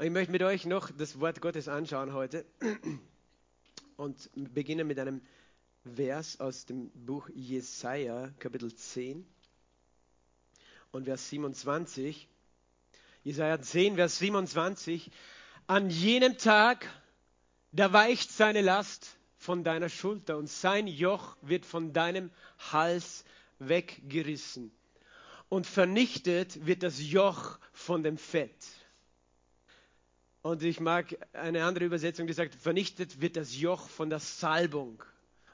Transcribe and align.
Und 0.00 0.06
ich 0.06 0.12
möchte 0.12 0.32
mit 0.32 0.42
euch 0.42 0.64
noch 0.64 0.90
das 0.90 1.20
Wort 1.20 1.42
Gottes 1.42 1.68
anschauen 1.68 2.14
heute 2.14 2.46
und 3.98 4.30
beginnen 4.34 4.86
mit 4.86 4.98
einem 4.98 5.20
Vers 5.94 6.40
aus 6.40 6.64
dem 6.64 6.88
Buch 7.04 7.28
Jesaja, 7.34 8.30
Kapitel 8.38 8.74
10 8.74 9.26
und 10.92 11.04
Vers 11.04 11.28
27. 11.28 12.26
Jesaja 13.24 13.60
10, 13.60 13.96
Vers 13.96 14.16
27. 14.20 15.10
An 15.66 15.90
jenem 15.90 16.38
Tag, 16.38 16.88
da 17.70 17.92
weicht 17.92 18.32
seine 18.32 18.62
Last 18.62 19.18
von 19.36 19.64
deiner 19.64 19.90
Schulter 19.90 20.38
und 20.38 20.48
sein 20.48 20.86
Joch 20.86 21.36
wird 21.42 21.66
von 21.66 21.92
deinem 21.92 22.30
Hals 22.72 23.26
weggerissen. 23.58 24.72
Und 25.50 25.66
vernichtet 25.66 26.64
wird 26.64 26.82
das 26.84 27.02
Joch 27.02 27.58
von 27.74 28.02
dem 28.02 28.16
Fett. 28.16 28.56
Und 30.42 30.62
ich 30.62 30.80
mag 30.80 31.16
eine 31.32 31.64
andere 31.64 31.84
Übersetzung, 31.84 32.26
die 32.26 32.32
sagt, 32.32 32.54
vernichtet 32.54 33.20
wird 33.20 33.36
das 33.36 33.58
Joch 33.58 33.88
von 33.88 34.08
der 34.08 34.20
Salbung. 34.20 35.02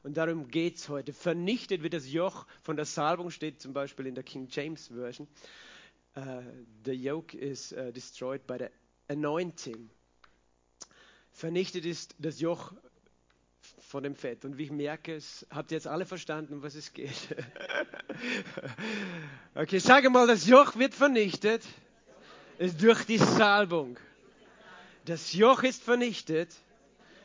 Und 0.04 0.16
darum 0.16 0.48
geht 0.48 0.76
es 0.76 0.88
heute. 0.88 1.12
Vernichtet 1.12 1.82
wird 1.82 1.92
das 1.92 2.10
Joch 2.10 2.46
von 2.62 2.76
der 2.76 2.84
Salbung, 2.84 3.30
steht 3.30 3.60
zum 3.60 3.72
Beispiel 3.72 4.06
in 4.06 4.14
der 4.14 4.22
King 4.22 4.46
James 4.48 4.88
Version. 4.88 5.26
Uh, 6.16 6.40
the 6.84 6.92
yoke 6.92 7.36
is 7.36 7.72
uh, 7.72 7.90
destroyed 7.90 8.46
by 8.46 8.56
the 8.58 8.66
anointing. 9.08 9.90
Vernichtet 11.32 11.84
ist 11.84 12.14
das 12.18 12.40
Joch 12.40 12.72
von 13.80 14.04
dem 14.04 14.14
Fett. 14.14 14.44
Und 14.44 14.56
wie 14.56 14.64
ich 14.64 14.70
merke, 14.70 15.16
es, 15.16 15.44
habt 15.50 15.72
ihr 15.72 15.76
jetzt 15.76 15.88
alle 15.88 16.06
verstanden, 16.06 16.54
um 16.54 16.62
was 16.62 16.76
es 16.76 16.92
geht? 16.92 17.12
okay, 19.54 19.78
sage 19.78 20.10
mal, 20.10 20.26
das 20.26 20.46
Joch 20.46 20.76
wird 20.76 20.94
vernichtet 20.94 21.62
ist 22.58 22.82
durch 22.82 23.04
die 23.04 23.18
Salbung. 23.18 23.98
Das 25.06 25.32
Joch 25.34 25.62
ist 25.62 25.84
vernichtet 25.84 26.52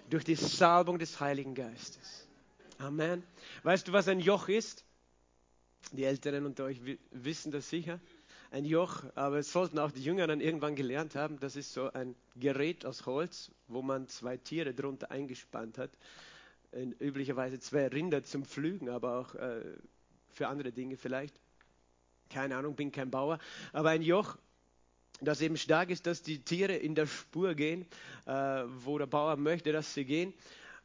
durch 0.07 0.23
die 0.23 0.35
Salbung 0.35 0.99
des 0.99 1.19
Heiligen 1.19 1.55
Geistes. 1.55 2.27
Amen. 2.77 3.23
Weißt 3.63 3.87
du, 3.87 3.91
was 3.91 4.07
ein 4.07 4.19
Joch 4.19 4.49
ist? 4.49 4.85
Die 5.91 6.03
Älteren 6.03 6.45
unter 6.45 6.65
euch 6.65 6.79
wissen 7.09 7.51
das 7.51 7.71
sicher. 7.71 7.99
Ein 8.51 8.65
Joch, 8.65 9.03
aber 9.15 9.39
es 9.39 9.51
sollten 9.51 9.79
auch 9.79 9.89
die 9.89 10.03
Jüngeren 10.03 10.41
irgendwann 10.41 10.75
gelernt 10.75 11.15
haben, 11.15 11.39
das 11.39 11.55
ist 11.55 11.73
so 11.73 11.91
ein 11.91 12.13
Gerät 12.35 12.85
aus 12.85 13.07
Holz, 13.07 13.49
wo 13.67 13.81
man 13.81 14.07
zwei 14.07 14.37
Tiere 14.37 14.75
drunter 14.75 15.09
eingespannt 15.09 15.79
hat. 15.79 15.89
Üblicherweise 16.99 17.59
zwei 17.59 17.87
Rinder 17.87 18.23
zum 18.23 18.45
Pflügen, 18.45 18.89
aber 18.89 19.17
auch 19.17 19.33
äh, 19.33 19.63
für 20.29 20.49
andere 20.49 20.71
Dinge 20.71 20.97
vielleicht. 20.97 21.33
Keine 22.29 22.57
Ahnung, 22.57 22.75
bin 22.75 22.91
kein 22.91 23.09
Bauer. 23.09 23.39
Aber 23.73 23.89
ein 23.89 24.03
Joch, 24.03 24.37
das 25.21 25.41
eben 25.41 25.55
stark 25.57 25.89
ist, 25.89 26.07
dass 26.07 26.21
die 26.21 26.39
Tiere 26.39 26.75
in 26.75 26.95
der 26.95 27.07
Spur 27.07 27.53
gehen, 27.53 27.85
äh, 28.25 28.31
wo 28.31 28.97
der 28.97 29.05
Bauer 29.05 29.37
möchte, 29.37 29.71
dass 29.71 29.93
sie 29.93 30.05
gehen. 30.05 30.33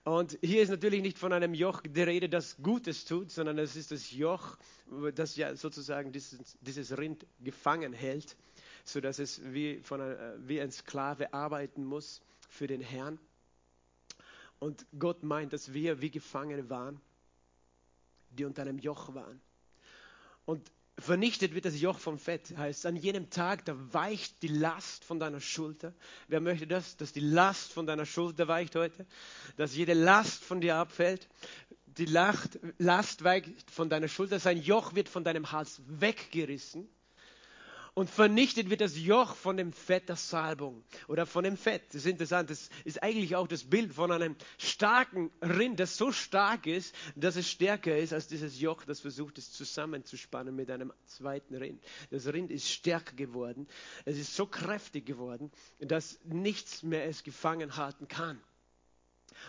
Und 0.04 0.38
hier 0.40 0.62
ist 0.62 0.68
natürlich 0.68 1.02
nicht 1.02 1.18
von 1.18 1.32
einem 1.32 1.52
Joch 1.52 1.82
die 1.82 2.02
Rede, 2.02 2.28
das 2.28 2.56
Gutes 2.62 3.04
tut, 3.06 3.32
sondern 3.32 3.58
es 3.58 3.74
ist 3.74 3.90
das 3.90 4.12
Joch, 4.12 4.56
das 5.14 5.34
ja 5.34 5.56
sozusagen 5.56 6.12
dieses, 6.12 6.56
dieses 6.60 6.96
Rind 6.96 7.26
gefangen 7.40 7.92
hält, 7.92 8.36
sodass 8.84 9.18
es 9.18 9.40
wie, 9.52 9.80
von 9.82 10.00
einer, 10.00 10.34
wie 10.46 10.60
ein 10.60 10.70
Sklave 10.70 11.34
arbeiten 11.34 11.84
muss 11.84 12.22
für 12.48 12.68
den 12.68 12.82
Herrn. 12.82 13.18
Und 14.60 14.86
Gott 14.96 15.24
meint, 15.24 15.52
dass 15.52 15.72
wir 15.72 16.00
wie 16.00 16.10
Gefangene 16.10 16.70
waren, 16.70 17.00
die 18.30 18.44
unter 18.44 18.62
einem 18.62 18.78
Joch 18.78 19.12
waren. 19.14 19.40
Und 20.44 20.70
Vernichtet 20.98 21.54
wird 21.54 21.66
das 21.66 21.78
Joch 21.78 21.98
vom 21.98 22.18
Fett, 22.18 22.56
heißt 22.56 22.86
an 22.86 22.96
jenem 22.96 23.28
Tag, 23.28 23.66
da 23.66 23.74
weicht 23.92 24.42
die 24.42 24.48
Last 24.48 25.04
von 25.04 25.20
deiner 25.20 25.40
Schulter. 25.40 25.92
Wer 26.28 26.40
möchte 26.40 26.66
das? 26.66 26.96
Dass 26.96 27.12
die 27.12 27.20
Last 27.20 27.72
von 27.72 27.86
deiner 27.86 28.06
Schulter 28.06 28.48
weicht 28.48 28.74
heute? 28.76 29.04
Dass 29.58 29.76
jede 29.76 29.92
Last 29.92 30.42
von 30.42 30.62
dir 30.62 30.76
abfällt? 30.76 31.28
Die 31.98 32.06
Last, 32.06 33.24
weicht 33.24 33.70
von 33.70 33.90
deiner 33.90 34.08
Schulter, 34.08 34.38
sein 34.38 34.60
Joch 34.60 34.94
wird 34.94 35.08
von 35.10 35.22
deinem 35.22 35.52
Hals 35.52 35.82
weggerissen 35.86 36.88
und 37.96 38.10
vernichtet 38.10 38.68
wird 38.68 38.82
das 38.82 38.98
Joch 38.98 39.34
von 39.34 39.56
dem 39.56 39.72
Fett 39.72 40.10
der 40.10 40.16
Salbung 40.16 40.84
oder 41.08 41.24
von 41.24 41.44
dem 41.44 41.56
Fett. 41.56 41.82
Das 41.88 42.02
ist 42.02 42.06
interessant. 42.06 42.50
Das 42.50 42.68
ist 42.84 43.02
eigentlich 43.02 43.34
auch 43.36 43.48
das 43.48 43.64
Bild 43.64 43.94
von 43.94 44.12
einem 44.12 44.36
starken 44.58 45.30
Rind, 45.40 45.80
das 45.80 45.96
so 45.96 46.12
stark 46.12 46.66
ist, 46.66 46.94
dass 47.14 47.36
es 47.36 47.48
stärker 47.50 47.96
ist 47.96 48.12
als 48.12 48.28
dieses 48.28 48.60
Joch, 48.60 48.84
das 48.84 49.00
versucht 49.00 49.38
es 49.38 49.50
zusammenzuspannen 49.50 50.54
mit 50.54 50.70
einem 50.70 50.92
zweiten 51.06 51.54
Rind. 51.54 51.82
Das 52.10 52.26
Rind 52.26 52.50
ist 52.50 52.68
stärker 52.70 53.16
geworden. 53.16 53.66
Es 54.04 54.18
ist 54.18 54.36
so 54.36 54.44
kräftig 54.44 55.06
geworden, 55.06 55.50
dass 55.78 56.18
nichts 56.24 56.82
mehr 56.82 57.06
es 57.06 57.24
gefangen 57.24 57.78
halten 57.78 58.08
kann. 58.08 58.38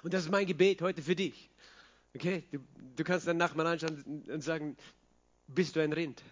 Und 0.03 0.13
das 0.13 0.23
ist 0.23 0.31
mein 0.31 0.45
Gebet 0.47 0.81
heute 0.81 1.01
für 1.01 1.17
dich. 1.17 1.49
Okay? 2.15 2.45
Du, 2.53 2.59
du 2.95 3.03
kannst 3.03 3.27
deinen 3.27 3.37
Nachbarn 3.39 3.67
anschauen 3.67 4.23
und 4.31 4.41
sagen, 4.41 4.77
bist 5.47 5.75
du 5.75 5.81
ein 5.81 5.91
Rind? 5.91 6.23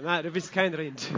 Nein, 0.00 0.22
du 0.22 0.30
bist 0.30 0.52
kein 0.52 0.74
Rind. 0.74 1.08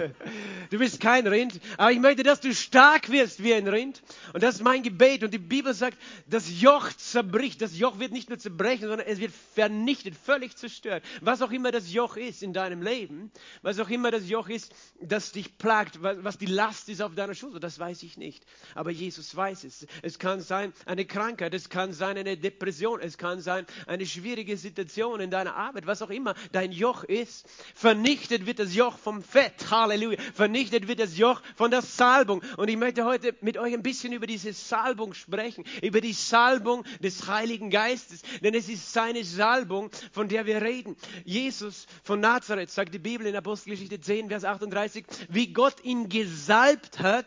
Du 0.70 0.78
bist 0.78 1.00
kein 1.00 1.26
Rind. 1.26 1.60
Aber 1.76 1.92
ich 1.92 1.98
möchte, 1.98 2.22
dass 2.22 2.40
du 2.40 2.54
stark 2.54 3.10
wirst 3.10 3.42
wie 3.42 3.52
ein 3.52 3.68
Rind. 3.68 4.02
Und 4.32 4.42
das 4.42 4.56
ist 4.56 4.62
mein 4.62 4.82
Gebet. 4.82 5.22
Und 5.22 5.34
die 5.34 5.38
Bibel 5.38 5.74
sagt, 5.74 5.98
das 6.26 6.60
Joch 6.60 6.90
zerbricht. 6.94 7.60
Das 7.60 7.76
Joch 7.76 7.98
wird 7.98 8.12
nicht 8.12 8.30
nur 8.30 8.38
zerbrechen, 8.38 8.88
sondern 8.88 9.06
es 9.06 9.20
wird 9.20 9.32
vernichtet, 9.54 10.14
völlig 10.14 10.56
zerstört. 10.56 11.04
Was 11.20 11.42
auch 11.42 11.50
immer 11.50 11.72
das 11.72 11.92
Joch 11.92 12.16
ist 12.16 12.42
in 12.42 12.54
deinem 12.54 12.80
Leben, 12.80 13.30
was 13.60 13.78
auch 13.80 13.90
immer 13.90 14.10
das 14.10 14.28
Joch 14.28 14.48
ist, 14.48 14.72
das 15.00 15.32
dich 15.32 15.58
plagt, 15.58 16.02
was 16.02 16.38
die 16.38 16.46
Last 16.46 16.88
ist 16.88 17.02
auf 17.02 17.14
deiner 17.14 17.34
Schulter, 17.34 17.60
das 17.60 17.78
weiß 17.78 18.02
ich 18.02 18.16
nicht. 18.16 18.44
Aber 18.74 18.90
Jesus 18.90 19.34
weiß 19.36 19.64
es. 19.64 19.86
Es 20.02 20.18
kann 20.18 20.40
sein 20.40 20.72
eine 20.86 21.04
Krankheit, 21.04 21.52
es 21.52 21.68
kann 21.68 21.92
sein 21.92 22.16
eine 22.16 22.36
Depression, 22.36 23.00
es 23.00 23.18
kann 23.18 23.40
sein 23.40 23.66
eine 23.86 24.06
schwierige 24.06 24.56
Situation 24.56 25.20
in 25.20 25.30
deiner 25.30 25.54
Arbeit, 25.56 25.86
was 25.86 26.00
auch 26.00 26.10
immer 26.10 26.34
dein 26.52 26.72
Joch 26.72 27.04
ist. 27.04 27.46
Vernichtet 27.74 28.46
wird 28.46 28.58
das 28.58 28.69
das 28.70 28.76
Joch 28.76 28.98
vom 28.98 29.22
Fett. 29.22 29.68
Halleluja. 29.70 30.16
Vernichtet 30.32 30.86
wird 30.86 31.00
das 31.00 31.18
Joch 31.18 31.42
von 31.56 31.72
der 31.72 31.82
Salbung. 31.82 32.40
Und 32.56 32.70
ich 32.70 32.76
möchte 32.76 33.04
heute 33.04 33.34
mit 33.40 33.58
euch 33.58 33.74
ein 33.74 33.82
bisschen 33.82 34.12
über 34.12 34.28
diese 34.28 34.52
Salbung 34.52 35.12
sprechen. 35.12 35.64
Über 35.82 36.00
die 36.00 36.12
Salbung 36.12 36.84
des 37.02 37.26
Heiligen 37.26 37.70
Geistes. 37.70 38.22
Denn 38.44 38.54
es 38.54 38.68
ist 38.68 38.92
seine 38.92 39.24
Salbung, 39.24 39.90
von 40.12 40.28
der 40.28 40.46
wir 40.46 40.62
reden. 40.62 40.96
Jesus 41.24 41.86
von 42.04 42.20
Nazareth, 42.20 42.70
sagt 42.70 42.94
die 42.94 43.00
Bibel 43.00 43.26
in 43.26 43.34
Apostelgeschichte 43.34 44.00
10, 44.00 44.28
Vers 44.28 44.44
38, 44.44 45.04
wie 45.28 45.52
Gott 45.52 45.82
ihn 45.82 46.08
gesalbt 46.08 47.00
hat 47.00 47.26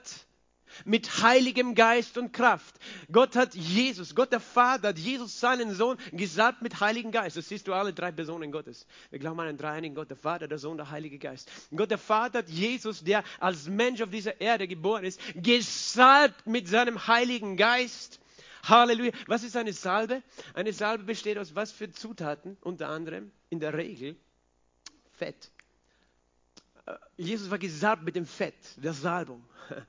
mit 0.86 1.22
heiligem 1.22 1.76
Geist 1.76 2.18
und 2.18 2.34
Kraft. 2.34 2.76
Gott 3.12 3.36
hat 3.36 3.56
Jesus, 3.56 4.16
Gott 4.16 4.32
der 4.32 4.40
Vater 4.40 4.90
hat 4.90 5.00
Jesus, 5.00 5.40
seinen 5.40 5.74
Sohn, 5.74 5.98
gesalbt 6.12 6.62
mit 6.62 6.80
heiligem 6.80 7.12
Geist. 7.12 7.38
Das 7.38 7.50
siehst 7.50 7.68
du 7.68 7.74
alle 7.74 7.94
drei 7.94 8.12
Personen 8.12 8.52
Gottes. 8.52 8.86
Wir 9.10 9.20
glauben 9.20 9.40
an 9.40 9.48
einen 9.48 9.58
dreieinigen 9.58 9.96
Gott, 9.96 10.10
der 10.10 10.18
Vater, 10.18 10.48
der 10.48 10.58
Sohn, 10.58 10.78
der 10.78 10.90
Heilige 10.90 11.18
Geist. 11.18 11.50
Gott 11.76 11.92
der 11.92 11.98
Vater 11.98 12.40
hat 12.40 12.50
Jesus, 12.50 13.04
der 13.04 13.24
als 13.40 13.68
Mensch 13.68 14.02
auf 14.02 14.10
dieser 14.10 14.40
Erde 14.42 14.68
geboren 14.68 15.04
ist, 15.04 15.20
gesalbt 15.36 16.46
mit 16.48 16.68
seinem 16.68 17.08
heiligen 17.08 17.58
Geist. 17.58 18.20
Halleluja. 18.64 19.12
Was 19.28 19.44
ist 19.44 19.58
eine 19.58 19.74
Salbe? 19.74 20.24
Eine 20.54 20.72
Salbe 20.72 21.04
besteht 21.04 21.38
aus 21.38 21.54
was 21.56 21.72
für 21.72 21.92
Zutaten? 21.92 22.58
Unter 22.62 22.90
anderem, 22.90 23.32
in 23.50 23.60
der 23.60 23.74
Regel, 23.74 24.16
Fett. 25.12 25.52
Äh, 26.86 26.96
Jesus 27.18 27.52
war 27.52 27.58
gesalbt 27.58 28.04
mit 28.04 28.16
dem 28.16 28.26
Fett, 28.26 28.56
der 28.78 28.94
Salbung. 28.94 29.44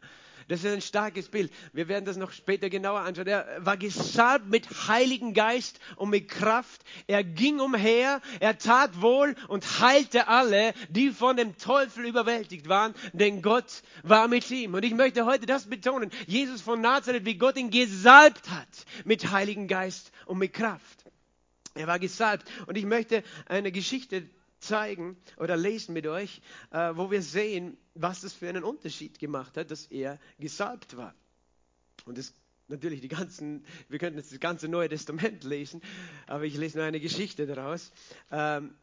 Das 0.48 0.62
ist 0.62 0.72
ein 0.72 0.80
starkes 0.82 1.28
Bild. 1.28 1.52
Wir 1.72 1.88
werden 1.88 2.04
das 2.04 2.16
noch 2.16 2.32
später 2.32 2.68
genauer 2.70 3.00
anschauen. 3.00 3.26
Er 3.26 3.46
war 3.64 3.76
gesalbt 3.76 4.48
mit 4.48 4.66
Heiligen 4.88 5.34
Geist 5.34 5.80
und 5.96 6.10
mit 6.10 6.28
Kraft. 6.28 6.82
Er 7.06 7.24
ging 7.24 7.60
umher, 7.60 8.20
er 8.40 8.58
tat 8.58 9.00
wohl 9.00 9.34
und 9.48 9.80
heilte 9.80 10.28
alle, 10.28 10.74
die 10.88 11.10
von 11.10 11.36
dem 11.36 11.56
Teufel 11.56 12.06
überwältigt 12.06 12.68
waren, 12.68 12.94
denn 13.12 13.42
Gott 13.42 13.82
war 14.02 14.28
mit 14.28 14.50
ihm. 14.50 14.74
Und 14.74 14.84
ich 14.84 14.94
möchte 14.94 15.24
heute 15.24 15.46
das 15.46 15.68
betonen. 15.68 16.10
Jesus 16.26 16.60
von 16.60 16.80
Nazareth, 16.80 17.24
wie 17.24 17.36
Gott 17.36 17.56
ihn 17.56 17.70
gesalbt 17.70 18.50
hat 18.50 18.68
mit 19.04 19.30
Heiligen 19.30 19.68
Geist 19.68 20.12
und 20.26 20.38
mit 20.38 20.52
Kraft. 20.52 21.04
Er 21.74 21.86
war 21.86 21.98
gesalbt. 21.98 22.50
Und 22.66 22.76
ich 22.76 22.84
möchte 22.84 23.24
eine 23.46 23.72
Geschichte 23.72 24.28
zeigen 24.58 25.16
oder 25.36 25.56
lesen 25.56 25.92
mit 25.92 26.06
euch, 26.06 26.40
äh, 26.70 26.92
wo 26.94 27.10
wir 27.10 27.22
sehen, 27.22 27.76
was 27.94 28.20
das 28.20 28.32
für 28.32 28.48
einen 28.48 28.64
Unterschied 28.64 29.18
gemacht 29.18 29.56
hat, 29.56 29.70
dass 29.70 29.86
er 29.86 30.18
gesalbt 30.38 30.96
war. 30.96 31.14
Und 32.04 32.18
das 32.18 32.32
natürlich 32.68 33.00
die 33.00 33.08
ganzen, 33.08 33.64
wir 33.88 33.98
könnten 33.98 34.18
jetzt 34.18 34.32
das 34.32 34.40
ganze 34.40 34.68
Neue 34.68 34.88
Testament 34.88 35.44
lesen, 35.44 35.82
aber 36.26 36.44
ich 36.44 36.56
lese 36.56 36.78
nur 36.78 36.86
eine 36.86 37.00
Geschichte 37.00 37.46
daraus. 37.46 37.92
Ähm, 38.30 38.74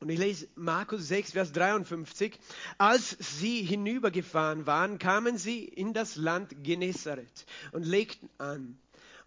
und 0.00 0.08
ich 0.08 0.18
lese 0.18 0.48
Markus 0.54 1.08
6, 1.08 1.32
Vers 1.32 1.52
53. 1.52 2.38
Als 2.78 3.16
sie 3.20 3.62
hinübergefahren 3.62 4.66
waren, 4.66 4.98
kamen 4.98 5.36
sie 5.36 5.64
in 5.64 5.92
das 5.92 6.16
Land 6.16 6.64
Genezareth 6.64 7.44
und 7.72 7.84
legten 7.84 8.30
an. 8.38 8.78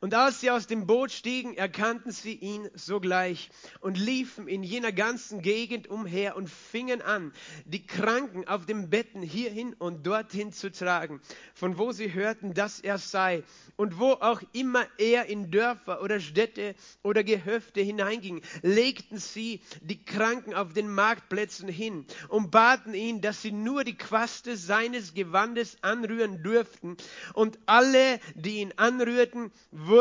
Und 0.04 0.14
als 0.16 0.42
sie 0.42 0.52
aus 0.52 0.68
dem 0.68 0.86
Boot 0.86 1.14
stiegen, 1.14 1.54
erkannten 1.54 2.12
sie 2.12 2.34
ihn 2.34 2.70
sogleich 2.74 3.50
und 3.80 3.98
liefen 3.98 4.50
in 4.50 4.62
jener 4.62 4.92
ganzen 4.92 5.42
Gegend 5.42 5.90
umher 5.90 6.36
und 6.36 6.50
fingen 6.50 7.02
an, 7.02 7.32
die 7.64 7.88
Kranken 7.88 8.46
auf 8.46 8.66
den 8.66 8.90
Betten 8.90 9.22
hierhin 9.22 9.74
und 9.74 10.06
dorthin 10.06 10.52
zu 10.52 10.70
tragen, 10.74 11.22
von 11.54 11.78
wo 11.78 11.94
sie 11.94 12.14
hörten, 12.14 12.54
dass 12.54 12.82
er 12.82 12.98
sei. 12.98 13.44
Und 13.78 13.98
wo 13.98 14.12
auch 14.12 14.42
immer 14.52 14.86
er 14.98 15.28
in 15.28 15.52
Dörfer 15.52 16.02
oder 16.02 16.20
Städte 16.20 16.76
oder 17.02 17.24
Gehöfte 17.24 17.80
hineinging, 17.80 18.42
legten 18.62 19.20
sie 19.20 19.62
die 19.80 20.04
Kranken 20.04 20.54
auf 20.54 20.74
den 20.74 20.94
Marktplätzen 20.94 21.70
hin 21.70 22.06
und 22.28 22.52
baten 22.52 22.94
ihn, 22.94 23.22
dass 23.22 23.42
sie 23.42 23.54
nur 23.54 23.86
die 23.86 23.98
Quaste 23.98 24.58
seines 24.58 25.14
Gewandes 25.14 25.78
anrühren 25.82 26.44
dürften. 26.44 26.98
Und 27.34 27.58
alle, 27.68 28.20
die 28.36 28.58
ihn 28.58 28.74
anrührten, 28.76 29.50
wurden 29.72 29.93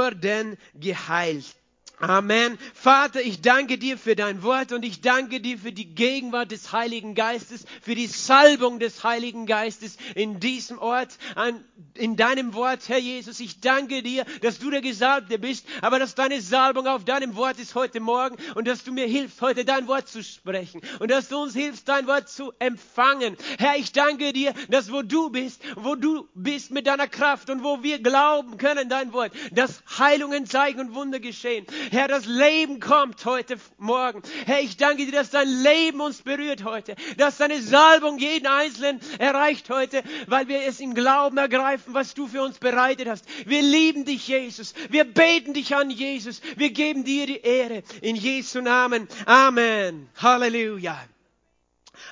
geheilt. 0.74 1.56
Amen. 2.02 2.58
Vater, 2.74 3.22
ich 3.22 3.42
danke 3.42 3.78
dir 3.78 3.96
für 3.96 4.16
dein 4.16 4.42
Wort 4.42 4.72
und 4.72 4.84
ich 4.84 5.02
danke 5.02 5.40
dir 5.40 5.56
für 5.56 5.70
die 5.70 5.94
Gegenwart 5.94 6.50
des 6.50 6.72
Heiligen 6.72 7.14
Geistes, 7.14 7.64
für 7.80 7.94
die 7.94 8.08
Salbung 8.08 8.80
des 8.80 9.04
Heiligen 9.04 9.46
Geistes 9.46 9.96
in 10.16 10.40
diesem 10.40 10.80
Ort, 10.80 11.16
an, 11.36 11.64
in 11.94 12.16
deinem 12.16 12.54
Wort, 12.54 12.88
Herr 12.88 12.98
Jesus. 12.98 13.38
Ich 13.38 13.60
danke 13.60 14.02
dir, 14.02 14.24
dass 14.40 14.58
du 14.58 14.70
der 14.70 14.80
Gesalbte 14.80 15.38
bist, 15.38 15.64
aber 15.80 16.00
dass 16.00 16.16
deine 16.16 16.40
Salbung 16.40 16.88
auf 16.88 17.04
deinem 17.04 17.36
Wort 17.36 17.60
ist 17.60 17.76
heute 17.76 18.00
Morgen 18.00 18.34
und 18.56 18.66
dass 18.66 18.82
du 18.82 18.90
mir 18.90 19.06
hilfst, 19.06 19.40
heute 19.40 19.64
dein 19.64 19.86
Wort 19.86 20.08
zu 20.08 20.24
sprechen 20.24 20.80
und 20.98 21.08
dass 21.08 21.28
du 21.28 21.38
uns 21.40 21.54
hilfst, 21.54 21.88
dein 21.88 22.08
Wort 22.08 22.28
zu 22.28 22.52
empfangen. 22.58 23.36
Herr, 23.60 23.76
ich 23.76 23.92
danke 23.92 24.32
dir, 24.32 24.54
dass 24.68 24.90
wo 24.90 25.02
du 25.02 25.30
bist, 25.30 25.62
wo 25.76 25.94
du 25.94 26.26
bist 26.34 26.72
mit 26.72 26.88
deiner 26.88 27.06
Kraft 27.06 27.48
und 27.48 27.62
wo 27.62 27.84
wir 27.84 28.00
glauben 28.00 28.56
können, 28.56 28.88
dein 28.88 29.12
Wort, 29.12 29.30
dass 29.52 29.84
Heilungen, 30.00 30.46
Zeichen 30.46 30.80
und 30.80 30.94
Wunder 30.96 31.20
geschehen. 31.20 31.64
Herr, 31.92 32.08
das 32.08 32.24
Leben 32.24 32.80
kommt 32.80 33.22
heute 33.26 33.58
Morgen. 33.76 34.22
Herr, 34.46 34.62
ich 34.62 34.78
danke 34.78 35.04
dir, 35.04 35.12
dass 35.12 35.28
dein 35.28 35.46
Leben 35.46 36.00
uns 36.00 36.22
berührt 36.22 36.64
heute, 36.64 36.96
dass 37.18 37.36
deine 37.36 37.60
Salbung 37.60 38.16
jeden 38.16 38.46
Einzelnen 38.46 38.98
erreicht 39.18 39.68
heute, 39.68 40.02
weil 40.26 40.48
wir 40.48 40.62
es 40.62 40.80
im 40.80 40.94
Glauben 40.94 41.36
ergreifen, 41.36 41.92
was 41.92 42.14
du 42.14 42.28
für 42.28 42.42
uns 42.42 42.58
bereitet 42.58 43.08
hast. 43.08 43.26
Wir 43.44 43.60
lieben 43.60 44.06
dich, 44.06 44.26
Jesus. 44.26 44.72
Wir 44.88 45.04
beten 45.04 45.52
dich 45.52 45.76
an, 45.76 45.90
Jesus. 45.90 46.40
Wir 46.56 46.70
geben 46.70 47.04
dir 47.04 47.26
die 47.26 47.40
Ehre. 47.42 47.82
In 48.00 48.16
Jesu 48.16 48.62
Namen. 48.62 49.06
Amen. 49.26 50.08
Halleluja 50.16 50.98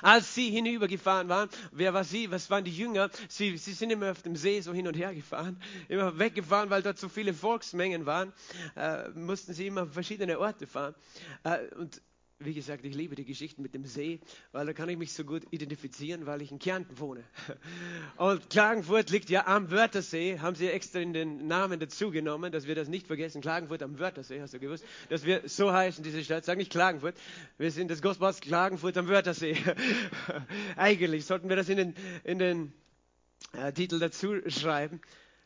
als 0.01 0.33
sie 0.35 0.49
hinübergefahren 0.49 1.29
waren. 1.29 1.49
Wer 1.71 1.93
war 1.93 2.03
sie? 2.03 2.31
Was 2.31 2.49
waren 2.49 2.63
die 2.63 2.75
Jünger? 2.75 3.09
Sie, 3.29 3.57
sie 3.57 3.73
sind 3.73 3.91
immer 3.91 4.11
auf 4.11 4.21
dem 4.21 4.35
See 4.35 4.61
so 4.61 4.73
hin 4.73 4.87
und 4.87 4.95
her 4.95 5.13
gefahren, 5.13 5.61
immer 5.87 6.17
weggefahren, 6.19 6.69
weil 6.69 6.81
dort 6.81 6.97
so 6.97 7.09
viele 7.09 7.33
Volksmengen 7.33 8.05
waren. 8.05 8.33
Äh, 8.75 9.09
mussten 9.09 9.53
sie 9.53 9.67
immer 9.67 9.87
verschiedene 9.87 10.39
Orte 10.39 10.67
fahren. 10.67 10.95
Äh, 11.43 11.59
und 11.75 12.01
wie 12.43 12.53
gesagt, 12.53 12.85
ich 12.85 12.95
liebe 12.95 13.15
die 13.15 13.25
Geschichten 13.25 13.61
mit 13.61 13.73
dem 13.73 13.85
See, 13.85 14.19
weil 14.51 14.65
da 14.65 14.73
kann 14.73 14.89
ich 14.89 14.97
mich 14.97 15.13
so 15.13 15.23
gut 15.23 15.43
identifizieren, 15.51 16.25
weil 16.25 16.41
ich 16.41 16.51
in 16.51 16.59
Kärnten 16.59 16.99
wohne. 16.99 17.23
Und 18.17 18.49
Klagenfurt 18.49 19.09
liegt 19.09 19.29
ja 19.29 19.47
am 19.47 19.71
Wörthersee, 19.71 20.39
haben 20.39 20.55
sie 20.55 20.67
extra 20.69 20.99
in 20.99 21.13
den 21.13 21.47
Namen 21.47 21.79
dazu 21.79 22.11
genommen, 22.11 22.51
dass 22.51 22.67
wir 22.67 22.75
das 22.75 22.87
nicht 22.87 23.07
vergessen. 23.07 23.41
Klagenfurt 23.41 23.83
am 23.83 23.99
Wörthersee, 23.99 24.41
hast 24.41 24.53
du 24.53 24.59
gewusst? 24.59 24.85
Dass 25.09 25.25
wir 25.25 25.41
so 25.47 25.71
heißen, 25.71 26.03
diese 26.03 26.23
Stadt. 26.23 26.45
Sag 26.45 26.57
nicht 26.57 26.71
Klagenfurt, 26.71 27.15
wir 27.57 27.71
sind 27.71 27.91
das 27.91 28.01
Gospels 28.01 28.41
Klagenfurt 28.41 28.97
am 28.97 29.07
Wörthersee. 29.07 29.55
Eigentlich 30.75 31.25
sollten 31.25 31.49
wir 31.49 31.55
das 31.55 31.69
in 31.69 31.77
den, 31.77 31.95
in 32.23 32.39
den 32.39 32.73
äh, 33.53 33.71
Titel 33.73 33.99
dazu 33.99 34.35
schreiben. 34.47 35.01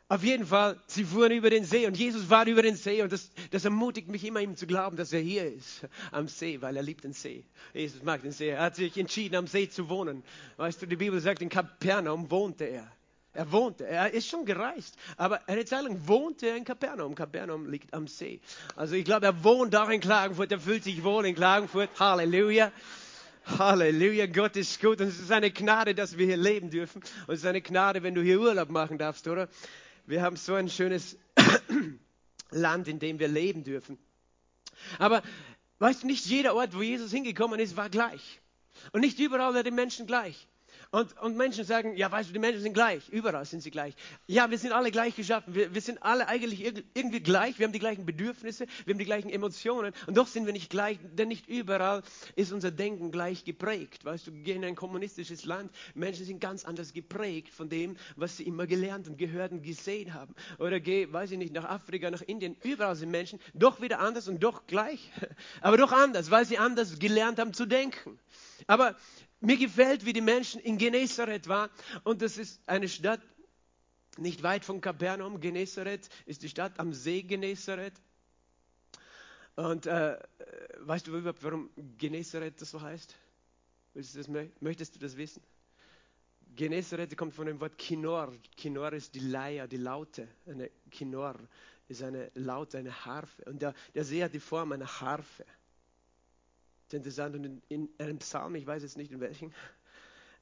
Auf 0.07 0.23
jeden 0.23 0.45
Fall, 0.45 0.79
sie 0.85 1.03
fuhren 1.03 1.31
über 1.31 1.49
den 1.49 1.63
See 1.63 1.87
und 1.87 1.97
Jesus 1.97 2.29
war 2.29 2.45
über 2.45 2.61
den 2.61 2.75
See 2.75 3.01
und 3.01 3.11
das, 3.11 3.31
das 3.49 3.65
ermutigt 3.65 4.07
mich 4.07 4.23
immer, 4.23 4.39
ihm 4.39 4.55
zu 4.55 4.67
glauben, 4.67 4.97
dass 4.97 5.11
er 5.11 5.19
hier 5.19 5.51
ist 5.51 5.81
am 6.11 6.27
See, 6.27 6.61
weil 6.61 6.77
er 6.77 6.83
liebt 6.83 7.03
den 7.03 7.13
See. 7.13 7.43
Jesus 7.73 8.03
mag 8.03 8.21
den 8.21 8.31
See. 8.31 8.49
Er 8.49 8.61
hat 8.61 8.75
sich 8.75 8.95
entschieden, 8.97 9.35
am 9.35 9.47
See 9.47 9.67
zu 9.67 9.89
wohnen. 9.89 10.23
Weißt 10.57 10.79
du, 10.79 10.85
die 10.85 10.95
Bibel 10.95 11.19
sagt, 11.19 11.41
in 11.41 11.49
Kapernaum 11.49 12.29
wohnte 12.29 12.65
er. 12.65 12.91
Er 13.33 13.51
wohnte, 13.51 13.87
er 13.87 14.13
ist 14.13 14.29
schon 14.29 14.45
gereist, 14.45 14.95
aber 15.17 15.41
eine 15.49 15.65
Zeit 15.65 15.83
lang 15.83 16.07
wohnte 16.07 16.49
er 16.49 16.55
in 16.55 16.65
Kapernaum. 16.65 17.15
Kapernaum 17.15 17.67
liegt 17.67 17.91
am 17.91 18.07
See. 18.07 18.39
Also 18.75 18.93
ich 18.93 19.05
glaube, 19.05 19.25
er 19.25 19.43
wohnt 19.43 19.75
auch 19.75 19.89
in 19.89 20.01
Klagenfurt, 20.01 20.51
er 20.51 20.59
fühlt 20.59 20.83
sich 20.83 21.03
wohl 21.03 21.25
in 21.25 21.33
Klagenfurt. 21.33 21.89
Halleluja. 21.99 22.71
Halleluja, 23.57 24.27
Gott 24.27 24.55
ist 24.55 24.79
gut 24.79 25.01
und 25.01 25.07
es 25.07 25.19
ist 25.19 25.31
eine 25.31 25.51
Gnade, 25.51 25.95
dass 25.95 26.17
wir 26.17 26.27
hier 26.27 26.37
leben 26.37 26.69
dürfen. 26.69 27.01
Und 27.27 27.33
es 27.33 27.39
ist 27.39 27.45
eine 27.45 27.61
Gnade, 27.61 28.03
wenn 28.03 28.15
du 28.15 28.21
hier 28.21 28.39
Urlaub 28.39 28.69
machen 28.69 28.99
darfst, 28.99 29.27
oder? 29.27 29.49
Wir 30.05 30.21
haben 30.21 30.35
so 30.35 30.53
ein 30.53 30.69
schönes 30.69 31.17
Land, 32.51 32.87
in 32.87 32.99
dem 32.99 33.19
wir 33.19 33.27
leben 33.27 33.63
dürfen. 33.63 33.97
Aber 34.99 35.23
weißt 35.79 36.03
du, 36.03 36.07
nicht 36.07 36.25
jeder 36.25 36.55
Ort, 36.55 36.75
wo 36.75 36.81
Jesus 36.81 37.11
hingekommen 37.11 37.59
ist, 37.59 37.75
war 37.75 37.89
gleich. 37.89 38.41
Und 38.91 39.01
nicht 39.01 39.19
überall 39.19 39.53
war 39.53 39.63
die 39.63 39.71
Menschen 39.71 40.05
gleich. 40.05 40.47
Und, 40.95 41.19
und 41.19 41.35
Menschen 41.35 41.65
sagen, 41.65 41.97
ja, 41.97 42.09
weißt 42.09 42.29
du, 42.29 42.33
die 42.33 42.39
Menschen 42.39 42.61
sind 42.61 42.71
gleich. 42.71 43.09
Überall 43.09 43.43
sind 43.43 43.59
sie 43.59 43.69
gleich. 43.69 43.95
Ja, 44.27 44.49
wir 44.49 44.57
sind 44.57 44.71
alle 44.71 44.91
gleich 44.91 45.13
geschaffen. 45.13 45.53
Wir, 45.53 45.73
wir 45.73 45.81
sind 45.81 46.01
alle 46.01 46.29
eigentlich 46.29 46.63
irgendwie 46.93 47.19
gleich. 47.19 47.59
Wir 47.59 47.65
haben 47.65 47.73
die 47.73 47.79
gleichen 47.79 48.05
Bedürfnisse, 48.05 48.65
wir 48.85 48.93
haben 48.93 48.99
die 48.99 49.03
gleichen 49.03 49.29
Emotionen. 49.29 49.91
Und 50.07 50.15
doch 50.15 50.25
sind 50.25 50.45
wir 50.45 50.53
nicht 50.53 50.69
gleich, 50.69 50.97
denn 51.03 51.27
nicht 51.27 51.49
überall 51.49 52.01
ist 52.37 52.53
unser 52.53 52.71
Denken 52.71 53.11
gleich 53.11 53.43
geprägt. 53.43 54.05
Weißt 54.05 54.27
du, 54.27 54.33
wir 54.33 54.43
gehen 54.43 54.63
in 54.63 54.69
ein 54.69 54.75
kommunistisches 54.77 55.43
Land. 55.43 55.69
Menschen 55.95 56.23
sind 56.23 56.39
ganz 56.39 56.63
anders 56.63 56.93
geprägt 56.93 57.53
von 57.53 57.67
dem, 57.67 57.97
was 58.15 58.37
sie 58.37 58.43
immer 58.43 58.65
gelernt 58.65 59.09
und 59.09 59.17
gehört 59.17 59.51
und 59.51 59.63
gesehen 59.63 60.13
haben. 60.13 60.33
Oder 60.59 60.79
geh, 60.79 61.11
weiß 61.11 61.29
ich 61.31 61.37
nicht, 61.37 61.53
nach 61.53 61.65
Afrika, 61.65 62.09
nach 62.09 62.21
Indien. 62.21 62.55
Überall 62.63 62.95
sind 62.95 63.11
Menschen 63.11 63.41
doch 63.53 63.81
wieder 63.81 63.99
anders 63.99 64.29
und 64.29 64.41
doch 64.41 64.65
gleich. 64.65 65.11
Aber 65.59 65.75
doch 65.75 65.91
anders, 65.91 66.31
weil 66.31 66.45
sie 66.45 66.57
anders 66.57 66.99
gelernt 66.99 67.37
haben 67.37 67.53
zu 67.53 67.65
denken. 67.65 68.17
Aber 68.67 68.95
mir 69.39 69.57
gefällt, 69.57 70.05
wie 70.05 70.13
die 70.13 70.21
Menschen 70.21 70.61
in 70.61 70.77
Genezareth 70.77 71.47
waren. 71.47 71.69
Und 72.03 72.21
das 72.21 72.37
ist 72.37 72.61
eine 72.67 72.87
Stadt 72.87 73.21
nicht 74.17 74.43
weit 74.43 74.63
von 74.65 74.81
Kapernaum. 74.81 75.39
Genezareth 75.39 76.09
ist 76.25 76.43
die 76.43 76.49
Stadt 76.49 76.79
am 76.79 76.93
See 76.93 77.21
Genezareth. 77.21 77.93
Und 79.55 79.85
äh, 79.85 80.17
weißt 80.79 81.07
du 81.07 81.17
überhaupt, 81.17 81.43
warum 81.43 81.69
Genezareth 81.97 82.61
das 82.61 82.71
so 82.71 82.81
heißt? 82.81 83.15
Das, 83.93 84.27
möchtest 84.59 84.95
du 84.95 84.99
das 84.99 85.15
wissen? 85.15 85.41
Genezareth 86.55 87.15
kommt 87.17 87.33
von 87.33 87.47
dem 87.47 87.59
Wort 87.59 87.77
Kinor. 87.77 88.33
Kinor 88.55 88.93
ist 88.93 89.15
die 89.15 89.19
Leier, 89.19 89.67
die 89.67 89.77
Laute. 89.77 90.27
Eine 90.45 90.69
Kinor 90.91 91.35
ist 91.87 92.01
eine 92.01 92.31
Laute, 92.33 92.77
eine 92.77 93.05
Harfe. 93.05 93.43
Und 93.45 93.61
der, 93.61 93.73
der 93.93 94.03
See 94.05 94.23
hat 94.23 94.33
die 94.33 94.39
Form 94.39 94.71
einer 94.71 95.01
Harfe 95.01 95.45
interessant. 96.93 97.35
Und 97.35 97.45
in, 97.45 97.61
in, 97.69 97.89
einem 97.97 98.19
Psalm, 98.19 98.55
ich 98.55 98.65
weiß 98.65 98.83
jetzt 98.83 98.97
nicht 98.97 99.11
in 99.11 99.19
welchem, 99.19 99.51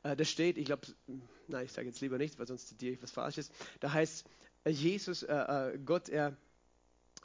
äh, 0.04 0.16
da 0.16 0.26
steht, 0.26 0.58
ich 0.58 0.66
glaube, 0.66 0.88
nein, 1.48 1.66
ich 1.66 1.72
sage 1.72 1.88
jetzt 1.88 2.02
lieber 2.02 2.18
nicht, 2.18 2.38
weil 2.40 2.48
sonst 2.48 2.68
zitiere 2.68 2.94
ich 2.94 3.04
was 3.04 3.12
Falsches. 3.12 3.52
Da 3.80 3.94
heißt, 3.94 4.26
Jesus, 4.68 5.24
äh, 5.24 5.34
äh, 5.34 5.80
Gott, 5.86 6.10
er 6.10 6.38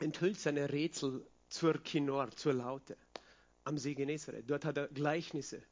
enthüllt 0.01 0.39
seine 0.39 0.73
Rätsel 0.73 1.27
zur 1.49 1.75
Kinor, 1.83 2.31
zur 2.33 2.55
Laute 2.55 2.97
am 3.65 3.79
See 3.79 3.95
Genezareth. 3.95 4.49
Dort 4.49 4.65
hat 4.65 4.77
er 4.79 4.89
Gleichnisse 4.89 5.63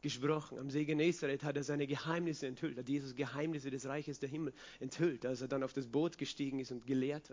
gesprochen. 0.00 0.58
Am 0.58 0.70
See 0.70 0.84
Genezareth 0.84 1.44
hat 1.44 1.56
er 1.56 1.64
seine 1.64 1.86
Geheimnisse 1.86 2.46
enthüllt, 2.46 2.76
hat 2.78 2.88
Jesus 2.88 3.14
Geheimnisse 3.14 3.70
des 3.70 3.86
Reiches 3.86 4.20
der 4.20 4.28
Himmel 4.28 4.52
enthüllt, 4.80 5.24
als 5.24 5.40
er 5.40 5.48
dann 5.48 5.62
auf 5.62 5.72
das 5.72 5.86
Boot 5.86 6.18
gestiegen 6.18 6.60
ist 6.60 6.72
und 6.72 6.86
gelehrt 6.86 7.30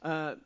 hat. 0.00 0.36
Äh, 0.36 0.40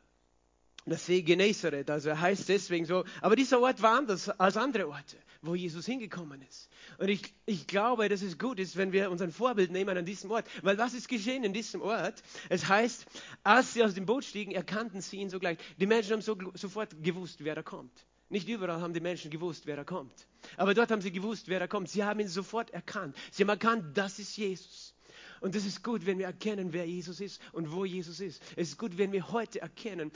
das 0.91 1.07
See 1.07 1.23
Genezareth, 1.23 1.91
also 1.91 2.09
er 2.09 2.21
heißt 2.21 2.49
deswegen 2.49 2.87
so. 2.87 3.05
Aber 3.21 3.37
dieser 3.37 3.61
Ort 3.61 3.83
war 3.83 3.97
anders 3.97 4.29
als 4.29 4.57
andere 4.57 4.89
Orte, 4.89 5.17
wo 5.41 5.55
Jesus 5.55 5.87
hingekommen 5.87 6.43
ist. 6.43 6.69
Und 6.99 7.09
ich, 7.09 7.23
ich 7.47 7.67
glaube, 7.67 8.09
dass 8.09 8.23
es 8.23 8.39
gut 8.39 8.59
ist, 8.59 8.77
wenn 8.77 8.93
wir 8.93 9.11
uns 9.11 9.23
ein 9.23 9.31
Vorbild 9.31 9.71
nehmen 9.71 9.97
an 9.97 10.05
diesem 10.05 10.31
Ort. 10.31 10.47
Weil 10.63 10.79
was 10.79 10.95
ist 10.95 11.09
geschehen 11.09 11.45
in 11.45 11.53
diesem 11.53 11.83
Ort? 11.83 12.23
Es 12.49 12.69
heißt, 12.69 13.07
als 13.45 13.75
sie 13.75 13.85
aus 13.85 13.95
dem 13.95 14.07
Boot 14.07 14.25
stiegen, 14.25 14.53
erkannten 14.53 15.01
sie 15.01 15.19
ihn 15.19 15.31
sogleich. 15.31 15.59
Die 15.79 15.87
Menschen 15.87 16.15
haben 16.15 16.23
so, 16.23 16.37
sofort 16.55 17.01
gewusst, 17.03 17.45
wer 17.45 17.55
da 17.55 17.63
kommt. 17.63 17.93
Nicht 18.29 18.49
überall 18.49 18.81
haben 18.81 18.95
die 18.95 19.01
Menschen 19.01 19.31
gewusst, 19.31 19.67
wer 19.67 19.77
da 19.77 19.85
kommt. 19.85 20.27
Aber 20.57 20.75
dort 20.75 20.91
haben 20.91 21.03
sie 21.03 21.13
gewusst, 21.13 21.49
wer 21.49 21.61
da 21.61 21.67
kommt. 21.67 21.91
Sie 21.91 22.03
haben 22.03 22.19
ihn 22.19 22.29
sofort 22.29 22.71
erkannt. 22.71 23.15
Sie 23.31 23.43
haben 23.43 23.51
erkannt, 23.51 23.97
das 23.97 24.19
ist 24.19 24.37
Jesus. 24.37 24.95
Und 25.43 25.55
es 25.55 25.67
ist 25.67 25.85
gut, 25.85 26.07
wenn 26.07 26.19
wir 26.19 26.27
erkennen, 26.27 26.73
wer 26.73 26.87
Jesus 26.87 27.21
ist 27.21 27.41
und 27.53 27.73
wo 27.73 27.85
Jesus 27.85 28.21
ist. 28.21 28.43
Es 28.57 28.69
ist 28.69 28.79
gut, 28.79 28.97
wenn 28.97 29.13
wir 29.13 29.33
heute 29.33 29.61
erkennen, 29.61 30.11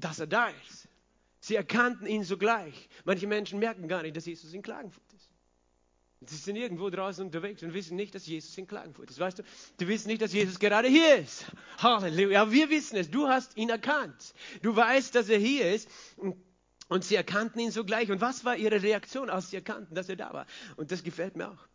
dass 0.00 0.18
er 0.18 0.26
da 0.26 0.48
ist. 0.48 0.88
Sie 1.40 1.54
erkannten 1.54 2.06
ihn 2.06 2.24
sogleich. 2.24 2.88
Manche 3.04 3.26
Menschen 3.26 3.58
merken 3.58 3.88
gar 3.88 4.02
nicht, 4.02 4.16
dass 4.16 4.26
Jesus 4.26 4.52
in 4.52 4.62
Klagenfurt 4.62 5.12
ist. 5.12 5.30
Sie 6.26 6.36
sind 6.36 6.56
irgendwo 6.56 6.88
draußen 6.90 7.24
unterwegs 7.24 7.62
und 7.62 7.74
wissen 7.74 7.94
nicht, 7.94 8.14
dass 8.14 8.26
Jesus 8.26 8.56
in 8.58 8.66
Klagenfurt 8.66 9.10
ist. 9.10 9.20
Weißt 9.20 9.38
du, 9.38 9.42
du 9.78 9.86
wissen 9.86 10.08
nicht, 10.08 10.22
dass 10.22 10.32
Jesus 10.32 10.58
gerade 10.58 10.88
hier 10.88 11.16
ist. 11.16 11.44
Halleluja. 11.78 12.50
Wir 12.50 12.70
wissen 12.70 12.96
es. 12.96 13.10
Du 13.10 13.28
hast 13.28 13.56
ihn 13.56 13.68
erkannt. 13.68 14.34
Du 14.62 14.74
weißt, 14.74 15.14
dass 15.14 15.28
er 15.28 15.38
hier 15.38 15.72
ist. 15.72 15.88
Und 16.88 17.04
sie 17.04 17.14
erkannten 17.14 17.60
ihn 17.60 17.70
sogleich. 17.70 18.10
Und 18.10 18.20
was 18.20 18.44
war 18.44 18.56
ihre 18.56 18.82
Reaktion, 18.82 19.30
als 19.30 19.50
sie 19.50 19.56
erkannten, 19.56 19.94
dass 19.94 20.08
er 20.08 20.16
da 20.16 20.32
war? 20.32 20.46
Und 20.76 20.90
das 20.90 21.04
gefällt 21.04 21.36
mir 21.36 21.50
auch. 21.50 21.68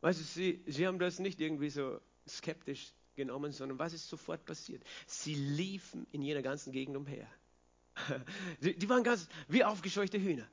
Weißt 0.00 0.20
du, 0.20 0.24
sie, 0.24 0.62
sie 0.66 0.86
haben 0.86 0.98
das 0.98 1.18
nicht 1.18 1.40
irgendwie 1.40 1.70
so 1.70 2.00
skeptisch 2.26 2.94
genommen, 3.16 3.52
sondern 3.52 3.78
was 3.78 3.92
ist 3.92 4.08
sofort 4.08 4.44
passiert? 4.44 4.82
Sie 5.06 5.34
liefen 5.34 6.06
in 6.12 6.22
jener 6.22 6.42
ganzen 6.42 6.72
Gegend 6.72 6.96
umher. 6.96 7.26
Die, 8.62 8.76
die 8.76 8.88
waren 8.88 9.02
ganz 9.02 9.28
wie 9.48 9.64
aufgescheuchte 9.64 10.18
Hühner. 10.18 10.46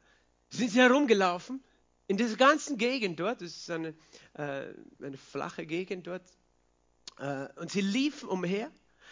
Sind 0.50 0.72
sie 0.72 0.80
herumgelaufen 0.80 1.64
in 2.08 2.18
dieser 2.18 2.38
ganzen 2.38 2.78
Gegend 2.78 3.20
dort, 3.20 3.42
das 3.42 3.56
ist 3.56 3.70
eine, 3.70 3.90
äh, 4.34 4.74
eine 5.02 5.18
flache 5.18 5.66
Gegend 5.66 6.08
dort, 6.08 6.24
äh, 7.20 7.48
und 7.60 7.72
sie 7.72 7.82
liefen 7.82 8.30
umher 8.30 8.72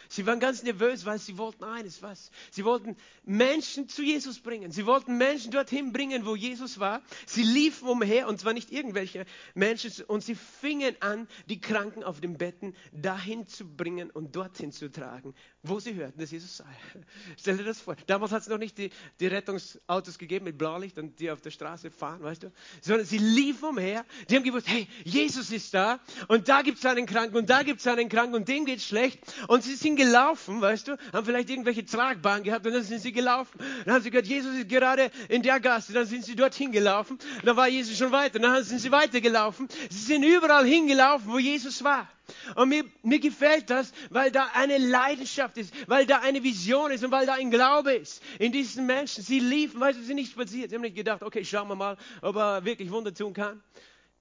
Sie 0.09 0.25
waren 0.25 0.39
ganz 0.39 0.63
nervös, 0.63 1.05
weil 1.05 1.19
sie 1.19 1.37
wollten 1.37 1.63
eines, 1.63 2.01
was? 2.01 2.31
Sie 2.51 2.65
wollten 2.65 2.95
Menschen 3.23 3.89
zu 3.89 4.03
Jesus 4.03 4.39
bringen. 4.39 4.71
Sie 4.71 4.85
wollten 4.85 5.17
Menschen 5.17 5.51
dorthin 5.51 5.91
bringen, 5.91 6.25
wo 6.25 6.35
Jesus 6.35 6.79
war. 6.79 7.01
Sie 7.25 7.43
liefen 7.43 7.87
umher, 7.87 8.27
und 8.27 8.39
zwar 8.39 8.53
nicht 8.53 8.71
irgendwelche 8.71 9.25
Menschen, 9.53 9.91
und 10.07 10.23
sie 10.23 10.35
fingen 10.35 10.95
an, 10.99 11.27
die 11.49 11.59
Kranken 11.59 12.03
auf 12.03 12.21
den 12.21 12.37
Betten 12.37 12.75
dahin 12.91 13.47
zu 13.47 13.65
bringen 13.65 14.09
und 14.11 14.35
dorthin 14.35 14.71
zu 14.71 14.91
tragen, 14.91 15.33
wo 15.63 15.79
sie 15.79 15.95
hörten, 15.95 16.19
dass 16.19 16.31
Jesus 16.31 16.57
sei. 16.57 16.65
Stell 17.39 17.57
dir 17.57 17.63
das 17.63 17.81
vor. 17.81 17.95
Damals 18.07 18.31
hat 18.31 18.43
es 18.43 18.47
noch 18.47 18.57
nicht 18.57 18.77
die, 18.77 18.91
die 19.19 19.27
Rettungsautos 19.27 20.17
gegeben 20.17 20.45
mit 20.45 20.57
Blaulicht 20.57 20.97
und 20.97 21.19
die 21.19 21.31
auf 21.31 21.41
der 21.41 21.51
Straße 21.51 21.91
fahren, 21.91 22.21
weißt 22.21 22.43
du? 22.43 22.51
Sondern 22.81 23.05
sie 23.05 23.17
liefen 23.17 23.69
umher. 23.69 24.05
Die 24.29 24.35
haben 24.35 24.43
gewusst, 24.43 24.67
hey, 24.67 24.87
Jesus 25.03 25.51
ist 25.51 25.73
da 25.73 25.99
und 26.27 26.47
da 26.49 26.61
gibt 26.61 26.79
es 26.79 26.85
einen 26.85 27.05
Kranken 27.05 27.35
und 27.35 27.49
da 27.49 27.63
gibt 27.63 27.79
es 27.79 27.87
einen 27.87 28.09
Kranken 28.09 28.35
und 28.35 28.47
dem 28.47 28.65
geht 28.65 28.81
schlecht. 28.81 29.19
Und 29.47 29.63
sie 29.63 29.75
sind 29.75 29.94
gelaufen, 29.95 30.61
weißt 30.61 30.87
du? 30.87 30.97
Haben 31.13 31.25
vielleicht 31.25 31.49
irgendwelche 31.49 31.85
Tragbahnen 31.85 32.43
gehabt 32.43 32.65
und 32.65 32.73
dann 32.73 32.83
sind 32.83 33.01
sie 33.01 33.11
gelaufen. 33.11 33.59
Dann 33.85 33.95
haben 33.95 34.03
sie 34.03 34.11
gehört, 34.11 34.27
Jesus 34.27 34.55
ist 34.55 34.69
gerade 34.69 35.11
in 35.29 35.41
der 35.41 35.59
Gasse. 35.59 35.93
Dann 35.93 36.05
sind 36.05 36.25
sie 36.25 36.35
dorthin 36.35 36.71
gelaufen. 36.71 37.17
Dann 37.43 37.55
war 37.57 37.67
Jesus 37.67 37.97
schon 37.97 38.11
weiter. 38.11 38.39
Dann 38.39 38.63
sind 38.63 38.79
sie 38.79 38.91
weitergelaufen. 38.91 39.67
Sie 39.89 39.99
sind 39.99 40.23
überall 40.23 40.65
hingelaufen, 40.65 41.31
wo 41.31 41.39
Jesus 41.39 41.83
war. 41.83 42.07
Und 42.55 42.69
mir, 42.69 42.83
mir 43.03 43.19
gefällt 43.19 43.69
das, 43.69 43.91
weil 44.09 44.31
da 44.31 44.49
eine 44.53 44.77
Leidenschaft 44.77 45.57
ist, 45.57 45.73
weil 45.87 46.05
da 46.05 46.19
eine 46.19 46.43
Vision 46.43 46.91
ist 46.91 47.03
und 47.03 47.11
weil 47.11 47.25
da 47.25 47.33
ein 47.33 47.51
Glaube 47.51 47.93
ist 47.93 48.21
in 48.39 48.51
diesen 48.51 48.85
Menschen. 48.85 49.23
Sie 49.23 49.39
liefen, 49.39 49.79
weil 49.79 49.93
sie 49.93 50.03
sind 50.03 50.15
nicht 50.15 50.31
spaziert. 50.31 50.69
Sie 50.69 50.75
haben 50.75 50.81
nicht 50.81 50.95
gedacht, 50.95 51.21
okay, 51.21 51.45
schauen 51.45 51.67
wir 51.67 51.75
mal, 51.75 51.97
ob 52.21 52.35
er 52.35 52.65
wirklich 52.65 52.91
Wunder 52.91 53.13
tun 53.13 53.33
kann. 53.33 53.61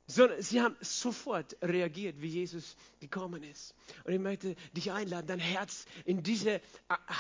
Sondern 0.07 0.43
sie 0.43 0.61
haben 0.61 0.77
sofort 0.81 1.57
reagiert, 1.63 2.21
wie 2.21 2.29
Jesus 2.29 2.77
gekommen 3.01 3.43
ist. 3.43 3.75
Und 4.05 4.13
ich 4.13 4.21
möchte 4.21 4.55
dich 4.77 4.93
einladen, 4.93 5.27
dein 5.27 5.39
Herz 5.39 5.87
in 6.05 6.23
diese 6.23 6.61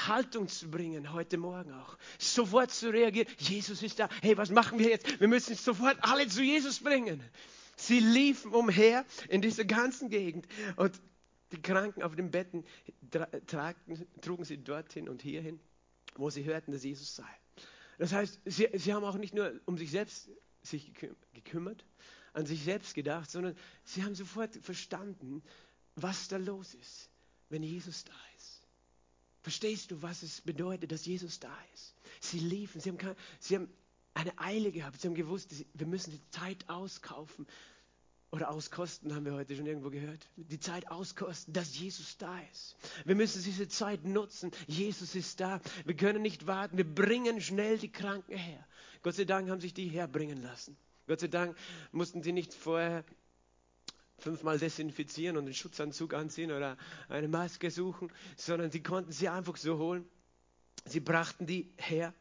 Haltung 0.06 0.48
zu 0.48 0.70
bringen, 0.70 1.12
heute 1.14 1.38
Morgen 1.38 1.72
auch. 1.72 1.96
Sofort 2.18 2.70
zu 2.70 2.90
reagieren. 2.90 3.26
Jesus 3.38 3.82
ist 3.82 3.98
da. 3.98 4.08
Hey, 4.20 4.36
was 4.36 4.50
machen 4.50 4.78
wir 4.78 4.90
jetzt? 4.90 5.18
Wir 5.18 5.28
müssen 5.28 5.54
sofort 5.54 5.96
alle 6.02 6.28
zu 6.28 6.42
Jesus 6.42 6.80
bringen. 6.80 7.22
Sie 7.76 8.00
liefen 8.00 8.52
umher 8.52 9.04
in 9.28 9.40
dieser 9.40 9.64
ganzen 9.64 10.10
Gegend 10.10 10.46
und 10.76 10.92
die 11.52 11.62
Kranken 11.62 12.02
auf 12.02 12.16
den 12.16 12.30
Betten 12.30 12.64
tragten, 13.46 14.06
trugen 14.20 14.44
sie 14.44 14.58
dorthin 14.58 15.08
und 15.08 15.22
hierhin, 15.22 15.60
wo 16.16 16.30
sie 16.30 16.44
hörten, 16.44 16.72
dass 16.72 16.84
Jesus 16.84 17.16
sei. 17.16 17.28
Das 17.98 18.12
heißt, 18.12 18.40
sie, 18.44 18.68
sie 18.74 18.92
haben 18.92 19.04
auch 19.04 19.16
nicht 19.16 19.34
nur 19.34 19.52
um 19.66 19.78
sich 19.78 19.90
selbst 19.90 20.28
sich 20.62 20.92
gekümmert, 21.32 21.84
an 22.34 22.46
sich 22.46 22.62
selbst 22.62 22.94
gedacht, 22.94 23.30
sondern 23.30 23.56
sie 23.84 24.02
haben 24.04 24.14
sofort 24.14 24.56
verstanden, 24.56 25.42
was 25.96 26.28
da 26.28 26.36
los 26.36 26.74
ist, 26.74 27.08
wenn 27.48 27.62
Jesus 27.62 28.04
da 28.04 28.12
ist. 28.36 28.66
Verstehst 29.42 29.90
du, 29.90 30.02
was 30.02 30.22
es 30.22 30.40
bedeutet, 30.40 30.90
dass 30.92 31.04
Jesus 31.04 31.38
da 31.38 31.56
ist? 31.74 31.94
Sie 32.20 32.38
liefen, 32.38 32.80
sie 32.80 32.90
haben, 32.90 33.16
sie 33.40 33.56
haben 33.56 33.68
eine 34.14 34.38
Eile 34.38 34.72
gehabt. 34.72 35.00
Sie 35.00 35.08
haben 35.08 35.14
gewusst, 35.14 35.50
wir 35.74 35.86
müssen 35.86 36.12
die 36.12 36.30
Zeit 36.30 36.68
auskaufen. 36.68 37.46
Oder 38.30 38.50
auskosten, 38.50 39.14
haben 39.14 39.24
wir 39.26 39.34
heute 39.34 39.54
schon 39.54 39.66
irgendwo 39.66 39.90
gehört. 39.90 40.26
Die 40.36 40.58
Zeit 40.58 40.90
auskosten, 40.90 41.52
dass 41.52 41.78
Jesus 41.78 42.16
da 42.16 42.36
ist. 42.52 42.74
Wir 43.04 43.14
müssen 43.14 43.44
diese 43.44 43.68
Zeit 43.68 44.04
nutzen. 44.04 44.50
Jesus 44.66 45.14
ist 45.14 45.38
da. 45.38 45.60
Wir 45.84 45.94
können 45.94 46.22
nicht 46.22 46.48
warten. 46.48 46.76
Wir 46.76 46.84
bringen 46.84 47.40
schnell 47.40 47.78
die 47.78 47.92
Kranken 47.92 48.36
her. 48.36 48.66
Gott 49.02 49.14
sei 49.14 49.24
Dank 49.24 49.50
haben 49.50 49.60
sich 49.60 49.74
die 49.74 49.88
herbringen 49.88 50.42
lassen. 50.42 50.76
Gott 51.06 51.20
sei 51.20 51.28
Dank 51.28 51.56
mussten 51.92 52.22
sie 52.22 52.32
nicht 52.32 52.54
vorher 52.54 53.04
fünfmal 54.18 54.58
desinfizieren 54.58 55.36
und 55.36 55.44
einen 55.44 55.54
Schutzanzug 55.54 56.14
anziehen 56.14 56.50
oder 56.50 56.76
eine 57.08 57.28
Maske 57.28 57.70
suchen, 57.70 58.10
sondern 58.36 58.70
sie 58.70 58.82
konnten 58.82 59.12
sie 59.12 59.28
einfach 59.28 59.56
so 59.56 59.78
holen. 59.78 60.08
Sie 60.86 61.00
brachten 61.00 61.46
die 61.46 61.72
her 61.76 62.14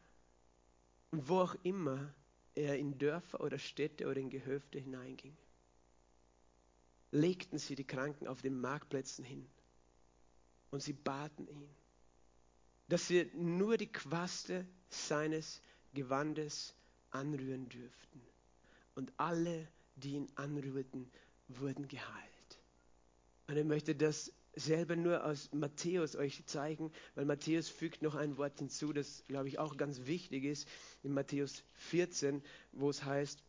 und 1.10 1.28
wo 1.28 1.40
auch 1.40 1.54
immer 1.62 2.12
er 2.54 2.78
in 2.78 2.98
Dörfer 2.98 3.40
oder 3.40 3.58
Städte 3.58 4.06
oder 4.06 4.20
in 4.20 4.30
Gehöfte 4.30 4.78
hineinging, 4.78 5.36
legten 7.10 7.58
sie 7.58 7.74
die 7.74 7.86
Kranken 7.86 8.26
auf 8.26 8.42
den 8.42 8.60
Marktplätzen 8.60 9.24
hin 9.24 9.46
und 10.70 10.82
sie 10.82 10.92
baten 10.92 11.46
ihn, 11.48 11.68
dass 12.88 13.08
sie 13.08 13.30
nur 13.34 13.76
die 13.76 13.90
Quaste 13.90 14.66
seines 14.88 15.60
Gewandes 15.94 16.74
anrühren 17.10 17.68
dürften. 17.68 18.20
Und 18.94 19.12
alle, 19.16 19.68
die 19.96 20.12
ihn 20.12 20.28
anrührten, 20.36 21.10
wurden 21.48 21.88
geheilt. 21.88 22.60
Und 23.46 23.56
er 23.56 23.64
möchte 23.64 23.94
das 23.94 24.32
selber 24.56 24.96
nur 24.96 25.24
aus 25.24 25.50
Matthäus 25.52 26.16
euch 26.16 26.44
zeigen, 26.46 26.92
weil 27.14 27.24
Matthäus 27.24 27.68
fügt 27.68 28.02
noch 28.02 28.14
ein 28.14 28.36
Wort 28.36 28.58
hinzu, 28.58 28.92
das, 28.92 29.24
glaube 29.26 29.48
ich, 29.48 29.58
auch 29.58 29.76
ganz 29.76 30.06
wichtig 30.06 30.44
ist, 30.44 30.68
in 31.02 31.12
Matthäus 31.12 31.64
14, 31.74 32.42
wo 32.72 32.90
es 32.90 33.04
heißt, 33.04 33.42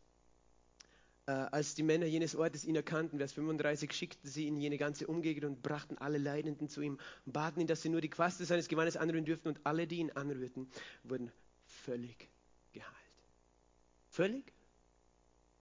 äh, 1.28 1.32
als 1.32 1.76
die 1.76 1.84
Männer 1.84 2.06
jenes 2.06 2.36
Ortes 2.36 2.66
ihn 2.66 2.76
erkannten, 2.76 3.18
Vers 3.18 3.34
35, 3.34 3.92
schickten 3.94 4.30
sie 4.30 4.48
in 4.48 4.58
jene 4.58 4.78
ganze 4.78 5.08
Umgegend 5.08 5.46
und 5.46 5.62
brachten 5.62 5.98
alle 5.98 6.18
Leidenden 6.18 6.70
zu 6.70 6.82
ihm 6.82 7.00
und 7.26 7.34
baten 7.34 7.62
ihn, 7.62 7.68
dass 7.68 7.82
sie 7.82 7.90
nur 7.90 8.02
die 8.02 8.10
Quaste 8.10 8.46
seines 8.46 8.68
Gewandes 8.68 8.98
anrühren 8.98 9.26
dürften 9.26 9.50
und 9.50 9.60
alle, 9.64 9.88
die 9.88 9.98
ihn 9.98 10.12
anrührten, 10.12 10.70
wurden 11.04 11.32
völlig 11.66 12.30
geheilt. 12.74 12.92
Völlig? 14.10 14.55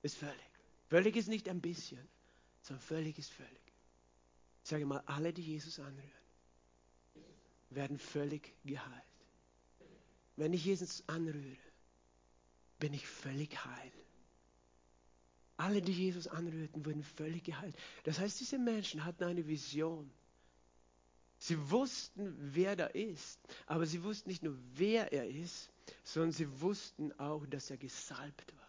Ist 0.05 0.19
völlig. 0.19 0.51
Völlig 0.91 1.17
ist 1.17 1.29
nicht 1.29 1.49
ein 1.49 1.63
bisschen, 1.63 2.07
sondern 2.61 2.83
völlig 2.87 3.19
ist 3.19 3.31
völlig. 3.31 3.73
Ich 4.63 4.69
sage 4.69 4.85
mal, 4.85 5.03
alle, 5.07 5.33
die 5.33 5.41
Jesus 5.41 5.79
anrühren, 5.81 6.11
werden 7.71 7.99
völlig 7.99 8.55
geheilt. 8.67 9.03
Wenn 10.37 10.53
ich 10.53 10.67
Jesus 10.67 11.03
anrühre, 11.07 11.57
bin 12.79 12.93
ich 12.93 13.07
völlig 13.07 13.65
heil. 13.65 13.93
Alle, 15.57 15.81
die 15.81 15.93
Jesus 15.93 16.29
anrührten, 16.29 16.85
wurden 16.85 17.03
völlig 17.03 17.45
geheilt. 17.45 17.75
Das 18.03 18.19
heißt, 18.19 18.39
diese 18.41 18.59
Menschen 18.59 19.07
hatten 19.07 19.25
eine 19.25 19.47
Vision. 19.47 20.11
Sie 21.39 21.71
wussten, 21.71 22.37
wer 22.55 22.77
da 22.77 22.89
ist, 22.89 23.41
aber 23.65 23.87
sie 23.87 24.03
wussten 24.03 24.29
nicht 24.29 24.43
nur, 24.43 24.59
wer 24.75 25.15
er 25.15 25.27
ist, 25.27 25.71
sondern 26.03 26.33
sie 26.33 26.61
wussten 26.61 27.11
auch, 27.19 27.47
dass 27.47 27.71
er 27.71 27.79
gesalbt 27.79 28.55
war. 28.55 28.64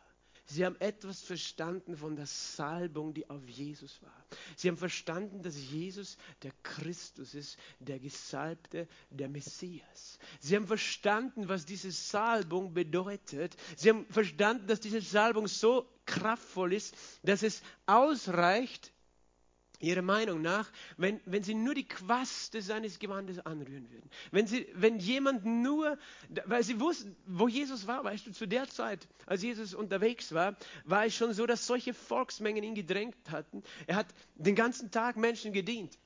Sie 0.48 0.64
haben 0.64 0.80
etwas 0.80 1.22
verstanden 1.24 1.98
von 1.98 2.16
der 2.16 2.28
Salbung, 2.28 3.14
die 3.14 3.28
auf 3.30 3.48
Jesus 3.48 4.00
war. 4.04 4.26
Sie 4.56 4.68
haben 4.68 4.78
verstanden, 4.78 5.42
dass 5.42 5.58
Jesus 5.58 6.18
der 6.44 6.52
Christus 6.62 7.34
ist, 7.34 7.58
der 7.80 8.00
Gesalbte, 8.00 8.88
der 9.10 9.28
Messias. 9.28 10.20
Sie 10.40 10.56
haben 10.56 10.68
verstanden, 10.68 11.50
was 11.50 11.66
diese 11.66 11.92
Salbung 11.92 12.74
bedeutet. 12.74 13.56
Sie 13.76 13.90
haben 13.90 14.06
verstanden, 14.08 14.68
dass 14.68 14.80
diese 14.80 15.02
Salbung 15.02 15.48
so 15.48 15.88
kraftvoll 16.06 16.74
ist, 16.74 16.96
dass 17.24 17.42
es 17.42 17.64
ausreicht, 17.88 18.92
Ihrer 19.80 20.02
Meinung 20.02 20.42
nach, 20.42 20.72
wenn, 20.98 21.20
wenn 21.26 21.44
sie 21.44 21.54
nur 21.54 21.74
die 21.74 21.88
Quaste 21.88 22.62
seines 22.62 23.00
Gewandes 23.00 23.40
anrühren 23.40 23.90
würden. 23.92 24.10
Wenn, 24.32 24.48
sie, 24.48 24.68
wenn 24.74 25.00
jemand 25.00 25.46
nur, 25.46 25.98
weil 26.46 26.64
sie 26.64 26.80
wussten, 26.80 27.16
wo 27.26 27.48
Jesus 27.48 27.88
war, 27.88 28.04
weißt 28.04 28.28
du, 28.28 28.32
zu 28.32 28.48
der 28.48 28.68
Zeit, 28.70 29.08
als 29.26 29.44
Jesus 29.44 29.74
unterwegs 29.74 30.34
war, 30.34 30.56
war 30.86 31.06
es 31.06 31.16
schon 31.16 31.34
so, 31.34 31.46
dass 31.46 31.68
solche 31.68 31.94
Volksmengen 31.94 32.64
ihn 32.64 32.76
gedrängt 32.76 33.16
hatten. 33.30 33.64
Er 33.88 33.96
hat 33.98 34.08
den 34.36 34.56
ganzen 34.56 34.92
Tag 34.92 35.18
Menschen 35.18 35.54
gedient. 35.54 35.98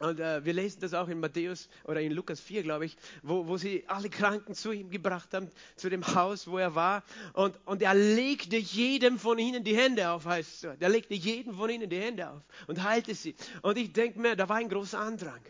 Und 0.00 0.18
äh, 0.18 0.42
wir 0.46 0.54
lesen 0.54 0.80
das 0.80 0.94
auch 0.94 1.08
in 1.08 1.20
Matthäus 1.20 1.68
oder 1.84 2.00
in 2.00 2.12
Lukas 2.12 2.40
4, 2.40 2.62
glaube 2.62 2.86
ich, 2.86 2.96
wo, 3.22 3.46
wo 3.46 3.58
sie 3.58 3.84
alle 3.86 4.08
Kranken 4.08 4.54
zu 4.54 4.72
ihm 4.72 4.88
gebracht 4.88 5.34
haben, 5.34 5.50
zu 5.76 5.90
dem 5.90 6.02
Haus, 6.14 6.48
wo 6.48 6.56
er 6.56 6.74
war. 6.74 7.02
Und, 7.34 7.54
und 7.66 7.82
er 7.82 7.92
legte 7.94 8.56
jedem 8.56 9.18
von 9.18 9.38
ihnen 9.38 9.62
die 9.62 9.76
Hände 9.76 10.08
auf, 10.08 10.24
heißt 10.24 10.54
es 10.54 10.60
so. 10.62 10.68
Er 10.80 10.88
legte 10.88 11.12
jedem 11.12 11.54
von 11.54 11.68
ihnen 11.68 11.90
die 11.90 12.00
Hände 12.00 12.30
auf 12.30 12.42
und 12.66 12.82
heilte 12.82 13.14
sie. 13.14 13.34
Und 13.60 13.76
ich 13.76 13.92
denke 13.92 14.18
mir, 14.20 14.36
da 14.36 14.48
war 14.48 14.56
ein 14.56 14.70
großer 14.70 14.98
Andrang. 14.98 15.42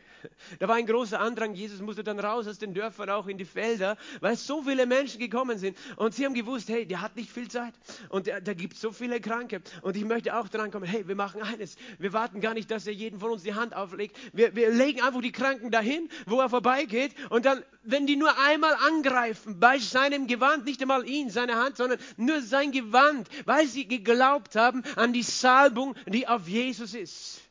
Da 0.59 0.69
war 0.69 0.76
ein 0.76 0.87
großer 0.87 1.21
Andrang. 1.21 1.54
Jesus 1.54 1.80
musste 1.80 2.04
dann 2.04 2.19
raus 2.19 2.47
aus 2.47 2.59
den 2.59 2.75
Dörfern, 2.75 3.11
auch 3.11 3.26
in 3.26 3.38
die 3.38 3.45
Felder, 3.45 3.97
weil 4.21 4.37
so 4.37 4.62
viele 4.62 4.87
Menschen 4.87 5.21
gekommen 5.21 5.59
sind. 5.59 5.76
Und 5.97 6.14
sie 6.14 6.25
haben 6.25 6.35
gewusst, 6.35 6.69
hey, 6.69 6.87
der 6.87 7.00
hat 7.00 7.16
nicht 7.16 7.30
viel 7.30 7.49
Zeit. 7.49 7.75
Und 8.09 8.28
da 8.28 8.54
gibt 8.54 8.75
es 8.75 8.80
so 8.80 8.92
viele 8.92 9.21
Kranke. 9.21 9.62
Und 9.83 9.97
ich 9.97 10.04
möchte 10.04 10.37
auch 10.37 10.49
dran 10.49 10.71
kommen, 10.71 10.85
hey, 10.85 11.07
wir 11.07 11.14
machen 11.14 11.42
eines. 11.42 11.76
Wir 11.99 12.12
warten 12.12 12.40
gar 12.40 12.54
nicht, 12.54 12.71
dass 12.71 12.87
er 12.87 12.92
jeden 12.92 13.21
von 13.21 13.30
uns 13.30 13.42
die 13.42 13.54
Hand 13.54 13.75
auflegt. 13.75 14.16
Wir, 14.33 14.40
wir 14.55 14.71
legen 14.71 15.03
einfach 15.03 15.21
die 15.21 15.33
Kranken 15.33 15.71
dahin, 15.71 16.09
wo 16.27 16.41
er 16.41 16.49
vorbeigeht. 16.49 17.13
Und 17.31 17.45
dann, 17.45 17.63
wenn 17.83 18.07
die 18.07 18.17
nur 18.17 18.39
einmal 18.39 18.75
angreifen, 18.89 19.61
bei 19.61 19.79
seinem 19.79 20.27
Gewand, 20.27 20.65
nicht 20.65 20.81
einmal 20.83 21.09
ihn, 21.09 21.31
seine 21.31 21.57
Hand, 21.57 21.77
sondern 21.77 21.99
nur 22.17 22.41
sein 22.41 22.73
Gewand, 22.73 23.29
weil 23.45 23.67
sie 23.67 23.87
geglaubt 23.87 24.57
haben 24.57 24.83
an 24.97 25.13
die 25.13 25.23
Salbung, 25.23 25.95
die 26.07 26.27
auf 26.27 26.49
Jesus 26.49 26.95
ist. 26.95 27.43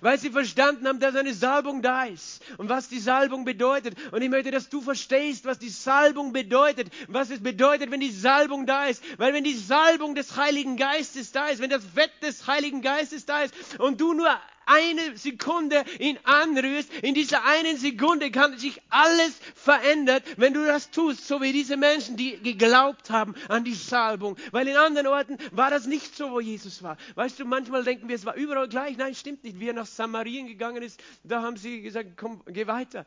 weil 0.00 0.18
sie 0.18 0.30
verstanden 0.30 0.86
haben, 0.86 1.00
dass 1.00 1.14
eine 1.14 1.34
Salbung 1.34 1.82
da 1.82 2.04
ist 2.04 2.42
und 2.58 2.68
was 2.68 2.88
die 2.88 2.98
Salbung 2.98 3.44
bedeutet. 3.44 3.94
Und 4.12 4.22
ich 4.22 4.28
möchte, 4.28 4.50
dass 4.50 4.68
du 4.68 4.80
verstehst, 4.80 5.44
was 5.44 5.58
die 5.58 5.68
Salbung 5.68 6.32
bedeutet, 6.32 6.90
was 7.08 7.30
es 7.30 7.42
bedeutet, 7.42 7.90
wenn 7.90 8.00
die 8.00 8.10
Salbung 8.10 8.66
da 8.66 8.86
ist. 8.86 9.02
Weil 9.18 9.32
wenn 9.32 9.44
die 9.44 9.56
Salbung 9.56 10.14
des 10.14 10.36
Heiligen 10.36 10.76
Geistes 10.76 11.32
da 11.32 11.46
ist, 11.46 11.60
wenn 11.60 11.70
das 11.70 11.84
Fett 11.84 12.12
des 12.22 12.46
Heiligen 12.46 12.82
Geistes 12.82 13.26
da 13.26 13.42
ist 13.42 13.54
und 13.78 14.00
du 14.00 14.12
nur 14.12 14.28
eine 14.66 15.16
Sekunde 15.16 15.84
ihn 15.98 16.18
anrührst, 16.24 16.92
in 17.02 17.14
dieser 17.14 17.44
einen 17.44 17.76
Sekunde 17.76 18.30
kann 18.30 18.58
sich 18.58 18.80
alles 18.90 19.38
verändern, 19.54 20.20
wenn 20.36 20.52
du 20.52 20.64
das 20.66 20.90
tust, 20.90 21.26
so 21.26 21.40
wie 21.40 21.52
diese 21.52 21.76
Menschen, 21.76 22.16
die 22.16 22.38
geglaubt 22.42 23.10
haben 23.10 23.34
an 23.48 23.64
die 23.64 23.74
Salbung. 23.74 24.36
Weil 24.50 24.68
in 24.68 24.76
anderen 24.76 25.06
Orten 25.06 25.38
war 25.52 25.70
das 25.70 25.86
nicht 25.86 26.16
so, 26.16 26.30
wo 26.32 26.40
Jesus 26.40 26.82
war. 26.82 26.96
Weißt 27.14 27.38
du, 27.38 27.44
manchmal 27.44 27.84
denken 27.84 28.08
wir, 28.08 28.16
es 28.16 28.26
war 28.26 28.34
überall 28.34 28.68
gleich. 28.68 28.96
Nein, 28.96 29.14
stimmt 29.14 29.44
nicht. 29.44 29.58
Wie 29.60 29.68
er 29.68 29.74
nach 29.74 29.86
Samarien 29.86 30.46
gegangen 30.46 30.82
ist, 30.82 31.00
da 31.22 31.42
haben 31.42 31.56
sie 31.56 31.80
gesagt, 31.80 32.10
komm, 32.16 32.42
geh 32.46 32.66
weiter 32.66 33.06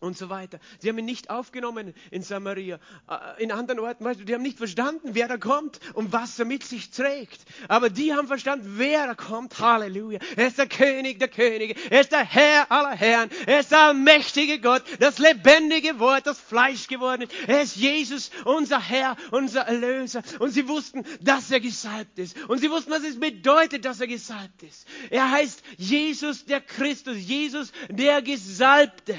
und 0.00 0.16
so 0.16 0.30
weiter. 0.30 0.58
Sie 0.78 0.88
haben 0.88 0.98
ihn 0.98 1.04
nicht 1.04 1.30
aufgenommen 1.30 1.94
in 2.10 2.22
Samaria. 2.22 2.78
Äh, 3.08 3.42
in 3.42 3.52
anderen 3.52 3.80
Orten, 3.80 4.04
weißt 4.04 4.20
du, 4.20 4.24
die 4.24 4.34
haben 4.34 4.42
nicht 4.42 4.58
verstanden, 4.58 5.10
wer 5.12 5.28
da 5.28 5.36
kommt 5.36 5.80
und 5.94 6.12
was 6.12 6.38
er 6.38 6.44
mit 6.44 6.64
sich 6.64 6.90
trägt. 6.90 7.40
Aber 7.68 7.90
die 7.90 8.14
haben 8.14 8.28
verstanden, 8.28 8.74
wer 8.76 9.06
da 9.06 9.14
kommt. 9.14 9.58
Halleluja. 9.58 10.18
Er 10.36 10.48
ist 10.48 10.58
der 10.58 10.68
König 10.68 11.18
der 11.18 11.28
Könige. 11.28 11.74
Er 11.90 12.00
ist 12.00 12.12
der 12.12 12.24
Herr 12.24 12.70
aller 12.70 12.94
Herren. 12.94 13.30
Er 13.46 13.60
ist 13.60 13.70
der 13.70 13.80
allmächtige 13.80 14.60
Gott, 14.60 14.82
das 15.00 15.18
lebendige 15.18 15.98
Wort, 15.98 16.26
das 16.26 16.38
Fleisch 16.38 16.88
geworden 16.88 17.22
ist. 17.22 17.32
Er 17.46 17.62
ist 17.62 17.76
Jesus, 17.76 18.30
unser 18.44 18.80
Herr, 18.80 19.16
unser 19.30 19.62
Erlöser. 19.62 20.22
Und 20.38 20.50
sie 20.50 20.68
wussten, 20.68 21.04
dass 21.20 21.50
er 21.50 21.60
gesalbt 21.60 22.18
ist. 22.18 22.36
Und 22.48 22.58
sie 22.58 22.70
wussten, 22.70 22.90
was 22.90 23.02
es 23.02 23.18
bedeutet, 23.18 23.84
dass 23.84 24.00
er 24.00 24.06
gesalbt 24.06 24.62
ist. 24.62 24.86
Er 25.10 25.30
heißt 25.30 25.62
Jesus 25.76 26.44
der 26.44 26.60
Christus, 26.60 27.16
Jesus 27.18 27.72
der 27.88 28.22
Gesalbte. 28.22 29.16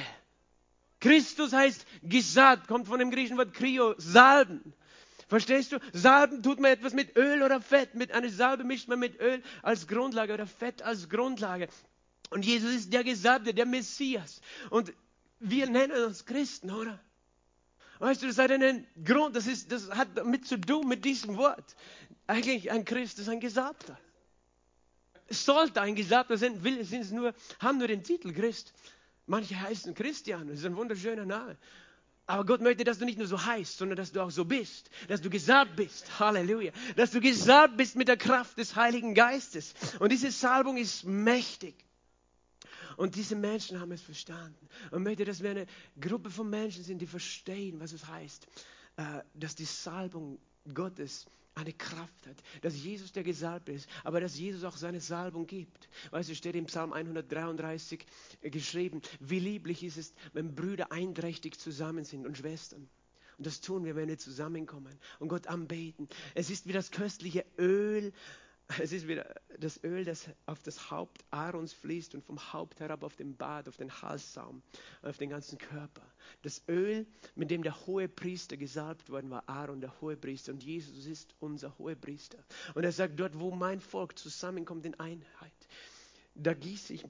Christus 1.07 1.53
heißt 1.53 1.85
gesalbt, 2.03 2.67
kommt 2.67 2.87
von 2.87 2.99
dem 2.99 3.11
griechischen 3.11 3.37
Wort 3.37 3.53
Krio, 3.53 3.95
salben. 3.97 4.73
Verstehst 5.29 5.71
du? 5.71 5.79
Salben 5.93 6.43
tut 6.43 6.59
man 6.59 6.71
etwas 6.71 6.93
mit 6.93 7.15
Öl 7.15 7.43
oder 7.43 7.61
Fett. 7.61 7.95
Mit 7.95 8.11
einer 8.11 8.29
Salbe 8.29 8.65
mischt 8.65 8.89
man 8.89 8.99
mit 8.99 9.17
Öl 9.21 9.41
als 9.61 9.87
Grundlage 9.87 10.33
oder 10.33 10.45
Fett 10.45 10.81
als 10.81 11.07
Grundlage. 11.07 11.69
Und 12.29 12.45
Jesus 12.45 12.71
ist 12.71 12.91
der 12.91 13.05
Gesalbte, 13.05 13.53
der 13.53 13.65
Messias. 13.65 14.41
Und 14.69 14.91
wir 15.39 15.69
nennen 15.69 16.03
uns 16.03 16.25
Christen, 16.25 16.71
oder? 16.71 16.99
Weißt 17.99 18.21
du, 18.21 18.27
das 18.27 18.37
hat 18.37 18.51
einen 18.51 18.85
Grund, 19.03 19.33
das, 19.35 19.47
ist, 19.47 19.71
das 19.71 19.89
hat 19.89 20.09
damit 20.15 20.45
zu 20.45 20.59
tun 20.59 20.89
mit 20.89 21.05
diesem 21.05 21.37
Wort. 21.37 21.75
Eigentlich 22.27 22.69
ein 22.69 22.83
Christ 22.83 23.17
ist 23.19 23.29
ein 23.29 23.39
Gesalbter. 23.39 23.97
Es 25.27 25.45
sollte 25.45 25.81
ein 25.81 25.95
Gesalbter 25.95 26.37
sein, 26.37 26.63
will, 26.65 26.83
sind 26.83 27.01
es 27.01 27.11
nur, 27.11 27.33
haben 27.59 27.77
nur 27.77 27.87
den 27.87 28.03
Titel 28.03 28.33
Christ. 28.33 28.73
Manche 29.27 29.59
heißen 29.59 29.93
Christian, 29.93 30.47
das 30.47 30.59
ist 30.59 30.65
ein 30.65 30.75
wunderschöner 30.77 31.25
Name. 31.25 31.57
Aber 32.25 32.45
Gott 32.45 32.61
möchte, 32.61 32.83
dass 32.83 32.99
du 32.99 33.05
nicht 33.05 33.17
nur 33.17 33.27
so 33.27 33.45
heißt, 33.45 33.77
sondern 33.77 33.95
dass 33.95 34.11
du 34.11 34.21
auch 34.21 34.31
so 34.31 34.43
bist, 34.43 34.89
dass 35.07 35.21
du 35.21 35.29
gesalbt 35.29 35.77
bist. 35.77 36.19
Halleluja. 36.19 36.73
Dass 36.97 37.11
du 37.11 37.21
gesalbt 37.21 37.77
bist 37.77 37.95
mit 37.95 38.09
der 38.09 38.17
Kraft 38.17 38.57
des 38.57 38.75
Heiligen 38.75 39.13
Geistes. 39.13 39.73
Und 39.99 40.11
diese 40.11 40.31
Salbung 40.31 40.75
ist 40.75 41.05
mächtig. 41.05 41.75
Und 42.97 43.15
diese 43.15 43.35
Menschen 43.35 43.79
haben 43.79 43.91
es 43.91 44.01
verstanden. 44.01 44.67
Und 44.91 45.03
möchte, 45.03 45.23
dass 45.23 45.41
wir 45.41 45.51
eine 45.51 45.67
Gruppe 46.01 46.29
von 46.29 46.49
Menschen 46.49 46.83
sind, 46.83 46.99
die 46.99 47.07
verstehen, 47.07 47.79
was 47.79 47.93
es 47.93 48.07
heißt, 48.07 48.47
äh, 48.97 49.03
dass 49.33 49.55
die 49.55 49.65
Salbung 49.65 50.37
Gottes 50.73 51.27
eine 51.57 51.73
Kraft 51.73 52.27
hat, 52.27 52.43
dass 52.61 52.75
Jesus 52.81 53.11
der 53.11 53.23
Gesalbte 53.23 53.71
ist, 53.71 53.89
aber 54.03 54.21
dass 54.21 54.37
Jesus 54.37 54.63
auch 54.63 54.77
seine 54.77 55.01
Salbung 55.01 55.47
gibt. 55.47 55.89
Weißt 56.11 56.29
du, 56.29 56.35
steht 56.35 56.55
im 56.55 56.65
Psalm 56.65 56.93
133 56.93 58.05
geschrieben, 58.41 59.01
wie 59.19 59.39
lieblich 59.39 59.83
ist 59.83 59.97
es, 59.97 60.13
wenn 60.33 60.55
Brüder 60.55 60.91
einträchtig 60.91 61.59
zusammen 61.59 62.03
sind 62.05 62.25
und 62.25 62.37
Schwestern. 62.37 62.87
Und 63.37 63.45
das 63.45 63.61
tun 63.61 63.85
wir, 63.85 63.95
wenn 63.95 64.07
wir 64.07 64.17
zusammenkommen 64.17 64.97
und 65.19 65.27
Gott 65.27 65.47
anbeten. 65.47 66.07
Es 66.33 66.49
ist 66.49 66.67
wie 66.67 66.73
das 66.73 66.91
köstliche 66.91 67.45
Öl, 67.57 68.11
es 68.79 68.91
ist 68.91 69.07
wieder 69.07 69.33
das 69.59 69.81
Öl, 69.83 70.03
das 70.03 70.29
auf 70.45 70.61
das 70.61 70.91
Haupt 70.91 71.23
Aarons 71.31 71.73
fließt 71.73 72.15
und 72.15 72.23
vom 72.23 72.53
Haupt 72.53 72.79
herab 72.79 73.03
auf 73.03 73.15
den 73.15 73.35
Bart, 73.35 73.67
auf 73.67 73.77
den 73.77 73.91
Halssaum, 74.01 74.61
auf 75.01 75.17
den 75.17 75.29
ganzen 75.29 75.57
Körper. 75.57 76.03
Das 76.41 76.61
Öl, 76.67 77.05
mit 77.35 77.49
dem 77.49 77.63
der 77.63 77.87
hohe 77.87 78.07
Priester 78.07 78.57
gesalbt 78.57 79.09
worden 79.09 79.29
war, 79.29 79.47
Aaron, 79.47 79.79
der 79.79 79.99
hohe 80.01 80.17
Priester. 80.17 80.51
Und 80.51 80.63
Jesus 80.63 81.05
ist 81.05 81.33
unser 81.39 81.77
hohe 81.77 81.95
Priester. 81.95 82.39
Und 82.75 82.83
er 82.83 82.91
sagt, 82.91 83.19
dort, 83.19 83.39
wo 83.39 83.51
mein 83.51 83.79
Volk 83.79 84.17
zusammenkommt 84.17 84.85
in 84.85 84.99
Einheit, 84.99 85.67
da 86.35 86.53
gieße 86.53 86.93
ich 86.93 87.05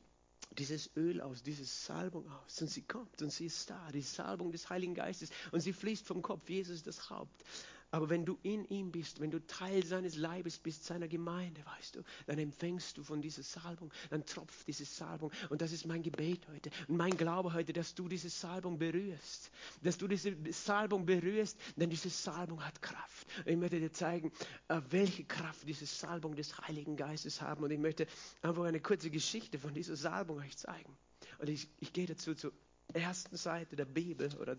dieses 0.51 0.95
Öl 0.95 1.21
aus, 1.21 1.43
diese 1.43 1.65
Salbung 1.65 2.29
aus. 2.31 2.61
Und 2.61 2.69
sie 2.69 2.81
kommt 2.81 3.21
und 3.21 3.31
sie 3.31 3.47
ist 3.47 3.69
da, 3.69 3.91
die 3.91 4.01
Salbung 4.01 4.51
des 4.51 4.69
Heiligen 4.69 4.95
Geistes. 4.95 5.29
Und 5.51 5.59
sie 5.59 5.73
fließt 5.73 6.05
vom 6.05 6.21
Kopf. 6.21 6.49
Jesus 6.49 6.83
das 6.83 7.09
Haupt. 7.09 7.43
Aber 7.91 8.09
wenn 8.09 8.25
du 8.25 8.37
in 8.43 8.65
ihm 8.65 8.91
bist, 8.91 9.21
wenn 9.21 9.31
du 9.31 9.45
Teil 9.45 9.85
seines 9.85 10.17
Leibes 10.17 10.59
bist, 10.59 10.83
seiner 10.83 11.07
Gemeinde, 11.07 11.63
weißt 11.77 11.95
du, 11.95 12.03
dann 12.25 12.37
empfängst 12.37 12.97
du 12.97 13.03
von 13.03 13.21
dieser 13.21 13.43
Salbung, 13.43 13.93
dann 14.09 14.25
tropft 14.25 14.67
diese 14.67 14.83
Salbung. 14.83 15.31
Und 15.49 15.61
das 15.61 15.71
ist 15.71 15.85
mein 15.85 16.03
Gebet 16.03 16.45
heute 16.49 16.69
und 16.89 16.97
mein 16.97 17.15
Glaube 17.15 17.53
heute, 17.53 17.71
dass 17.71 17.95
du 17.95 18.09
diese 18.09 18.29
Salbung 18.29 18.77
berührst. 18.77 19.51
Dass 19.83 19.97
du 19.97 20.07
diese 20.07 20.35
Salbung 20.51 21.05
berührst, 21.05 21.57
denn 21.77 21.89
diese 21.89 22.09
Salbung 22.09 22.63
hat 22.65 22.81
Kraft. 22.81 23.27
Und 23.39 23.51
ich 23.51 23.57
möchte 23.57 23.79
dir 23.79 23.91
zeigen, 23.93 24.33
äh, 24.67 24.81
welche 24.89 25.23
Kraft 25.23 25.67
diese 25.67 25.85
Salbung 25.85 26.35
des 26.35 26.57
Heiligen 26.67 26.97
Geistes 26.97 27.41
haben. 27.41 27.63
Und 27.63 27.71
ich 27.71 27.79
möchte 27.79 28.05
einfach 28.41 28.63
eine 28.63 28.81
kurze 28.81 29.09
Geschichte 29.09 29.59
von 29.59 29.73
dieser 29.73 29.95
Salbung 29.95 30.39
euch 30.39 30.57
zeigen. 30.57 30.97
Und 31.39 31.47
ich, 31.47 31.69
ich 31.79 31.93
gehe 31.93 32.05
dazu 32.05 32.35
zur 32.35 32.51
ersten 32.93 33.37
Seite 33.37 33.77
der 33.77 33.85
Bibel 33.85 34.33
oder 34.37 34.57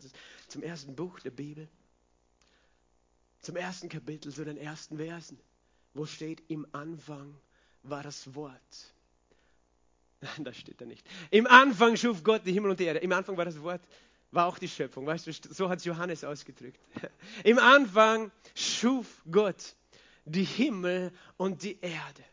zum 0.49 0.63
ersten 0.63 0.97
Buch 0.97 1.21
der 1.21 1.31
Bibel 1.31 1.69
zum 3.41 3.57
ersten 3.57 3.89
Kapitel, 3.89 4.33
zu 4.33 4.45
den 4.45 4.57
ersten 4.57 4.99
Versen, 4.99 5.39
wo 5.95 6.07
steht, 6.07 6.43
im 6.49 6.67
Anfang 6.73 7.35
war 7.83 8.03
das 8.03 8.35
Wort. 8.35 8.95
Nein, 10.21 10.45
das 10.45 10.57
steht 10.57 10.81
da 10.81 10.85
nicht. 10.85 11.07
Im 11.31 11.47
Anfang 11.47 11.97
schuf 11.97 12.25
Gott 12.25 12.45
die 12.45 12.53
Himmel 12.53 12.73
und 12.73 12.81
die 12.81 12.85
Erde. 12.85 13.01
Im 13.01 13.13
Anfang 13.13 13.37
war 13.37 13.45
das 13.45 13.61
Wort, 13.63 13.81
war 14.33 14.47
auch 14.47 14.59
die 14.59 14.69
Schöpfung. 14.69 15.07
Weißt 15.07 15.27
du, 15.27 15.33
so 15.33 15.69
hat 15.69 15.85
Johannes 15.85 16.25
ausgedrückt. 16.25 16.81
Im 17.45 17.59
Anfang 17.59 18.33
schuf 18.55 19.23
Gott 19.31 19.77
die 20.25 20.45
Himmel 20.45 21.13
und 21.37 21.63
die 21.63 21.79
Erde. 21.81 22.25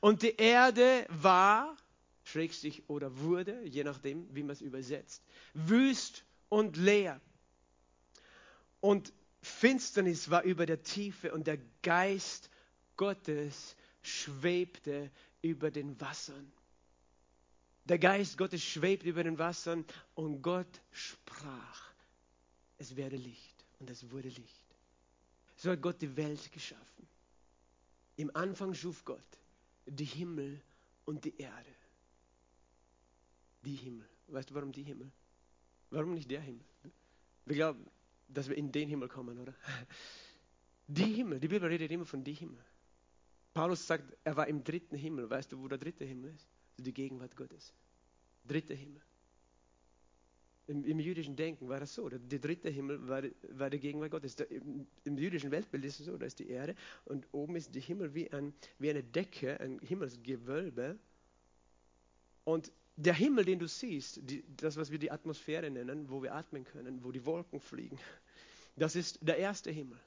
Und 0.00 0.22
die 0.22 0.36
Erde 0.36 1.06
war, 1.08 1.76
schrägstrich 2.24 2.88
oder 2.88 3.18
wurde, 3.18 3.62
je 3.64 3.84
nachdem, 3.84 4.28
wie 4.34 4.42
man 4.42 4.50
es 4.50 4.60
übersetzt, 4.60 5.22
wüst 5.54 6.24
und 6.48 6.76
leer. 6.76 7.20
Und 8.80 9.12
Finsternis 9.46 10.28
war 10.28 10.42
über 10.42 10.66
der 10.66 10.82
Tiefe 10.82 11.32
und 11.32 11.46
der 11.46 11.58
Geist 11.82 12.50
Gottes 12.96 13.76
schwebte 14.02 15.10
über 15.40 15.70
den 15.70 15.98
Wassern. 16.00 16.52
Der 17.84 17.98
Geist 17.98 18.36
Gottes 18.36 18.62
schwebt 18.62 19.04
über 19.04 19.22
den 19.22 19.38
Wassern 19.38 19.84
und 20.14 20.42
Gott 20.42 20.80
sprach, 20.90 21.94
es 22.78 22.96
werde 22.96 23.16
Licht 23.16 23.64
und 23.78 23.88
es 23.88 24.10
wurde 24.10 24.28
Licht. 24.28 24.66
So 25.56 25.70
hat 25.70 25.80
Gott 25.80 26.02
die 26.02 26.16
Welt 26.16 26.50
geschaffen. 26.52 27.08
Im 28.16 28.34
Anfang 28.34 28.74
schuf 28.74 29.04
Gott 29.04 29.38
die 29.86 30.04
Himmel 30.04 30.60
und 31.04 31.24
die 31.24 31.36
Erde. 31.38 31.74
Die 33.62 33.76
Himmel. 33.76 34.08
Weißt 34.26 34.50
du, 34.50 34.54
warum 34.54 34.72
die 34.72 34.82
Himmel? 34.82 35.10
Warum 35.90 36.14
nicht 36.14 36.30
der 36.30 36.40
Himmel? 36.40 36.64
Wir 37.44 37.56
glauben, 37.56 37.86
dass 38.28 38.48
wir 38.48 38.56
in 38.56 38.72
den 38.72 38.88
Himmel 38.88 39.08
kommen, 39.08 39.38
oder? 39.38 39.54
Die 40.86 41.14
Himmel, 41.14 41.40
die 41.40 41.48
Bibel 41.48 41.68
redet 41.68 41.90
immer 41.90 42.04
von 42.04 42.22
die 42.22 42.34
Himmel. 42.34 42.64
Paulus 43.56 43.86
sagt, 43.86 44.16
er 44.22 44.36
war 44.36 44.46
im 44.48 44.62
dritten 44.62 44.96
Himmel. 44.96 45.30
Weißt 45.30 45.50
du, 45.50 45.58
wo 45.58 45.66
der 45.66 45.78
dritte 45.78 46.04
Himmel 46.04 46.30
ist? 46.34 46.46
Also 46.72 46.84
die 46.84 46.92
Gegenwart 46.92 47.34
Gottes. 47.34 47.72
Dritter 48.46 48.74
Himmel. 48.74 49.00
Im, 50.66 50.84
Im, 50.84 51.00
jüdischen 51.00 51.36
Denken 51.36 51.68
war 51.68 51.80
das 51.80 51.94
so. 51.94 52.08
Der, 52.08 52.18
der 52.18 52.38
dritte 52.38 52.68
Himmel 52.68 53.08
war, 53.08 53.22
war 53.52 53.70
die 53.70 53.80
Gegenwart 53.80 54.10
Gottes. 54.10 54.36
Der, 54.36 54.50
im, 54.50 54.86
im, 55.04 55.16
jüdischen 55.16 55.50
Weltbild 55.50 55.86
ist 55.86 56.00
es 56.00 56.06
so, 56.06 56.18
da 56.18 56.26
ist 56.26 56.38
die 56.38 56.50
Erde 56.50 56.74
und 57.06 57.26
oben 57.32 57.56
ist 57.56 57.74
die 57.74 57.80
Himmel 57.80 58.14
wie, 58.14 58.30
ein, 58.30 58.52
wie 58.78 58.90
eine 58.90 59.02
Decke, 59.02 59.58
ein 59.58 59.78
Himmelsgewölbe. 59.78 60.98
Und 62.44 62.70
der 62.96 63.14
Himmel, 63.14 63.44
den 63.44 63.58
du 63.58 63.68
siehst, 63.68 64.20
die, 64.22 64.42
das, 64.56 64.76
was 64.76 64.90
wir 64.90 64.98
die 64.98 65.10
Atmosphäre 65.10 65.70
nennen, 65.70 66.08
wo 66.08 66.22
wir 66.22 66.34
atmen 66.34 66.64
können, 66.64 67.04
wo 67.04 67.12
die 67.12 67.24
Wolken 67.24 67.60
fliegen, 67.60 67.98
das 68.76 68.96
ist 68.96 69.18
der 69.20 69.36
erste 69.38 69.70
Himmel. 69.70 69.98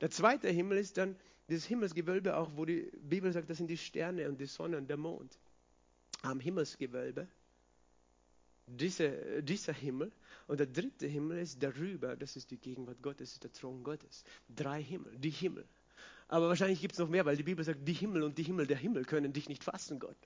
Der 0.00 0.10
zweite 0.10 0.48
Himmel 0.48 0.78
ist 0.78 0.96
dann 0.98 1.16
das 1.48 1.64
Himmelsgewölbe, 1.64 2.36
auch 2.36 2.50
wo 2.56 2.64
die 2.64 2.90
Bibel 3.00 3.32
sagt, 3.32 3.48
das 3.48 3.56
sind 3.56 3.68
die 3.68 3.78
Sterne 3.78 4.28
und 4.28 4.38
die 4.38 4.46
Sonne 4.46 4.76
und 4.76 4.88
der 4.88 4.98
Mond. 4.98 5.38
Am 6.22 6.40
Himmelsgewölbe, 6.40 7.26
diese, 8.66 9.42
dieser 9.42 9.72
Himmel. 9.72 10.12
Und 10.46 10.60
der 10.60 10.66
dritte 10.66 11.06
Himmel 11.06 11.38
ist 11.38 11.62
darüber, 11.62 12.16
das 12.16 12.36
ist 12.36 12.50
die 12.50 12.58
Gegenwart 12.58 13.02
Gottes, 13.02 13.32
ist 13.32 13.44
der 13.44 13.52
Thron 13.52 13.82
Gottes. 13.82 14.24
Drei 14.54 14.82
Himmel, 14.82 15.16
die 15.18 15.30
Himmel. 15.30 15.66
Aber 16.28 16.48
wahrscheinlich 16.48 16.80
gibt 16.80 16.92
es 16.92 16.98
noch 16.98 17.08
mehr, 17.08 17.24
weil 17.24 17.36
die 17.36 17.42
Bibel 17.42 17.64
sagt, 17.64 17.86
die 17.86 17.94
Himmel 17.94 18.22
und 18.22 18.36
die 18.36 18.42
Himmel 18.42 18.66
der 18.66 18.76
Himmel 18.76 19.04
können 19.04 19.32
dich 19.32 19.48
nicht 19.48 19.64
fassen, 19.64 19.98
Gott. 19.98 20.18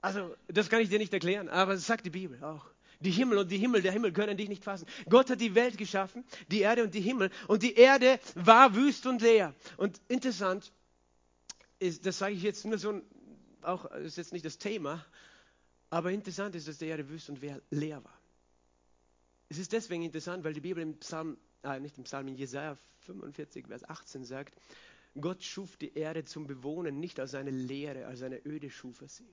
Also, 0.00 0.34
das 0.46 0.68
kann 0.68 0.80
ich 0.80 0.88
dir 0.88 0.98
nicht 0.98 1.12
erklären, 1.12 1.48
aber 1.48 1.74
das 1.74 1.86
sagt 1.86 2.06
die 2.06 2.10
Bibel 2.10 2.42
auch. 2.44 2.66
Die 3.00 3.10
Himmel 3.10 3.38
und 3.38 3.50
die 3.50 3.58
Himmel, 3.58 3.82
der 3.82 3.92
Himmel 3.92 4.12
können 4.12 4.36
dich 4.36 4.48
nicht 4.48 4.64
fassen. 4.64 4.86
Gott 5.08 5.30
hat 5.30 5.40
die 5.40 5.54
Welt 5.54 5.78
geschaffen, 5.78 6.24
die 6.48 6.60
Erde 6.60 6.82
und 6.82 6.94
die 6.94 7.00
Himmel. 7.00 7.30
Und 7.46 7.62
die 7.62 7.74
Erde 7.74 8.18
war 8.34 8.74
wüst 8.74 9.06
und 9.06 9.22
leer. 9.22 9.54
Und 9.76 10.00
interessant 10.08 10.72
ist, 11.78 12.04
das 12.06 12.18
sage 12.18 12.34
ich 12.34 12.42
jetzt 12.42 12.64
nur 12.64 12.78
so, 12.78 13.00
auch 13.62 13.84
ist 13.92 14.16
jetzt 14.16 14.32
nicht 14.32 14.44
das 14.44 14.58
Thema, 14.58 15.04
aber 15.90 16.10
interessant 16.10 16.54
ist, 16.56 16.66
dass 16.66 16.78
die 16.78 16.86
Erde 16.86 17.08
wüst 17.08 17.28
und 17.28 17.40
leer 17.70 18.04
war. 18.04 18.18
Es 19.48 19.58
ist 19.58 19.72
deswegen 19.72 20.02
interessant, 20.02 20.44
weil 20.44 20.52
die 20.52 20.60
Bibel 20.60 20.82
im 20.82 20.98
Psalm, 20.98 21.38
äh, 21.62 21.78
nicht 21.80 21.96
im 21.98 22.04
Psalm, 22.04 22.28
in 22.28 22.36
Jesaja 22.36 22.76
45, 23.06 23.66
Vers 23.68 23.88
18 23.88 24.24
sagt, 24.24 24.54
Gott 25.18 25.42
schuf 25.42 25.76
die 25.76 25.94
Erde 25.94 26.24
zum 26.24 26.46
Bewohnen, 26.46 27.00
nicht 27.00 27.18
als 27.18 27.34
eine 27.34 27.50
Leere, 27.50 28.06
als 28.06 28.22
eine 28.22 28.44
öde 28.44 28.70
schuf 28.70 29.00
er 29.00 29.08
sie. 29.08 29.28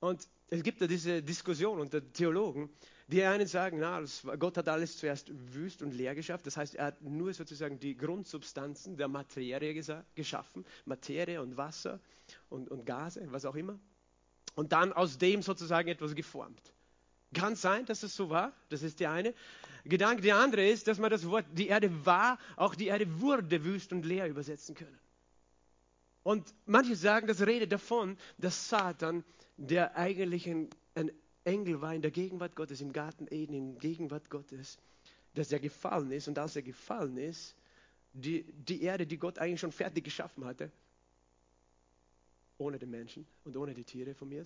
Und 0.00 0.28
es 0.48 0.62
gibt 0.62 0.80
da 0.80 0.86
diese 0.86 1.22
Diskussion 1.22 1.80
unter 1.80 2.12
Theologen, 2.12 2.70
die 3.08 3.22
einen 3.22 3.46
sagen, 3.46 3.78
na, 3.80 4.02
Gott 4.38 4.56
hat 4.56 4.68
alles 4.68 4.98
zuerst 4.98 5.30
wüst 5.54 5.82
und 5.82 5.92
leer 5.92 6.14
geschafft. 6.14 6.46
Das 6.46 6.56
heißt, 6.56 6.74
er 6.74 6.86
hat 6.86 7.02
nur 7.02 7.32
sozusagen 7.32 7.78
die 7.78 7.96
Grundsubstanzen 7.96 8.96
der 8.96 9.08
Materie 9.08 9.74
geschaffen, 10.14 10.64
Materie 10.84 11.40
und 11.40 11.56
Wasser 11.56 12.00
und, 12.48 12.70
und 12.70 12.84
Gase, 12.84 13.26
was 13.30 13.44
auch 13.44 13.54
immer. 13.54 13.78
Und 14.54 14.72
dann 14.72 14.92
aus 14.92 15.18
dem 15.18 15.42
sozusagen 15.42 15.88
etwas 15.88 16.14
geformt. 16.14 16.72
Kann 17.34 17.56
sein, 17.56 17.84
dass 17.86 18.02
es 18.02 18.14
so 18.14 18.30
war. 18.30 18.52
Das 18.70 18.82
ist 18.82 19.00
der 19.00 19.10
eine 19.10 19.34
Gedanke. 19.84 20.22
Der 20.22 20.36
andere 20.36 20.66
ist, 20.68 20.88
dass 20.88 20.98
man 20.98 21.10
das 21.10 21.28
Wort 21.28 21.44
die 21.52 21.68
Erde 21.68 22.06
war, 22.06 22.38
auch 22.56 22.74
die 22.74 22.86
Erde 22.86 23.20
wurde 23.20 23.64
wüst 23.64 23.92
und 23.92 24.04
leer 24.04 24.28
übersetzen 24.28 24.74
können. 24.74 24.98
Und 26.26 26.52
manche 26.64 26.96
sagen, 26.96 27.28
das 27.28 27.40
redet 27.40 27.70
davon, 27.70 28.18
dass 28.36 28.68
Satan 28.68 29.22
der 29.56 29.96
eigentlich 29.96 30.48
ein, 30.48 30.68
ein 30.96 31.12
Engel 31.44 31.80
war 31.80 31.94
in 31.94 32.02
der 32.02 32.10
Gegenwart 32.10 32.56
Gottes, 32.56 32.80
im 32.80 32.92
Garten 32.92 33.28
Eden, 33.30 33.54
in 33.54 33.72
der 33.74 33.80
Gegenwart 33.80 34.28
Gottes, 34.28 34.76
dass 35.34 35.52
er 35.52 35.60
gefallen 35.60 36.10
ist. 36.10 36.26
Und 36.26 36.36
als 36.40 36.56
er 36.56 36.62
gefallen 36.62 37.16
ist, 37.16 37.54
die, 38.12 38.42
die 38.42 38.82
Erde, 38.82 39.06
die 39.06 39.18
Gott 39.18 39.38
eigentlich 39.38 39.60
schon 39.60 39.70
fertig 39.70 40.02
geschaffen 40.02 40.44
hatte, 40.44 40.72
ohne 42.58 42.80
den 42.80 42.90
Menschen 42.90 43.24
und 43.44 43.56
ohne 43.56 43.72
die 43.72 43.84
Tiere 43.84 44.12
von 44.16 44.28
mir. 44.28 44.44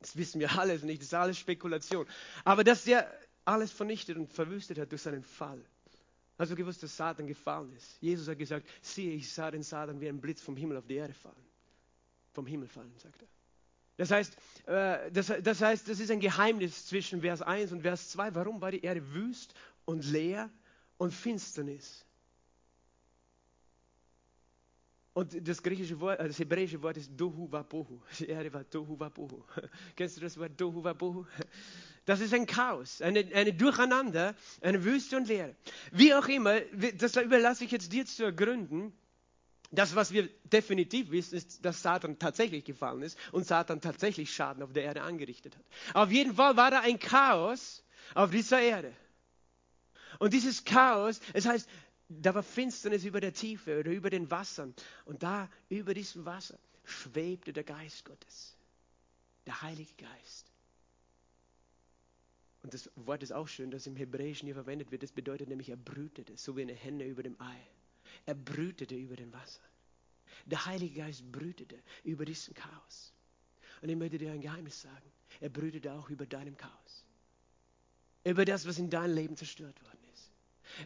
Das 0.00 0.16
wissen 0.16 0.40
wir 0.40 0.58
alles 0.58 0.82
nicht, 0.82 1.00
das 1.00 1.06
ist 1.06 1.14
alles 1.14 1.38
Spekulation. 1.38 2.08
Aber 2.42 2.64
dass 2.64 2.88
er 2.88 3.08
alles 3.44 3.70
vernichtet 3.70 4.16
und 4.16 4.32
verwüstet 4.32 4.80
hat 4.80 4.90
durch 4.90 5.02
seinen 5.02 5.22
Fall. 5.22 5.64
Hast 6.38 6.50
du 6.50 6.56
gewusst, 6.56 6.82
dass 6.82 6.96
Satan 6.96 7.26
gefallen 7.26 7.72
ist? 7.76 8.00
Jesus 8.00 8.26
hat 8.28 8.38
gesagt, 8.38 8.66
siehe, 8.80 9.12
ich 9.12 9.32
sah 9.32 9.50
den 9.50 9.62
Satan 9.62 10.00
wie 10.00 10.08
ein 10.08 10.20
Blitz 10.20 10.40
vom 10.40 10.56
Himmel 10.56 10.76
auf 10.76 10.86
die 10.86 10.96
Erde 10.96 11.14
fallen. 11.14 11.34
Vom 12.32 12.46
Himmel 12.46 12.68
fallen, 12.68 12.92
sagt 12.98 13.22
er. 13.22 13.28
Das 13.96 14.10
heißt, 14.10 14.36
äh, 14.66 15.10
das, 15.12 15.32
das 15.42 15.60
heißt, 15.60 15.88
das 15.88 16.00
ist 16.00 16.10
ein 16.10 16.20
Geheimnis 16.20 16.86
zwischen 16.86 17.20
Vers 17.20 17.42
1 17.42 17.72
und 17.72 17.82
Vers 17.82 18.10
2. 18.10 18.34
Warum 18.34 18.60
war 18.60 18.70
die 18.70 18.82
Erde 18.82 19.14
wüst 19.14 19.54
und 19.84 20.04
leer 20.04 20.50
und 20.96 21.12
Finsternis? 21.12 22.04
Und 25.14 25.46
das 25.46 25.62
griechische 25.62 26.00
Wort, 26.00 26.20
äh, 26.20 26.26
das 26.26 26.38
hebräische 26.38 26.82
Wort 26.82 26.96
ist 26.96 27.10
Dohu 27.14 27.50
Vabohu. 27.50 28.00
Die 28.18 28.28
Erde 28.28 28.52
war 28.52 28.64
Dohu 28.64 28.98
Vabohu. 28.98 29.44
Kennst 29.96 30.16
du 30.16 30.22
das 30.22 30.38
Wort 30.38 30.58
Dohu 30.58 30.82
Vabohu? 30.82 31.26
Das 32.04 32.20
ist 32.20 32.34
ein 32.34 32.46
Chaos, 32.46 33.00
eine, 33.00 33.28
eine 33.32 33.52
Durcheinander, 33.52 34.34
eine 34.60 34.84
Wüste 34.84 35.16
und 35.16 35.28
Leere. 35.28 35.54
Wie 35.92 36.14
auch 36.14 36.26
immer, 36.26 36.60
das 36.96 37.16
überlasse 37.16 37.64
ich 37.64 37.70
jetzt 37.70 37.92
dir 37.92 38.04
zu 38.06 38.24
ergründen. 38.24 38.92
Das, 39.70 39.94
was 39.94 40.12
wir 40.12 40.28
definitiv 40.44 41.10
wissen, 41.12 41.36
ist, 41.36 41.64
dass 41.64 41.80
Satan 41.80 42.18
tatsächlich 42.18 42.64
gefallen 42.64 43.02
ist 43.02 43.16
und 43.30 43.46
Satan 43.46 43.80
tatsächlich 43.80 44.34
Schaden 44.34 44.62
auf 44.62 44.72
der 44.72 44.82
Erde 44.82 45.02
angerichtet 45.02 45.56
hat. 45.56 45.64
Auf 45.94 46.10
jeden 46.10 46.34
Fall 46.34 46.56
war 46.56 46.70
da 46.70 46.80
ein 46.80 46.98
Chaos 46.98 47.82
auf 48.14 48.30
dieser 48.30 48.60
Erde. 48.60 48.92
Und 50.18 50.34
dieses 50.34 50.64
Chaos, 50.64 51.20
es 51.32 51.46
heißt, 51.46 51.68
da 52.08 52.34
war 52.34 52.42
Finsternis 52.42 53.04
über 53.04 53.20
der 53.20 53.32
Tiefe 53.32 53.80
oder 53.80 53.90
über 53.92 54.10
den 54.10 54.30
Wassern. 54.30 54.74
Und 55.06 55.22
da, 55.22 55.48
über 55.70 55.94
diesem 55.94 56.26
Wasser, 56.26 56.58
schwebte 56.84 57.52
der 57.52 57.64
Geist 57.64 58.04
Gottes, 58.04 58.56
der 59.46 59.62
Heilige 59.62 59.94
Geist. 59.94 60.51
Und 62.62 62.74
das 62.74 62.90
Wort 62.94 63.22
ist 63.22 63.32
auch 63.32 63.48
schön, 63.48 63.70
das 63.70 63.86
im 63.86 63.96
Hebräischen 63.96 64.46
hier 64.46 64.54
verwendet 64.54 64.92
wird. 64.92 65.02
Das 65.02 65.12
bedeutet 65.12 65.48
nämlich, 65.48 65.68
er 65.68 65.76
brütete, 65.76 66.36
so 66.36 66.56
wie 66.56 66.62
eine 66.62 66.74
Henne 66.74 67.04
über 67.04 67.22
dem 67.22 67.40
Ei. 67.40 67.56
Er 68.24 68.34
brütete 68.34 68.94
über 68.94 69.16
dem 69.16 69.32
Wasser. 69.32 69.62
Der 70.46 70.64
Heilige 70.64 71.00
Geist 71.00 71.30
brütete 71.30 71.78
über 72.04 72.24
diesem 72.24 72.54
Chaos. 72.54 73.12
Und 73.80 73.88
ich 73.88 73.96
möchte 73.96 74.18
dir 74.18 74.32
ein 74.32 74.40
Geheimnis 74.40 74.80
sagen. 74.80 75.12
Er 75.40 75.48
brütete 75.48 75.92
auch 75.92 76.08
über 76.08 76.26
deinem 76.26 76.56
Chaos. 76.56 77.04
Über 78.24 78.44
das, 78.44 78.66
was 78.66 78.78
in 78.78 78.90
deinem 78.90 79.14
Leben 79.14 79.36
zerstört 79.36 79.82
worden 79.82 79.98
ist. 80.12 80.30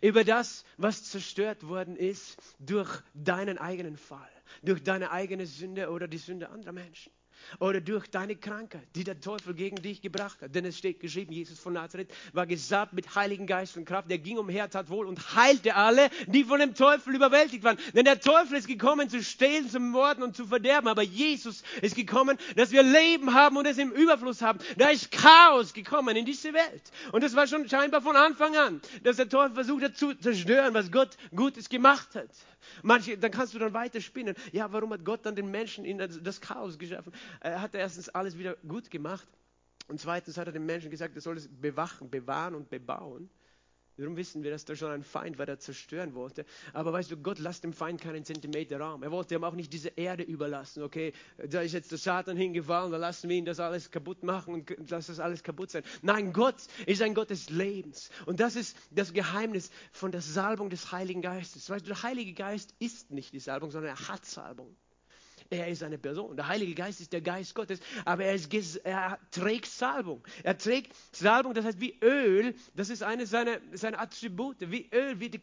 Über 0.02 0.24
das, 0.24 0.64
was 0.78 1.04
zerstört 1.04 1.66
worden 1.66 1.96
ist 1.96 2.38
durch 2.58 3.02
deinen 3.12 3.58
eigenen 3.58 3.98
Fall, 3.98 4.30
durch 4.62 4.82
deine 4.82 5.10
eigene 5.10 5.44
Sünde 5.46 5.90
oder 5.90 6.08
die 6.08 6.18
Sünde 6.18 6.48
anderer 6.48 6.72
Menschen 6.72 7.12
oder 7.58 7.80
durch 7.80 8.08
deine 8.08 8.36
Krankheit, 8.36 8.86
die 8.94 9.04
der 9.04 9.20
Teufel 9.20 9.54
gegen 9.54 9.76
dich 9.76 10.00
gebracht 10.00 10.40
hat. 10.42 10.54
Denn 10.54 10.64
es 10.64 10.78
steht 10.78 11.00
geschrieben, 11.00 11.32
Jesus 11.32 11.58
von 11.58 11.72
Nazareth 11.72 12.12
war 12.32 12.46
gesabt 12.46 12.92
mit 12.92 13.14
Heiligen 13.14 13.46
Geist 13.46 13.76
und 13.76 13.84
Kraft. 13.84 14.10
Er 14.10 14.18
ging 14.18 14.38
umher, 14.38 14.68
tat 14.70 14.88
wohl 14.90 15.06
und 15.06 15.34
heilte 15.34 15.74
alle, 15.74 16.10
die 16.26 16.44
von 16.44 16.60
dem 16.60 16.74
Teufel 16.74 17.14
überwältigt 17.14 17.64
waren. 17.64 17.78
Denn 17.94 18.04
der 18.04 18.20
Teufel 18.20 18.56
ist 18.56 18.68
gekommen, 18.68 19.08
zu 19.08 19.22
stehlen, 19.22 19.68
zu 19.68 19.80
morden 19.80 20.22
und 20.22 20.36
zu 20.36 20.46
verderben. 20.46 20.88
Aber 20.88 21.02
Jesus 21.02 21.62
ist 21.82 21.96
gekommen, 21.96 22.38
dass 22.56 22.70
wir 22.70 22.82
Leben 22.82 23.34
haben 23.34 23.56
und 23.56 23.66
es 23.66 23.78
im 23.78 23.90
Überfluss 23.92 24.42
haben. 24.42 24.58
Da 24.76 24.88
ist 24.88 25.10
Chaos 25.10 25.72
gekommen 25.72 26.16
in 26.16 26.24
diese 26.24 26.52
Welt. 26.52 26.82
Und 27.12 27.22
das 27.22 27.34
war 27.34 27.46
schon 27.46 27.68
scheinbar 27.68 28.00
von 28.00 28.16
Anfang 28.16 28.56
an, 28.56 28.80
dass 29.02 29.16
der 29.16 29.28
Teufel 29.28 29.54
versucht 29.54 29.82
hat 29.82 29.96
zu 29.96 30.14
zerstören, 30.14 30.74
was 30.74 30.90
Gott 30.90 31.16
Gutes 31.34 31.68
gemacht 31.68 32.14
hat. 32.14 32.30
Manche, 32.82 33.16
dann 33.16 33.30
kannst 33.30 33.54
du 33.54 33.58
dann 33.58 33.72
weiter 33.72 34.00
spinnen. 34.00 34.34
Ja, 34.52 34.72
warum 34.72 34.92
hat 34.92 35.04
Gott 35.04 35.24
dann 35.24 35.36
den 35.36 35.50
Menschen 35.50 35.84
in 35.84 35.98
das 35.98 36.40
Chaos 36.40 36.78
geschaffen? 36.78 37.12
Er 37.40 37.60
hat 37.60 37.74
erstens 37.74 38.08
alles 38.08 38.38
wieder 38.38 38.56
gut 38.68 38.90
gemacht 38.90 39.28
und 39.88 40.00
zweitens 40.00 40.36
hat 40.36 40.46
er 40.46 40.52
den 40.52 40.66
Menschen 40.66 40.90
gesagt, 40.90 41.14
er 41.14 41.20
soll 41.20 41.36
es 41.36 41.48
bewachen, 41.48 42.10
bewahren 42.10 42.54
und 42.54 42.70
bebauen. 42.70 43.30
Darum 43.98 44.16
wissen 44.16 44.42
wir, 44.42 44.50
dass 44.50 44.66
da 44.66 44.76
schon 44.76 44.90
ein 44.90 45.02
Feind 45.02 45.38
war, 45.38 45.46
der 45.46 45.58
zerstören 45.58 46.14
wollte. 46.14 46.44
Aber 46.74 46.92
weißt 46.92 47.10
du, 47.10 47.16
Gott 47.16 47.38
lässt 47.38 47.64
dem 47.64 47.72
Feind 47.72 47.98
keinen 47.98 48.24
Zentimeter 48.24 48.78
Raum. 48.78 49.02
Er 49.02 49.10
wollte 49.10 49.34
ihm 49.34 49.44
auch 49.44 49.54
nicht 49.54 49.72
diese 49.72 49.88
Erde 49.88 50.22
überlassen. 50.22 50.82
Okay, 50.82 51.14
da 51.38 51.62
ist 51.62 51.72
jetzt 51.72 51.90
der 51.92 51.98
Satan 51.98 52.36
hingefallen, 52.36 52.92
da 52.92 52.98
lassen 52.98 53.30
wir 53.30 53.36
ihn 53.36 53.46
das 53.46 53.58
alles 53.58 53.90
kaputt 53.90 54.22
machen 54.22 54.54
und 54.54 54.90
lass 54.90 55.06
das 55.06 55.18
alles 55.18 55.42
kaputt 55.42 55.70
sein. 55.70 55.82
Nein, 56.02 56.34
Gott 56.34 56.56
ist 56.84 57.00
ein 57.00 57.14
Gott 57.14 57.30
des 57.30 57.48
Lebens. 57.48 58.10
Und 58.26 58.40
das 58.40 58.54
ist 58.54 58.76
das 58.90 59.14
Geheimnis 59.14 59.70
von 59.92 60.12
der 60.12 60.20
Salbung 60.20 60.68
des 60.68 60.92
Heiligen 60.92 61.22
Geistes. 61.22 61.70
Weißt 61.70 61.86
du, 61.86 61.94
der 61.94 62.02
Heilige 62.02 62.34
Geist 62.34 62.74
ist 62.78 63.10
nicht 63.10 63.32
die 63.32 63.40
Salbung, 63.40 63.70
sondern 63.70 63.96
er 63.96 64.08
hat 64.08 64.26
Salbung. 64.26 64.76
Er 65.50 65.68
ist 65.68 65.82
eine 65.82 65.98
Person. 65.98 66.36
Der 66.36 66.48
Heilige 66.48 66.74
Geist 66.74 67.00
ist 67.00 67.12
der 67.12 67.20
Geist 67.20 67.54
Gottes, 67.54 67.80
aber 68.04 68.24
er, 68.24 68.34
ist, 68.34 68.76
er 68.76 69.18
trägt 69.30 69.66
Salbung. 69.66 70.26
Er 70.42 70.56
trägt 70.58 70.94
Salbung, 71.12 71.54
das 71.54 71.64
heißt 71.64 71.80
wie 71.80 71.98
Öl, 72.02 72.54
das 72.74 72.90
ist 72.90 73.02
eine 73.02 73.26
seiner, 73.26 73.58
seiner 73.72 74.00
Attribute, 74.00 74.56
wie 74.60 74.88
Öl, 74.92 75.20
wie 75.20 75.30
die 75.30 75.40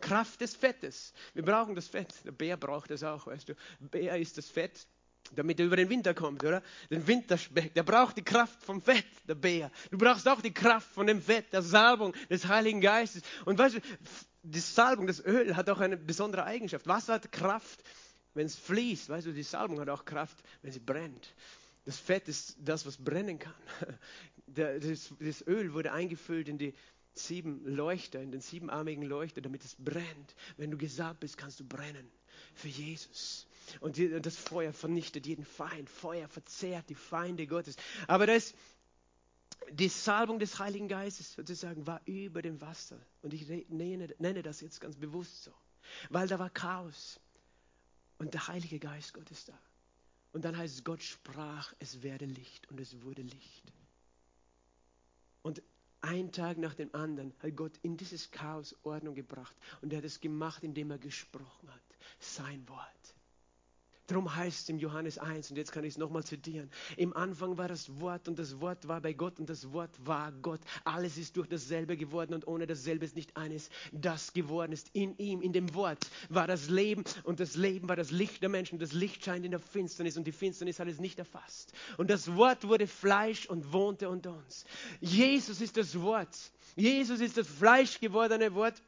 Kraft 0.00 0.40
des 0.40 0.54
Fettes. 0.54 1.12
Wir 1.34 1.44
brauchen 1.44 1.74
das 1.74 1.88
Fett. 1.88 2.14
Der 2.24 2.32
Bär 2.32 2.56
braucht 2.56 2.90
das 2.90 3.02
auch, 3.02 3.26
weißt 3.26 3.48
du. 3.48 3.54
Bär 3.80 4.18
ist 4.18 4.38
das 4.38 4.48
Fett, 4.48 4.86
damit 5.34 5.60
er 5.60 5.66
über 5.66 5.76
den 5.76 5.90
Winter 5.90 6.14
kommt, 6.14 6.44
oder? 6.44 6.62
Den 6.90 7.06
Winterspeck, 7.06 7.74
der 7.74 7.82
braucht 7.82 8.16
die 8.16 8.22
Kraft 8.22 8.62
vom 8.62 8.80
Fett, 8.80 9.06
der 9.26 9.34
Bär. 9.34 9.70
Du 9.90 9.98
brauchst 9.98 10.26
auch 10.28 10.40
die 10.40 10.52
Kraft 10.54 10.90
von 10.92 11.06
dem 11.06 11.20
Fett, 11.20 11.52
der 11.52 11.62
Salbung 11.62 12.14
des 12.30 12.46
Heiligen 12.46 12.80
Geistes. 12.80 13.22
Und 13.44 13.58
weißt 13.58 13.76
du, 13.76 13.80
die 14.42 14.60
Salbung, 14.60 15.06
das 15.06 15.24
Öl 15.24 15.56
hat 15.56 15.68
auch 15.68 15.80
eine 15.80 15.96
besondere 15.96 16.44
Eigenschaft. 16.44 16.86
Wasser 16.86 17.14
hat 17.14 17.32
Kraft, 17.32 17.82
wenn 18.34 18.46
es 18.46 18.56
fließt. 18.56 19.08
Weißt 19.08 19.26
du, 19.26 19.32
die 19.32 19.42
Salbung 19.42 19.80
hat 19.80 19.88
auch 19.88 20.04
Kraft, 20.04 20.36
wenn 20.62 20.72
sie 20.72 20.80
brennt. 20.80 21.34
Das 21.84 21.98
Fett 21.98 22.28
ist 22.28 22.56
das, 22.60 22.86
was 22.86 22.96
brennen 22.96 23.38
kann. 23.38 23.54
Das, 24.50 25.12
das 25.20 25.46
Öl 25.46 25.74
wurde 25.74 25.92
eingefüllt 25.92 26.48
in 26.48 26.56
die 26.56 26.72
sieben 27.12 27.66
Leuchter, 27.66 28.22
in 28.22 28.32
den 28.32 28.40
siebenarmigen 28.40 29.02
Leuchter, 29.02 29.42
damit 29.42 29.62
es 29.62 29.74
brennt. 29.74 30.34
Wenn 30.56 30.70
du 30.70 30.78
gesalbt 30.78 31.20
bist, 31.20 31.36
kannst 31.36 31.60
du 31.60 31.64
brennen 31.64 32.10
für 32.54 32.68
Jesus. 32.68 33.46
Und 33.80 33.98
das 33.98 34.36
Feuer 34.36 34.72
vernichtet 34.72 35.26
jeden 35.26 35.44
Feind. 35.44 35.90
Feuer 35.90 36.28
verzehrt 36.28 36.88
die 36.88 36.94
Feinde 36.94 37.46
Gottes. 37.46 37.76
Aber 38.06 38.26
das, 38.26 38.54
die 39.70 39.88
Salbung 39.88 40.38
des 40.38 40.58
Heiligen 40.58 40.88
Geistes 40.88 41.34
sozusagen 41.34 41.86
war 41.86 42.00
über 42.06 42.42
dem 42.42 42.60
Wasser. 42.60 42.98
Und 43.22 43.34
ich 43.34 43.46
nenne, 43.68 44.14
nenne 44.18 44.42
das 44.42 44.60
jetzt 44.60 44.80
ganz 44.80 44.96
bewusst 44.96 45.44
so. 45.44 45.52
Weil 46.10 46.28
da 46.28 46.38
war 46.38 46.50
Chaos. 46.50 47.20
Und 48.18 48.34
der 48.34 48.48
Heilige 48.48 48.78
Geist 48.78 49.14
Gott 49.14 49.30
ist 49.30 49.48
da. 49.48 49.58
Und 50.32 50.44
dann 50.44 50.56
heißt 50.56 50.74
es, 50.74 50.84
Gott 50.84 51.02
sprach, 51.02 51.72
es 51.78 52.02
werde 52.02 52.26
Licht 52.26 52.68
und 52.68 52.80
es 52.80 53.02
wurde 53.02 53.22
Licht. 53.22 53.72
Und 55.42 55.62
ein 56.00 56.30
Tag 56.32 56.58
nach 56.58 56.74
dem 56.74 56.94
anderen 56.94 57.32
hat 57.40 57.56
Gott 57.56 57.76
in 57.82 57.96
dieses 57.96 58.30
Chaos 58.30 58.76
Ordnung 58.82 59.14
gebracht. 59.14 59.54
Und 59.80 59.92
er 59.92 59.98
hat 59.98 60.04
es 60.04 60.20
gemacht, 60.20 60.62
indem 60.62 60.90
er 60.90 60.98
gesprochen 60.98 61.72
hat. 61.72 61.80
Sein 62.20 62.68
Wort. 62.68 62.97
Darum 64.08 64.34
heißt 64.34 64.62
es 64.62 64.68
im 64.70 64.78
Johannes 64.78 65.18
1, 65.18 65.50
und 65.50 65.58
jetzt 65.58 65.70
kann 65.70 65.84
ich 65.84 65.92
es 65.92 65.98
nochmal 65.98 66.24
zitieren. 66.24 66.70
Im 66.96 67.14
Anfang 67.14 67.58
war 67.58 67.68
das 67.68 68.00
Wort 68.00 68.26
und 68.26 68.38
das 68.38 68.58
Wort 68.58 68.88
war 68.88 69.02
bei 69.02 69.12
Gott 69.12 69.38
und 69.38 69.50
das 69.50 69.70
Wort 69.74 69.90
war 70.02 70.32
Gott. 70.32 70.60
Alles 70.84 71.18
ist 71.18 71.36
durch 71.36 71.46
dasselbe 71.46 71.94
geworden 71.94 72.32
und 72.32 72.46
ohne 72.46 72.66
dasselbe 72.66 73.04
ist 73.04 73.16
nicht 73.16 73.36
eines, 73.36 73.68
das 73.92 74.32
geworden 74.32 74.72
ist. 74.72 74.88
In 74.94 75.14
ihm, 75.18 75.42
in 75.42 75.52
dem 75.52 75.74
Wort 75.74 76.10
war 76.30 76.46
das 76.46 76.70
Leben 76.70 77.04
und 77.24 77.38
das 77.38 77.54
Leben 77.54 77.86
war 77.90 77.96
das 77.96 78.10
Licht 78.10 78.40
der 78.40 78.48
Menschen. 78.48 78.78
Das 78.78 78.94
Licht 78.94 79.22
scheint 79.22 79.44
in 79.44 79.50
der 79.50 79.60
Finsternis 79.60 80.16
und 80.16 80.26
die 80.26 80.32
Finsternis 80.32 80.80
hat 80.80 80.88
es 80.88 81.00
nicht 81.00 81.18
erfasst. 81.18 81.74
Und 81.98 82.08
das 82.08 82.34
Wort 82.34 82.66
wurde 82.66 82.86
Fleisch 82.86 83.44
und 83.44 83.74
wohnte 83.74 84.08
unter 84.08 84.32
uns. 84.32 84.64
Jesus 85.02 85.60
ist 85.60 85.76
das 85.76 86.00
Wort. 86.00 86.34
Jesus 86.76 87.20
ist 87.20 87.36
das 87.36 87.46
Fleisch 87.46 88.00
gewordene 88.00 88.54
Wort 88.54 88.80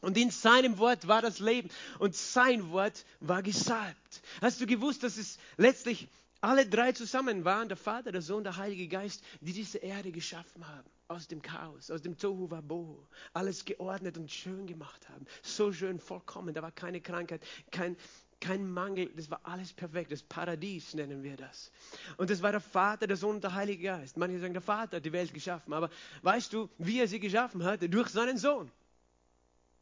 und 0.00 0.16
in 0.16 0.30
seinem 0.30 0.78
Wort 0.78 1.08
war 1.08 1.22
das 1.22 1.38
Leben 1.38 1.68
und 1.98 2.14
sein 2.14 2.70
Wort 2.70 3.04
war 3.20 3.42
gesalbt. 3.42 4.22
Hast 4.40 4.60
du 4.60 4.66
gewusst, 4.66 5.02
dass 5.02 5.16
es 5.16 5.38
letztlich 5.56 6.08
alle 6.40 6.66
drei 6.66 6.92
zusammen 6.92 7.44
waren, 7.44 7.68
der 7.68 7.76
Vater, 7.76 8.12
der 8.12 8.20
Sohn, 8.20 8.44
der 8.44 8.58
Heilige 8.58 8.86
Geist, 8.86 9.24
die 9.40 9.54
diese 9.54 9.78
Erde 9.78 10.12
geschaffen 10.12 10.66
haben, 10.68 10.88
aus 11.08 11.26
dem 11.26 11.40
Chaos, 11.40 11.90
aus 11.90 12.02
dem 12.02 12.18
Tohu 12.18 12.50
Wabohu, 12.50 12.98
alles 13.32 13.64
geordnet 13.64 14.18
und 14.18 14.30
schön 14.30 14.66
gemacht 14.66 15.08
haben. 15.08 15.24
So 15.42 15.72
schön, 15.72 15.98
vollkommen, 15.98 16.52
da 16.52 16.60
war 16.60 16.70
keine 16.70 17.00
Krankheit, 17.00 17.42
kein, 17.70 17.96
kein 18.40 18.70
Mangel, 18.70 19.10
das 19.16 19.30
war 19.30 19.40
alles 19.44 19.72
perfekt. 19.72 20.12
Das 20.12 20.22
Paradies 20.22 20.92
nennen 20.92 21.22
wir 21.22 21.38
das. 21.38 21.72
Und 22.18 22.28
das 22.28 22.42
war 22.42 22.52
der 22.52 22.60
Vater, 22.60 23.06
der 23.06 23.16
Sohn 23.16 23.36
und 23.36 23.44
der 23.44 23.54
Heilige 23.54 23.84
Geist. 23.84 24.18
Manche 24.18 24.38
sagen, 24.38 24.52
der 24.52 24.60
Vater 24.60 24.98
hat 24.98 25.04
die 25.06 25.12
Welt 25.12 25.32
geschaffen, 25.32 25.72
aber 25.72 25.88
weißt 26.20 26.52
du, 26.52 26.68
wie 26.76 27.00
er 27.00 27.08
sie 27.08 27.20
geschaffen 27.20 27.64
hat? 27.64 27.80
Durch 27.88 28.10
seinen 28.10 28.36
Sohn. 28.36 28.70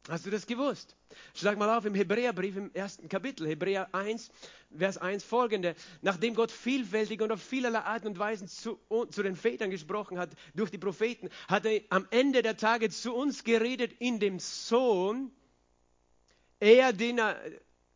Hast 0.09 0.25
du 0.25 0.29
das 0.29 0.45
gewusst? 0.45 0.97
Schlag 1.33 1.57
mal 1.57 1.77
auf 1.77 1.85
im 1.85 1.95
Hebräerbrief 1.95 2.57
im 2.57 2.73
ersten 2.73 3.07
Kapitel, 3.07 3.47
Hebräer 3.47 3.87
1, 3.95 4.31
Vers 4.77 4.97
1 4.97 5.23
folgende. 5.23 5.75
Nachdem 6.01 6.35
Gott 6.35 6.51
vielfältig 6.51 7.21
und 7.21 7.31
auf 7.31 7.41
vielerlei 7.41 7.79
Arten 7.79 8.07
und 8.07 8.19
Weisen 8.19 8.49
zu, 8.49 8.77
zu 9.11 9.23
den 9.23 9.37
Vätern 9.37 9.69
gesprochen 9.69 10.19
hat, 10.19 10.31
durch 10.55 10.71
die 10.71 10.77
Propheten, 10.77 11.29
hat 11.47 11.65
er 11.65 11.79
am 11.89 12.05
Ende 12.11 12.41
der 12.41 12.57
Tage 12.57 12.89
zu 12.89 13.13
uns 13.13 13.45
geredet 13.45 13.93
in 13.99 14.19
dem 14.19 14.39
Sohn, 14.39 15.31
er, 16.59 16.91
den 16.91 17.19
er 17.19 17.39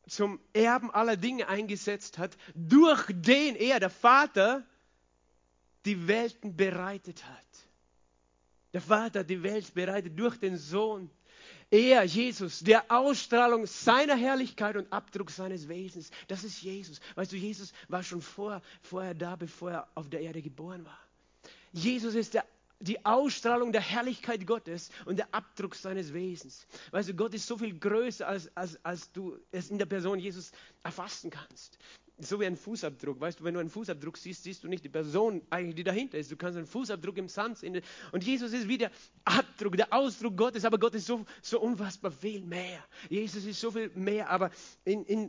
zum 0.08 0.40
Erben 0.54 0.90
aller 0.92 1.18
Dinge 1.18 1.50
eingesetzt 1.50 2.18
hat, 2.18 2.38
durch 2.56 3.06
den 3.10 3.58
er, 3.58 3.82
der 3.82 3.90
Vater, 3.90 4.66
die 5.84 6.08
Welten 6.08 6.56
bereitet 6.56 7.26
hat. 7.26 7.48
Der 8.72 8.82
Vater 8.82 9.20
hat 9.22 9.30
die 9.30 9.44
Welt 9.44 9.74
bereitet 9.74 10.18
durch 10.18 10.38
den 10.38 10.58
Sohn. 10.58 11.10
Er, 11.70 12.04
Jesus, 12.04 12.60
der 12.60 12.90
Ausstrahlung 12.90 13.66
seiner 13.66 14.16
Herrlichkeit 14.16 14.78
und 14.78 14.92
Abdruck 14.94 15.30
seines 15.30 15.68
Wesens, 15.68 16.12
das 16.28 16.44
ist 16.44 16.62
Jesus. 16.62 17.02
Weißt 17.16 17.32
du, 17.32 17.36
Jesus 17.36 17.74
war 17.90 18.04
schon 18.04 18.22
vor, 18.22 18.62
vorher 18.82 19.14
da, 19.14 19.36
bevor 19.36 19.72
er 19.72 19.88
auf 19.96 20.10
der 20.10 20.22
Erde 20.22 20.42
geboren 20.42 20.86
war. 20.86 21.00
Jesus 21.74 22.16
ist 22.16 22.34
der 22.34 22.46
die 22.80 23.04
Ausstrahlung 23.06 23.72
der 23.72 23.82
Herrlichkeit 23.82 24.46
Gottes 24.46 24.92
und 25.06 25.18
der 25.18 25.34
Abdruck 25.34 25.74
seines 25.74 26.14
Wesens. 26.14 26.68
Weißt 26.92 27.10
du, 27.10 27.16
Gott 27.16 27.34
ist 27.34 27.48
so 27.48 27.58
viel 27.58 27.78
größer, 27.78 28.28
als, 28.28 28.56
als, 28.56 28.78
als 28.86 29.12
du 29.12 29.40
es 29.52 29.72
in 29.72 29.80
der 29.80 29.88
Person 29.88 30.20
Jesus 30.20 30.52
erfassen 30.84 31.32
kannst 31.32 31.80
so 32.20 32.40
wie 32.40 32.46
ein 32.46 32.58
Fußabdruck. 32.58 33.20
Weißt 33.20 33.40
du, 33.40 33.44
wenn 33.44 33.54
du 33.54 33.60
einen 33.60 33.70
Fußabdruck 33.70 34.18
siehst, 34.18 34.44
siehst 34.44 34.64
du 34.64 34.68
nicht 34.68 34.84
die 34.84 34.90
Person 34.90 35.42
eigentlich, 35.50 35.76
die 35.76 35.84
dahinter 35.84 36.18
ist. 36.18 36.32
Du 36.32 36.36
kannst 36.36 36.58
einen 36.58 36.68
Fußabdruck 36.68 37.18
im 37.18 37.30
Sand 37.30 37.58
sehen. 37.58 37.82
Und 38.12 38.24
Jesus 38.24 38.54
ist 38.54 38.68
wie 38.68 38.78
der 38.78 38.92
Abdruck, 39.24 39.78
der 39.78 39.94
Ausdruck 39.94 40.36
Gottes, 40.36 40.66
aber 40.66 40.80
Gott 40.80 40.96
ist 40.96 41.06
so, 41.06 41.26
so 41.42 41.60
unfassbar 41.60 42.12
viel 42.12 42.42
mehr. 42.42 42.84
Jesus 43.10 43.46
ist 43.46 43.60
so 43.60 43.72
viel 43.72 43.92
mehr, 43.94 44.30
aber 44.30 44.52
in, 44.84 45.06
in, 45.06 45.28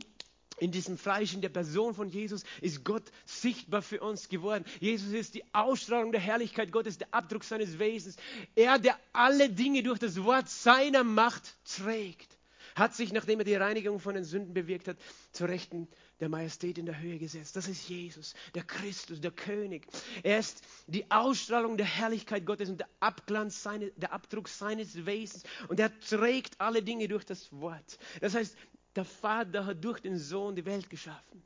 in 0.57 0.71
diesem 0.71 0.97
Fleisch, 0.97 1.33
in 1.33 1.41
der 1.41 1.49
Person 1.49 1.93
von 1.93 2.09
Jesus 2.09 2.43
ist 2.61 2.83
Gott 2.83 3.03
sichtbar 3.25 3.81
für 3.81 4.01
uns 4.01 4.27
geworden. 4.27 4.65
Jesus 4.79 5.11
ist 5.11 5.35
die 5.35 5.43
Ausstrahlung 5.53 6.11
der 6.11 6.21
Herrlichkeit 6.21 6.71
Gottes, 6.71 6.97
der 6.97 7.13
Abdruck 7.13 7.43
seines 7.43 7.77
Wesens. 7.79 8.15
Er, 8.55 8.79
der 8.79 8.97
alle 9.13 9.49
Dinge 9.49 9.83
durch 9.83 9.99
das 9.99 10.23
Wort 10.23 10.49
seiner 10.49 11.03
Macht 11.03 11.57
trägt, 11.65 12.37
hat 12.75 12.95
sich, 12.95 13.13
nachdem 13.13 13.39
er 13.39 13.45
die 13.45 13.55
Reinigung 13.55 13.99
von 13.99 14.15
den 14.15 14.23
Sünden 14.23 14.53
bewirkt 14.53 14.87
hat, 14.87 14.97
zur 15.31 15.49
Rechten 15.49 15.87
der 16.19 16.29
Majestät 16.29 16.77
in 16.77 16.85
der 16.85 16.99
Höhe 16.99 17.17
gesetzt. 17.17 17.55
Das 17.55 17.67
ist 17.67 17.87
Jesus, 17.87 18.33
der 18.53 18.63
Christus, 18.63 19.21
der 19.21 19.31
König. 19.31 19.87
Er 20.23 20.39
ist 20.39 20.63
die 20.87 21.09
Ausstrahlung 21.09 21.77
der 21.77 21.85
Herrlichkeit 21.85 22.45
Gottes 22.45 22.69
und 22.69 22.79
der 22.79 22.89
Abglanz, 22.99 23.63
seine, 23.63 23.91
der 23.91 24.11
Abdruck 24.11 24.49
seines 24.49 25.05
Wesens. 25.05 25.43
Und 25.67 25.79
er 25.79 25.97
trägt 26.01 26.59
alle 26.59 26.83
Dinge 26.83 27.07
durch 27.07 27.25
das 27.25 27.51
Wort. 27.53 27.97
Das 28.21 28.35
heißt, 28.35 28.55
der 28.95 29.05
Vater 29.05 29.65
hat 29.65 29.83
durch 29.83 30.01
den 30.01 30.17
Sohn 30.17 30.55
die 30.55 30.65
Welt 30.65 30.89
geschaffen. 30.89 31.43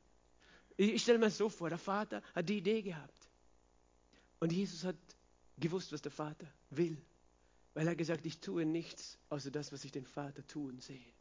Ich, 0.76 0.94
ich 0.94 1.02
stelle 1.02 1.18
mir 1.18 1.30
so 1.30 1.48
vor, 1.48 1.68
der 1.68 1.78
Vater 1.78 2.22
hat 2.34 2.48
die 2.48 2.58
Idee 2.58 2.82
gehabt. 2.82 3.28
Und 4.40 4.52
Jesus 4.52 4.84
hat 4.84 4.96
gewusst, 5.56 5.92
was 5.92 6.02
der 6.02 6.12
Vater 6.12 6.46
will. 6.70 7.00
Weil 7.74 7.86
er 7.86 7.96
gesagt, 7.96 8.26
ich 8.26 8.40
tue 8.40 8.64
nichts 8.64 9.18
außer 9.28 9.50
das, 9.50 9.72
was 9.72 9.84
ich 9.84 9.92
den 9.92 10.06
Vater 10.06 10.46
tun 10.46 10.80
sehe. 10.80 11.14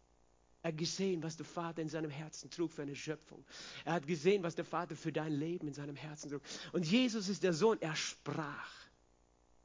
Er 0.63 0.69
hat 0.69 0.77
gesehen, 0.77 1.21
was 1.21 1.35
der 1.35 1.45
Vater 1.45 1.81
in 1.81 1.89
seinem 1.89 2.09
Herzen 2.09 2.49
trug 2.49 2.71
für 2.71 2.83
eine 2.83 2.95
Schöpfung. 2.95 3.43
Er 3.83 3.93
hat 3.93 4.07
gesehen, 4.07 4.43
was 4.43 4.55
der 4.55 4.63
Vater 4.63 4.95
für 4.95 5.11
dein 5.11 5.33
Leben 5.33 5.67
in 5.67 5.73
seinem 5.73 5.97
Herzen 5.97 6.31
trug. 6.31 6.41
Und 6.71 6.89
Jesus 6.89 7.27
ist 7.27 7.43
der 7.43 7.51
Sohn, 7.53 7.81
er 7.81 7.95
sprach. 7.97 8.71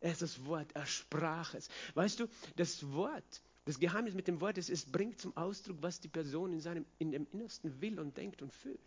Er 0.01 0.11
ist 0.11 0.23
das 0.23 0.45
Wort, 0.45 0.71
er 0.75 0.87
sprach 0.87 1.55
es. 1.55 1.69
Weißt 1.95 2.19
du, 2.19 2.27
das 2.57 2.91
Wort, 2.93 3.43
das 3.65 3.79
Geheimnis 3.79 4.15
mit 4.15 4.27
dem 4.27 4.41
Wort 4.41 4.59
ist, 4.59 4.71
es 4.71 4.85
bringt 4.87 5.21
zum 5.21 5.37
Ausdruck, 5.37 5.79
was 5.83 6.01
die 6.01 6.09
Person 6.09 6.53
in, 6.53 6.61
seinem, 6.61 6.85
in 6.99 7.13
dem 7.13 7.29
Innersten 7.33 7.81
will 7.81 8.01
und 8.01 8.17
denkt 8.17 8.43
und 8.43 8.53
fühlt. 8.53 8.81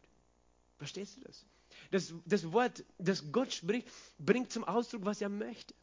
Verstehst 0.79 1.15
du 1.15 1.21
das? 1.21 1.45
Das, 1.91 2.13
das 2.25 2.51
Wort, 2.51 2.83
das 2.97 3.31
Gott 3.31 3.53
spricht, 3.53 3.87
bringt 4.19 4.51
zum 4.51 4.65
Ausdruck, 4.65 5.05
was 5.05 5.21
er 5.21 5.29
möchte. 5.29 5.73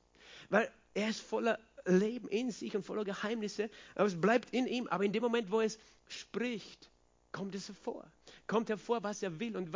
Weil 0.51 0.71
er 0.93 1.09
ist 1.09 1.21
voller 1.21 1.59
Leben 1.89 2.29
in 2.29 2.51
sich 2.51 2.77
und 2.77 2.85
voller 2.85 3.05
Geheimnisse, 3.05 3.71
aber 3.95 4.07
es 4.07 4.21
bleibt 4.21 4.51
in 4.51 4.67
ihm. 4.67 4.87
Aber 4.89 5.05
in 5.05 5.13
dem 5.13 5.23
Moment, 5.23 5.51
wo 5.51 5.61
es 5.61 5.79
spricht, 6.09 6.91
kommt 7.33 7.55
es 7.55 7.69
hervor. 7.69 8.11
Kommt 8.47 8.69
hervor, 8.69 9.03
was 9.03 9.23
er 9.23 9.41
will. 9.41 9.57
Und 9.57 9.71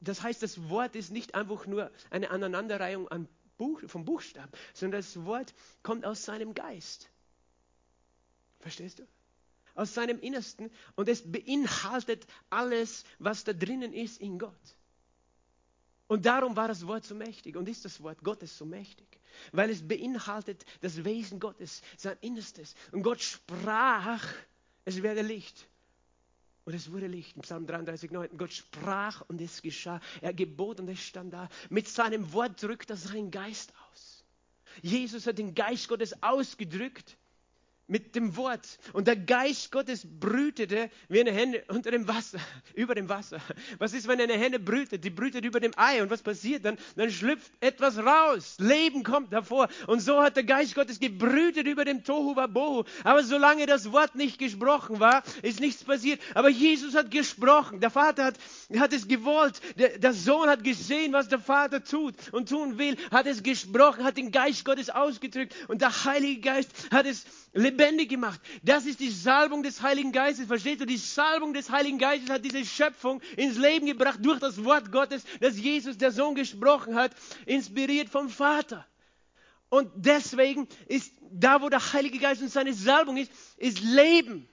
das 0.00 0.22
heißt, 0.22 0.42
das 0.42 0.68
Wort 0.68 0.96
ist 0.96 1.10
nicht 1.10 1.34
einfach 1.34 1.66
nur 1.66 1.90
eine 2.10 2.30
Aneinanderreihung 2.30 3.08
an 3.08 3.28
Buch, 3.56 3.80
von 3.86 4.04
Buchstaben, 4.04 4.52
sondern 4.74 5.00
das 5.00 5.24
Wort 5.24 5.54
kommt 5.82 6.04
aus 6.04 6.24
seinem 6.24 6.54
Geist. 6.54 7.10
Verstehst 8.60 8.98
du? 8.98 9.06
Aus 9.74 9.94
seinem 9.94 10.20
Innersten 10.20 10.70
und 10.94 11.08
es 11.08 11.30
beinhaltet 11.30 12.26
alles, 12.50 13.04
was 13.18 13.44
da 13.44 13.52
drinnen 13.52 13.92
ist 13.92 14.20
in 14.20 14.38
Gott. 14.38 14.76
Und 16.08 16.26
darum 16.26 16.54
war 16.56 16.68
das 16.68 16.86
Wort 16.86 17.04
so 17.04 17.14
mächtig 17.14 17.56
und 17.56 17.68
ist 17.68 17.84
das 17.84 18.02
Wort 18.02 18.22
Gottes 18.22 18.56
so 18.56 18.64
mächtig, 18.64 19.06
weil 19.52 19.70
es 19.70 19.86
beinhaltet 19.86 20.64
das 20.80 21.04
Wesen 21.04 21.40
Gottes, 21.40 21.82
sein 21.96 22.16
Innerstes. 22.20 22.74
Und 22.92 23.02
Gott 23.02 23.20
sprach, 23.20 24.24
es 24.84 25.02
werde 25.02 25.22
Licht. 25.22 25.66
Und 26.64 26.74
es 26.74 26.90
wurde 26.90 27.06
Licht. 27.06 27.36
Im 27.36 27.42
Psalm 27.42 27.66
33, 27.66 28.10
9. 28.10 28.36
Gott 28.36 28.52
sprach 28.52 29.22
und 29.28 29.40
es 29.40 29.62
geschah. 29.62 30.00
Er 30.20 30.34
gebot 30.34 30.80
und 30.80 30.88
es 30.88 31.00
stand 31.00 31.32
da. 31.32 31.48
Mit 31.70 31.88
seinem 31.88 32.32
Wort 32.32 32.60
drückt 32.60 32.90
er 32.90 32.96
seinen 32.96 33.30
Geist 33.30 33.72
aus. 33.90 34.24
Jesus 34.82 35.26
hat 35.26 35.38
den 35.38 35.54
Geist 35.54 35.88
Gottes 35.88 36.22
ausgedrückt 36.22 37.16
mit 37.88 38.14
dem 38.14 38.36
Wort. 38.36 38.78
Und 38.92 39.06
der 39.06 39.16
Geist 39.16 39.70
Gottes 39.70 40.06
brütete 40.06 40.90
wie 41.08 41.20
eine 41.20 41.32
Henne 41.32 41.62
unter 41.68 41.90
dem 41.90 42.08
Wasser, 42.08 42.38
über 42.74 42.94
dem 42.94 43.08
Wasser. 43.08 43.40
Was 43.78 43.92
ist, 43.92 44.08
wenn 44.08 44.20
eine 44.20 44.34
Henne 44.34 44.58
brütet? 44.58 45.04
Die 45.04 45.10
brütet 45.10 45.44
über 45.44 45.60
dem 45.60 45.72
Ei. 45.76 46.02
Und 46.02 46.10
was 46.10 46.22
passiert 46.22 46.64
dann? 46.64 46.78
Dann 46.96 47.10
schlüpft 47.10 47.50
etwas 47.60 47.98
raus. 47.98 48.56
Leben 48.58 49.02
kommt 49.02 49.32
hervor. 49.32 49.68
Und 49.86 50.00
so 50.00 50.20
hat 50.20 50.36
der 50.36 50.44
Geist 50.44 50.74
Gottes 50.74 50.98
gebrütet 50.98 51.66
über 51.66 51.84
dem 51.84 52.02
Tohu 52.02 52.34
Wabohu. 52.34 52.84
Aber 53.04 53.22
solange 53.22 53.66
das 53.66 53.92
Wort 53.92 54.14
nicht 54.14 54.38
gesprochen 54.38 54.98
war, 54.98 55.22
ist 55.42 55.60
nichts 55.60 55.84
passiert. 55.84 56.20
Aber 56.34 56.48
Jesus 56.48 56.94
hat 56.94 57.10
gesprochen. 57.10 57.80
Der 57.80 57.90
Vater 57.90 58.24
hat, 58.24 58.38
hat 58.78 58.92
es 58.92 59.06
gewollt. 59.06 59.60
Der, 59.78 59.98
der 59.98 60.12
Sohn 60.12 60.48
hat 60.48 60.64
gesehen, 60.64 61.12
was 61.12 61.28
der 61.28 61.38
Vater 61.38 61.84
tut 61.84 62.14
und 62.32 62.48
tun 62.48 62.78
will. 62.78 62.96
Hat 63.10 63.26
es 63.26 63.42
gesprochen, 63.42 64.04
hat 64.04 64.16
den 64.16 64.32
Geist 64.32 64.64
Gottes 64.64 64.90
ausgedrückt. 64.90 65.54
Und 65.68 65.82
der 65.82 66.04
Heilige 66.04 66.40
Geist 66.40 66.70
hat 66.90 67.06
es 67.06 67.24
lebendig 67.56 68.08
gemacht. 68.08 68.40
Das 68.62 68.86
ist 68.86 69.00
die 69.00 69.10
Salbung 69.10 69.62
des 69.62 69.82
Heiligen 69.82 70.12
Geistes. 70.12 70.46
Verstehst 70.46 70.80
du? 70.80 70.86
Die 70.86 70.96
Salbung 70.96 71.54
des 71.54 71.70
Heiligen 71.70 71.98
Geistes 71.98 72.30
hat 72.30 72.44
diese 72.44 72.64
Schöpfung 72.64 73.20
ins 73.36 73.56
Leben 73.56 73.86
gebracht 73.86 74.20
durch 74.22 74.38
das 74.38 74.62
Wort 74.64 74.92
Gottes, 74.92 75.24
das 75.40 75.58
Jesus, 75.58 75.98
der 75.98 76.12
Sohn, 76.12 76.34
gesprochen 76.34 76.94
hat, 76.94 77.12
inspiriert 77.46 78.08
vom 78.08 78.28
Vater. 78.28 78.86
Und 79.68 79.90
deswegen 79.96 80.68
ist 80.86 81.12
da, 81.32 81.60
wo 81.60 81.68
der 81.68 81.92
Heilige 81.92 82.18
Geist 82.18 82.42
und 82.42 82.50
seine 82.50 82.72
Salbung 82.72 83.16
ist, 83.16 83.32
ist 83.56 83.80
Leben. 83.80 84.48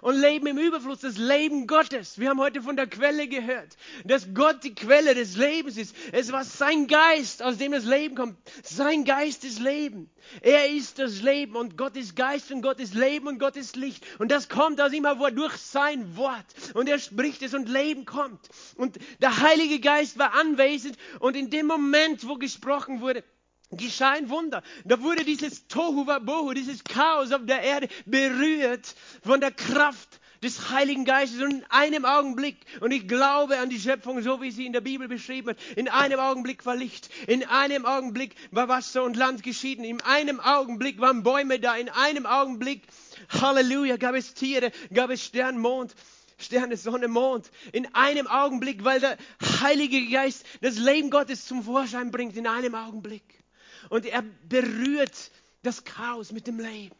Und 0.00 0.20
Leben 0.20 0.46
im 0.46 0.58
Überfluss, 0.58 1.00
das 1.00 1.16
Leben 1.16 1.66
Gottes. 1.66 2.18
Wir 2.18 2.30
haben 2.30 2.40
heute 2.40 2.62
von 2.62 2.76
der 2.76 2.86
Quelle 2.86 3.28
gehört, 3.28 3.76
dass 4.04 4.34
Gott 4.34 4.64
die 4.64 4.74
Quelle 4.74 5.14
des 5.14 5.36
Lebens 5.36 5.76
ist. 5.76 5.94
Es 6.12 6.32
war 6.32 6.44
sein 6.44 6.86
Geist, 6.86 7.42
aus 7.42 7.58
dem 7.58 7.72
das 7.72 7.84
Leben 7.84 8.14
kommt. 8.14 8.36
Sein 8.62 9.04
Geist 9.04 9.44
ist 9.44 9.60
Leben. 9.60 10.10
Er 10.40 10.68
ist 10.70 10.98
das 10.98 11.22
Leben 11.22 11.56
und 11.56 11.76
Gott 11.76 11.96
ist 11.96 12.16
Geist 12.16 12.50
und 12.50 12.62
Gott 12.62 12.80
ist 12.80 12.94
Leben 12.94 13.28
und 13.28 13.38
Gott 13.38 13.56
ist 13.56 13.76
Licht. 13.76 14.04
Und 14.18 14.30
das 14.30 14.48
kommt 14.48 14.80
aus 14.80 14.92
ihm 14.92 15.04
hervor 15.04 15.30
durch 15.30 15.56
sein 15.56 16.16
Wort. 16.16 16.46
Und 16.74 16.88
er 16.88 16.98
spricht 16.98 17.42
es 17.42 17.54
und 17.54 17.68
Leben 17.68 18.04
kommt. 18.04 18.48
Und 18.76 18.98
der 19.20 19.40
Heilige 19.40 19.80
Geist 19.80 20.18
war 20.18 20.34
anwesend 20.34 20.96
und 21.20 21.36
in 21.36 21.50
dem 21.50 21.66
Moment, 21.66 22.26
wo 22.28 22.36
gesprochen 22.36 23.00
wurde, 23.00 23.24
geschah 23.70 24.12
ein 24.12 24.28
Wunder. 24.28 24.62
Da 24.84 25.00
wurde 25.00 25.24
dieses 25.24 25.66
Tohu 25.68 26.06
Wabohu, 26.06 26.52
dieses 26.52 26.84
Chaos 26.84 27.32
auf 27.32 27.44
der 27.44 27.62
Erde 27.62 27.88
berührt 28.04 28.94
von 29.22 29.40
der 29.40 29.50
Kraft 29.50 30.20
des 30.42 30.70
Heiligen 30.70 31.04
Geistes. 31.04 31.42
Und 31.42 31.50
in 31.50 31.64
einem 31.68 32.04
Augenblick, 32.04 32.58
und 32.80 32.92
ich 32.92 33.08
glaube 33.08 33.58
an 33.58 33.70
die 33.70 33.80
Schöpfung, 33.80 34.22
so 34.22 34.40
wie 34.40 34.50
sie 34.50 34.66
in 34.66 34.72
der 34.72 34.80
Bibel 34.80 35.08
beschrieben 35.08 35.48
wird, 35.48 35.60
in 35.76 35.88
einem 35.88 36.20
Augenblick 36.20 36.64
war 36.66 36.76
Licht, 36.76 37.10
in 37.26 37.44
einem 37.44 37.86
Augenblick 37.86 38.34
war 38.50 38.68
Wasser 38.68 39.02
und 39.02 39.16
Land 39.16 39.42
geschieden, 39.42 39.84
in 39.84 40.00
einem 40.02 40.40
Augenblick 40.40 41.00
waren 41.00 41.22
Bäume 41.22 41.58
da, 41.58 41.76
in 41.76 41.88
einem 41.88 42.26
Augenblick, 42.26 42.82
Halleluja, 43.28 43.96
gab 43.96 44.14
es 44.14 44.34
Tiere, 44.34 44.70
gab 44.92 45.10
es 45.10 45.24
Stern, 45.24 45.58
Mond, 45.58 45.94
Sterne, 46.38 46.76
Sonne, 46.76 47.08
Mond, 47.08 47.50
in 47.72 47.92
einem 47.94 48.26
Augenblick, 48.26 48.84
weil 48.84 49.00
der 49.00 49.16
Heilige 49.62 50.06
Geist 50.10 50.44
das 50.60 50.76
Leben 50.76 51.10
Gottes 51.10 51.46
zum 51.46 51.62
Vorschein 51.62 52.10
bringt, 52.10 52.36
in 52.36 52.46
einem 52.46 52.74
Augenblick 52.74 53.45
und 53.90 54.06
er 54.06 54.22
berührt 54.48 55.30
das 55.62 55.84
Chaos 55.84 56.32
mit 56.32 56.46
dem 56.46 56.58
Leben. 56.60 56.94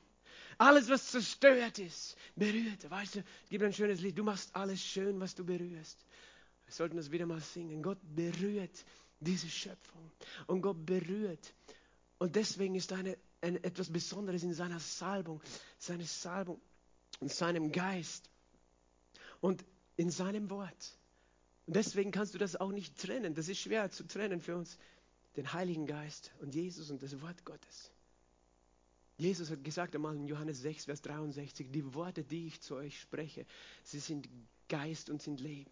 Alles, 0.59 0.89
was 0.89 1.11
zerstört 1.11 1.79
ist, 1.79 2.17
berührt. 2.35 2.91
Weißt 2.91 3.17
du, 3.17 3.25
gibt 3.51 3.63
ein 3.63 3.73
schönes 3.73 4.01
Lied. 4.01 4.17
Du 4.17 4.25
machst 4.25 4.55
alles 4.57 4.83
schön, 4.83 5.21
was 5.21 5.35
du 5.35 5.45
berührst. 5.45 5.99
Wir 6.65 6.75
sollten 6.75 6.97
das 6.97 7.11
wieder 7.11 7.27
mal 7.27 7.41
singen. 7.41 7.83
Gott 7.83 7.99
berührt 8.15 8.85
diese 9.21 9.49
Schöpfung. 9.49 10.11
Und 10.47 10.63
Gott 10.63 10.85
berührt. 10.87 11.53
Und 12.19 12.37
deswegen 12.37 12.75
ist 12.75 12.93
eine, 12.93 13.19
ein, 13.43 13.63
etwas 13.63 13.93
Besonderes 13.93 14.43
in 14.43 14.55
seiner 14.55 14.81
Salbung, 14.81 15.43
seine 15.79 16.05
Salbung 16.05 16.61
und 17.21 17.31
seinem 17.31 17.71
Geist 17.71 18.31
und 19.41 19.63
in 19.97 20.11
seinem 20.11 20.49
Wort. 20.49 20.99
Und 21.67 21.77
deswegen 21.77 22.13
kannst 22.13 22.33
du 22.35 22.39
das 22.39 22.57
auch 22.57 22.73
nicht 22.73 22.99
trennen. 22.99 23.35
Das 23.35 23.49
ist 23.49 23.59
schwer 23.59 23.91
zu 23.91 24.07
trennen 24.07 24.41
für 24.41 24.57
uns 24.57 24.79
den 25.37 25.53
Heiligen 25.53 25.87
Geist 25.87 26.33
und 26.41 26.55
Jesus 26.55 26.91
und 26.91 27.03
das 27.03 27.21
Wort 27.21 27.45
Gottes. 27.45 27.91
Jesus 29.19 29.51
hat 29.51 29.65
gesagt 29.65 29.95
einmal 29.95 30.15
in 30.15 30.27
Johannes 30.27 30.61
6, 30.61 30.85
Vers 30.85 31.03
63, 31.03 31.71
die 31.71 31.95
Worte, 31.95 32.23
die 32.23 32.47
ich 32.47 32.61
zu 32.61 32.77
euch 32.77 33.01
spreche, 33.01 33.47
sie 33.83 33.99
sind 33.99 34.29
Geist 34.69 35.09
und 35.09 35.23
sind 35.23 35.41
Leben. 35.41 35.71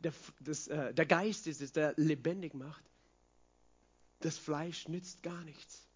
Der, 0.00 0.12
das, 0.40 0.68
äh, 0.68 0.94
der 0.94 1.06
Geist 1.06 1.46
ist 1.48 1.60
es, 1.60 1.72
der 1.72 1.94
lebendig 1.96 2.54
macht. 2.54 2.84
Das 4.20 4.38
Fleisch 4.38 4.86
nützt 4.86 5.22
gar 5.22 5.42
nichts. 5.44 5.86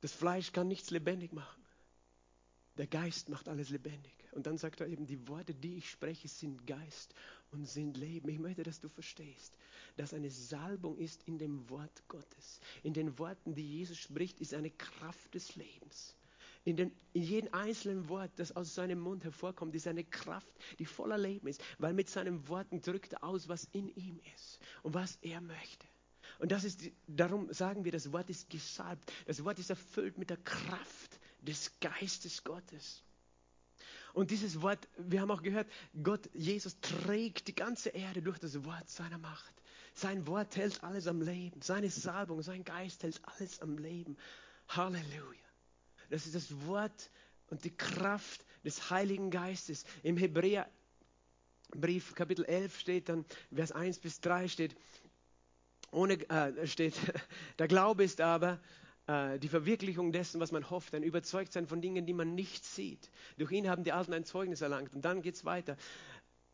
Das 0.00 0.12
Fleisch 0.12 0.52
kann 0.52 0.68
nichts 0.68 0.90
lebendig 0.90 1.32
machen. 1.32 1.62
Der 2.76 2.86
Geist 2.86 3.28
macht 3.28 3.48
alles 3.48 3.70
lebendig. 3.70 4.12
Und 4.32 4.46
dann 4.46 4.58
sagt 4.58 4.80
er 4.80 4.88
eben, 4.88 5.06
die 5.06 5.28
Worte, 5.28 5.54
die 5.54 5.76
ich 5.76 5.88
spreche, 5.88 6.28
sind 6.28 6.66
Geist 6.66 7.14
und 7.52 7.66
sind 7.66 7.96
Leben. 7.96 8.28
Ich 8.28 8.38
möchte, 8.38 8.64
dass 8.64 8.80
du 8.80 8.88
verstehst, 8.88 9.56
dass 9.96 10.14
eine 10.14 10.30
Salbung 10.30 10.98
ist 10.98 11.22
in 11.26 11.38
dem 11.38 11.68
Wort 11.70 12.02
Gottes. 12.08 12.60
In 12.82 12.94
den 12.94 13.18
Worten, 13.18 13.54
die 13.54 13.78
Jesus 13.78 13.98
spricht, 13.98 14.40
ist 14.40 14.54
eine 14.54 14.70
Kraft 14.70 15.34
des 15.34 15.56
Lebens. 15.56 16.16
In, 16.64 16.76
den, 16.76 16.92
in 17.12 17.22
jedem 17.22 17.52
einzelnen 17.52 18.08
Wort, 18.08 18.30
das 18.36 18.56
aus 18.56 18.74
seinem 18.74 18.98
Mund 18.98 19.22
hervorkommt, 19.22 19.74
ist 19.74 19.86
eine 19.86 20.02
Kraft, 20.02 20.52
die 20.78 20.86
voller 20.86 21.18
Leben 21.18 21.46
ist, 21.46 21.62
weil 21.78 21.92
mit 21.92 22.08
seinen 22.08 22.48
Worten 22.48 22.80
drückt 22.80 23.12
er 23.12 23.24
aus, 23.24 23.48
was 23.48 23.68
in 23.72 23.88
ihm 23.94 24.18
ist 24.34 24.58
und 24.82 24.94
was 24.94 25.18
er 25.20 25.42
möchte. 25.42 25.86
Und 26.38 26.52
das 26.52 26.64
ist, 26.64 26.80
darum 27.06 27.52
sagen 27.52 27.84
wir, 27.84 27.92
das 27.92 28.12
Wort 28.12 28.30
ist 28.30 28.48
gesalbt. 28.50 29.12
Das 29.26 29.44
Wort 29.44 29.58
ist 29.58 29.70
erfüllt 29.70 30.18
mit 30.18 30.30
der 30.30 30.38
Kraft 30.38 31.20
des 31.42 31.78
Geistes 31.80 32.42
Gottes. 32.44 33.02
Und 34.14 34.30
dieses 34.30 34.62
Wort, 34.62 34.88
wir 34.96 35.20
haben 35.20 35.30
auch 35.30 35.42
gehört, 35.42 35.70
Gott, 36.02 36.30
Jesus 36.32 36.80
trägt 36.80 37.48
die 37.48 37.54
ganze 37.54 37.90
Erde 37.90 38.22
durch 38.22 38.38
das 38.38 38.64
Wort 38.64 38.88
seiner 38.88 39.18
Macht. 39.18 39.52
Sein 39.94 40.26
Wort 40.26 40.56
hält 40.56 40.82
alles 40.82 41.06
am 41.06 41.22
Leben. 41.22 41.62
Seine 41.62 41.88
Salbung, 41.88 42.42
sein 42.42 42.64
Geist 42.64 43.04
hält 43.04 43.20
alles 43.24 43.60
am 43.60 43.78
Leben. 43.78 44.16
Halleluja. 44.68 45.40
Das 46.10 46.26
ist 46.26 46.34
das 46.34 46.66
Wort 46.66 47.10
und 47.48 47.64
die 47.64 47.76
Kraft 47.76 48.44
des 48.64 48.90
Heiligen 48.90 49.30
Geistes. 49.30 49.84
Im 50.02 50.16
Hebräerbrief 50.16 52.14
Kapitel 52.14 52.44
11 52.44 52.78
steht 52.78 53.08
dann, 53.08 53.24
Vers 53.54 53.72
1 53.72 54.00
bis 54.00 54.20
3 54.20 54.48
steht, 54.48 54.76
ohne, 55.92 56.14
äh, 56.28 56.66
steht, 56.66 56.94
der 57.58 57.68
Glaube 57.68 58.02
ist 58.02 58.20
aber 58.20 58.60
äh, 59.06 59.38
die 59.38 59.48
Verwirklichung 59.48 60.10
dessen, 60.10 60.40
was 60.40 60.50
man 60.50 60.68
hofft, 60.70 60.94
ein 60.94 61.04
Überzeugtsein 61.04 61.66
von 61.66 61.80
Dingen, 61.80 62.06
die 62.06 62.14
man 62.14 62.34
nicht 62.34 62.64
sieht. 62.64 63.10
Durch 63.38 63.52
ihn 63.52 63.68
haben 63.68 63.84
die 63.84 63.92
Alten 63.92 64.12
ein 64.12 64.24
Zeugnis 64.24 64.60
erlangt. 64.60 64.92
Und 64.92 65.04
dann 65.04 65.22
geht 65.22 65.36
es 65.36 65.44
weiter. 65.44 65.76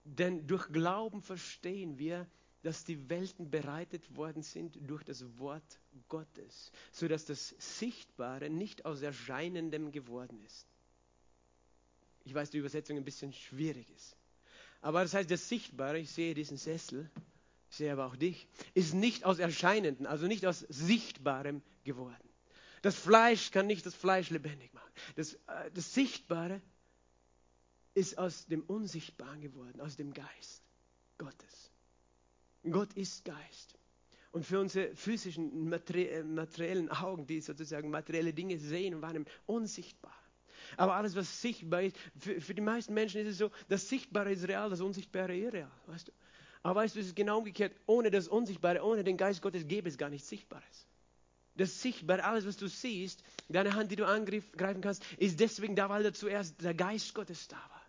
Denn 0.04 0.46
durch 0.46 0.68
Glauben 0.72 1.22
verstehen 1.22 1.98
wir, 1.98 2.26
dass 2.62 2.84
die 2.84 3.08
Welten 3.08 3.50
bereitet 3.50 4.16
worden 4.16 4.42
sind 4.42 4.78
durch 4.88 5.02
das 5.04 5.24
Wort 5.38 5.80
Gottes, 6.08 6.72
sodass 6.92 7.24
das 7.24 7.54
Sichtbare 7.58 8.50
nicht 8.50 8.84
aus 8.84 9.02
Erscheinendem 9.02 9.92
geworden 9.92 10.40
ist. 10.44 10.66
Ich 12.24 12.34
weiß, 12.34 12.50
die 12.50 12.58
Übersetzung 12.58 12.96
ein 12.96 13.04
bisschen 13.04 13.32
schwierig 13.32 13.90
ist. 13.90 14.16
Aber 14.82 15.02
das 15.02 15.14
heißt, 15.14 15.30
das 15.30 15.48
Sichtbare, 15.48 15.98
ich 15.98 16.10
sehe 16.10 16.34
diesen 16.34 16.56
Sessel, 16.56 17.10
ich 17.70 17.76
sehe 17.76 17.92
aber 17.92 18.06
auch 18.06 18.16
dich, 18.16 18.46
ist 18.74 18.94
nicht 18.94 19.24
aus 19.24 19.38
Erscheinenden, 19.38 20.06
also 20.06 20.26
nicht 20.26 20.44
aus 20.46 20.60
Sichtbarem 20.68 21.62
geworden. 21.84 22.28
Das 22.82 22.96
Fleisch 22.96 23.50
kann 23.50 23.66
nicht 23.66 23.84
das 23.84 23.94
Fleisch 23.94 24.30
lebendig 24.30 24.72
machen. 24.72 24.90
Das, 25.16 25.34
äh, 25.34 25.70
das 25.74 25.94
Sichtbare 25.94 26.60
ist 27.94 28.18
aus 28.18 28.46
dem 28.46 28.62
Unsichtbaren 28.62 29.40
geworden, 29.40 29.80
aus 29.80 29.96
dem 29.96 30.12
Geist 30.14 30.62
Gottes. 31.18 31.69
Gott 32.68 32.92
ist 32.94 33.24
Geist. 33.24 33.74
Und 34.32 34.44
für 34.44 34.60
unsere 34.60 34.94
physischen, 34.94 35.72
äh, 35.72 36.22
materiellen 36.22 36.88
Augen, 36.90 37.26
die 37.26 37.40
sozusagen 37.40 37.90
materielle 37.90 38.32
Dinge 38.32 38.58
sehen, 38.58 39.02
waren 39.02 39.26
unsichtbar. 39.46 40.14
Aber 40.76 40.94
alles, 40.94 41.16
was 41.16 41.40
sichtbar 41.40 41.82
ist, 41.82 41.96
für, 42.18 42.40
für, 42.40 42.54
die 42.54 42.60
meisten 42.60 42.94
Menschen 42.94 43.20
ist 43.22 43.28
es 43.28 43.38
so, 43.38 43.50
das 43.68 43.88
Sichtbare 43.88 44.30
ist 44.30 44.46
real, 44.46 44.70
das 44.70 44.80
Unsichtbare 44.80 45.34
irreal. 45.34 45.70
Weißt 45.86 46.08
du? 46.08 46.12
Aber 46.62 46.80
weißt 46.80 46.94
du, 46.94 47.00
es 47.00 47.06
ist 47.06 47.16
genau 47.16 47.38
umgekehrt. 47.38 47.72
Ohne 47.86 48.10
das 48.10 48.28
Unsichtbare, 48.28 48.84
ohne 48.84 49.02
den 49.02 49.16
Geist 49.16 49.42
Gottes 49.42 49.66
gäbe 49.66 49.88
es 49.88 49.98
gar 49.98 50.10
nichts 50.10 50.28
Sichtbares. 50.28 50.86
Das 51.56 51.82
Sichtbare, 51.82 52.24
alles, 52.24 52.46
was 52.46 52.56
du 52.56 52.68
siehst, 52.68 53.22
deine 53.48 53.74
Hand, 53.74 53.90
die 53.90 53.96
du 53.96 54.06
angreifen 54.06 54.80
kannst, 54.80 55.04
ist 55.18 55.40
deswegen 55.40 55.74
da, 55.74 55.88
weil 55.88 56.02
da 56.02 56.12
zuerst 56.12 56.62
der 56.62 56.74
Geist 56.74 57.14
Gottes 57.14 57.48
da 57.48 57.56
war. 57.56 57.79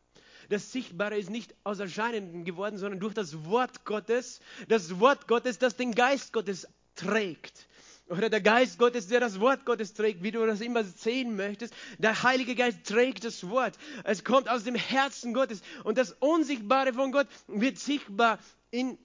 Das 0.52 0.70
Sichtbare 0.74 1.18
ist 1.18 1.30
nicht 1.30 1.56
aus 1.64 1.80
Erscheinenden 1.80 2.44
geworden, 2.44 2.78
sondern 2.78 3.00
durch 3.00 3.14
das 3.14 3.46
Wort 3.46 3.86
Gottes. 3.86 4.42
Das 4.68 5.00
Wort 5.00 5.30
Gottes, 5.30 5.60
das 5.60 5.78
den 5.78 5.96
Geist 5.96 6.34
Gottes 6.34 6.68
trägt. 6.94 7.68
Oder 8.10 8.30
der 8.30 8.42
Geist 8.42 8.78
Gottes, 8.78 9.08
der 9.08 9.22
das 9.22 9.40
Wort 9.40 9.66
Gottes 9.66 9.94
trägt, 9.94 10.24
wie 10.24 10.32
du 10.32 10.46
das 10.46 10.60
immer 10.60 10.84
sehen 10.84 11.38
möchtest. 11.38 11.74
Der 12.00 12.24
Heilige 12.24 12.54
Geist 12.54 12.84
trägt 12.84 13.24
das 13.24 13.48
Wort. 13.48 13.78
Es 14.04 14.26
kommt 14.26 14.50
aus 14.50 14.66
dem 14.66 14.76
Herzen 14.76 15.34
Gottes. 15.34 15.62
Und 15.86 15.98
das 15.98 16.18
Unsichtbare 16.20 16.92
von 16.92 17.14
Gott 17.14 17.28
wird 17.48 17.80
sichtbar 17.80 18.38
in, 18.72 18.98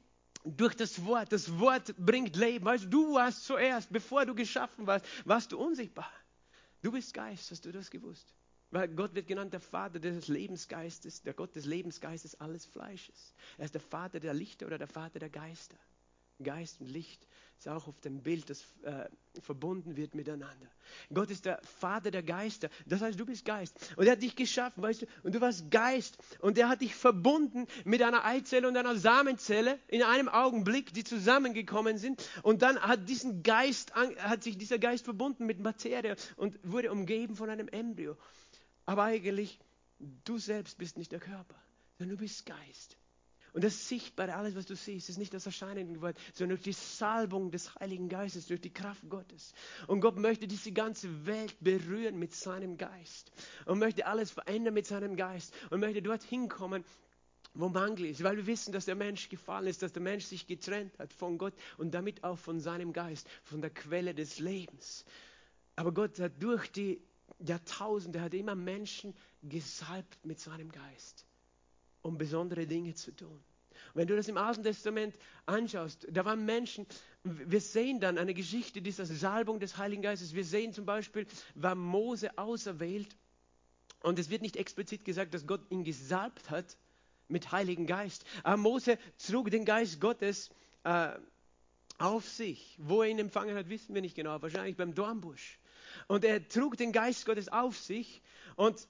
durch 0.43 0.75
das 0.75 1.05
Wort. 1.05 1.33
Das 1.33 1.61
Wort 1.61 1.95
bringt 1.97 2.35
Leben. 2.35 2.65
Weißt 2.65 2.87
du, 2.87 2.89
du 2.89 3.15
warst 3.15 3.45
zuerst, 3.45 3.93
bevor 3.93 4.27
du 4.27 4.35
geschaffen 4.35 4.89
warst, 4.89 5.07
warst 5.25 5.53
du 5.53 5.59
unsichtbar. 5.59 6.11
Du 6.83 6.91
bist 6.91 7.15
Geist, 7.15 7.53
hast 7.53 7.65
du 7.65 7.71
das 7.71 7.89
gewusst? 7.89 8.35
Weil 8.71 8.89
Gott 8.89 9.15
wird 9.15 9.29
genannt 9.29 9.53
der 9.53 9.61
Vater 9.61 10.01
des 10.01 10.29
Lebensgeistes, 10.29 11.23
der 11.23 11.35
Gott 11.35 11.55
des 11.55 11.67
Lebensgeistes 11.67 12.41
alles 12.41 12.67
Fleisches. 12.67 13.35
Er 13.59 13.67
ist 13.67 13.75
der 13.75 13.81
Vater 13.81 14.19
der 14.21 14.35
Lichter 14.35 14.67
oder 14.67 14.79
der 14.79 14.89
Vater 14.89 15.19
der 15.19 15.31
Geister. 15.31 15.77
Geist 16.43 16.81
und 16.81 16.89
Licht 16.89 17.27
ist 17.59 17.69
auch 17.69 17.89
auf 17.89 17.99
dem 18.03 18.23
Bild, 18.23 18.51
das 18.51 18.63
äh, 18.83 19.09
verbunden 19.41 19.97
wird 19.97 20.15
miteinander. 20.15 20.71
Gott 21.13 21.31
ist 21.31 21.47
der 21.47 21.61
Vater 21.63 22.11
der 22.11 22.23
Geister. 22.23 22.69
Das 22.85 23.01
heißt, 23.01 23.19
du 23.19 23.25
bist 23.25 23.47
Geist. 23.47 23.95
Und 23.97 24.05
er 24.07 24.13
hat 24.13 24.23
dich 24.23 24.37
geschaffen, 24.37 24.83
weißt 24.83 25.03
du, 25.03 25.07
und 25.23 25.35
du 25.35 25.41
warst 25.41 25.71
Geist. 25.71 26.19
Und 26.41 26.59
er 26.59 26.69
hat 26.69 26.83
dich 26.83 26.95
verbunden 26.95 27.67
mit 27.85 28.03
einer 28.03 28.27
Eizelle 28.27 28.69
und 28.69 28.77
einer 28.77 28.97
Samenzelle 28.97 29.79
in 29.89 30.03
einem 30.03 30.29
Augenblick, 30.29 30.93
die 30.93 31.05
zusammengekommen 31.05 31.97
sind. 31.97 32.23
Und 32.43 32.61
dann 32.61 32.79
hat 32.79 33.09
diesen 33.09 33.43
Geist, 33.43 33.95
hat 33.95 34.43
sich 34.43 34.59
dieser 34.59 34.79
Geist 34.79 35.05
verbunden 35.05 35.47
mit 35.47 35.61
Materie 35.61 36.17
und 36.37 36.59
wurde 36.63 36.93
umgeben 36.93 37.37
von 37.37 37.49
einem 37.49 37.69
Embryo. 37.69 38.19
Aber 38.87 39.05
eigentlich, 39.05 39.59
du 40.25 40.39
selbst 40.39 40.79
bist 40.79 40.97
nicht 40.97 41.13
der 41.13 41.21
Körper, 41.21 41.57
sondern 41.99 42.17
du 42.17 42.23
bist 42.23 42.47
Geist. 42.47 42.97
Und 43.53 43.65
das 43.65 43.89
Sichtbare, 43.89 44.35
alles, 44.35 44.55
was 44.55 44.67
du 44.67 44.77
siehst, 44.77 45.09
ist 45.09 45.17
nicht 45.17 45.33
das 45.33 45.47
Erscheinen 45.47 45.95
geworden, 45.95 46.17
sondern 46.35 46.59
durch 46.59 46.65
die 46.65 46.73
Salbung 46.73 47.51
des 47.51 47.75
Heiligen 47.77 48.11
Geistes, 48.11 48.49
durch 48.49 48.61
die 48.61 48.73
Kraft 48.73 49.09
Gottes. 49.09 49.55
Und 49.87 50.01
Gott 50.01 50.19
möchte 50.19 50.47
diese 50.47 50.73
ganze 50.73 51.27
Welt 51.27 51.57
berühren 51.61 52.19
mit 52.19 52.35
seinem 52.35 52.77
Geist 52.77 53.33
und 53.65 53.79
möchte 53.79 54.07
alles 54.07 54.31
verändern 54.31 54.75
mit 54.75 54.87
seinem 54.87 55.17
Geist 55.17 55.55
und 55.71 55.81
möchte 55.81 56.03
dorthin 56.03 56.51
kommen, 56.51 56.85
wo 57.55 57.71
Mangel 57.71 58.05
ist, 58.05 58.23
weil 58.23 58.37
wir 58.37 58.47
wissen, 58.47 58.73
dass 58.73 58.85
der 58.85 58.95
Mensch 58.95 59.31
gefallen 59.31 59.69
ist, 59.69 59.83
dass 59.83 59.95
der 59.95 60.03
Mensch 60.03 60.27
sich 60.27 60.47
getrennt 60.47 60.99
hat 60.99 61.15
von 61.15 61.39
Gott 61.39 61.55
und 61.79 61.95
damit 61.95 62.25
auch 62.25 62.39
von 62.39 62.61
seinem 62.61 62.93
Geist, 62.93 63.27
von 63.43 63.63
der 63.63 63.71
Quelle 63.71 64.15
des 64.15 64.39
Lebens. 64.39 65.07
Aber 65.77 65.93
Gott 65.93 66.21
hat 66.21 66.33
durch 66.41 66.71
die 66.71 67.01
Jahrtausende 67.39 68.21
hat 68.21 68.35
immer 68.35 68.55
Menschen 68.55 69.15
gesalbt 69.43 70.25
mit 70.25 70.41
seinem 70.41 70.71
Geist 70.73 71.27
um 72.07 72.17
besondere 72.17 72.67
Dinge 72.67 72.95
zu 72.95 73.11
tun. 73.15 73.43
Wenn 73.93 74.07
du 74.07 74.17
das 74.17 74.29
im 74.29 74.37
Alten 74.39 74.63
Testament 74.63 75.15
anschaust, 75.45 76.07
da 76.11 76.25
waren 76.25 76.45
Menschen, 76.47 76.87
wir 77.25 77.61
sehen 77.61 78.01
dann 78.01 78.17
eine 78.17 78.33
Geschichte 78.33 78.81
dieser 78.81 79.05
Salbung 79.05 79.59
des 79.61 79.77
Heiligen 79.77 80.03
Geistes. 80.03 80.35
Wir 80.35 80.45
sehen 80.45 80.73
zum 80.73 80.87
Beispiel, 80.87 81.27
war 81.55 81.75
Mose 81.75 82.39
auserwählt 82.39 83.17
und 84.03 84.19
es 84.19 84.31
wird 84.31 84.43
nicht 84.43 84.57
explizit 84.57 85.05
gesagt, 85.05 85.35
dass 85.35 85.47
Gott 85.47 85.61
ihn 85.71 85.85
gesalbt 85.85 86.49
hat 86.51 86.77
mit 87.29 87.51
Heiligen 87.53 87.87
Geist. 87.87 88.25
Aber 88.45 88.57
Mose 88.57 88.99
trug 89.19 89.51
den 89.51 89.65
Geist 89.65 90.01
Gottes 90.01 90.51
äh, 90.85 91.11
auf 91.99 92.29
sich. 92.29 92.77
Wo 92.79 93.03
er 93.03 93.11
ihn 93.11 93.19
empfangen 93.19 93.57
hat, 93.57 93.69
wissen 93.69 93.95
wir 93.95 94.03
nicht 94.03 94.15
genau, 94.15 94.41
wahrscheinlich 94.41 94.77
beim 94.77 94.95
Dornbusch. 94.95 95.59
Und 96.09 96.25
er 96.25 96.47
trug 96.49 96.77
den 96.77 96.93
Geist 96.93 97.27
Gottes 97.27 97.49
auf 97.49 97.77
sich 97.79 98.23
und 98.57 98.89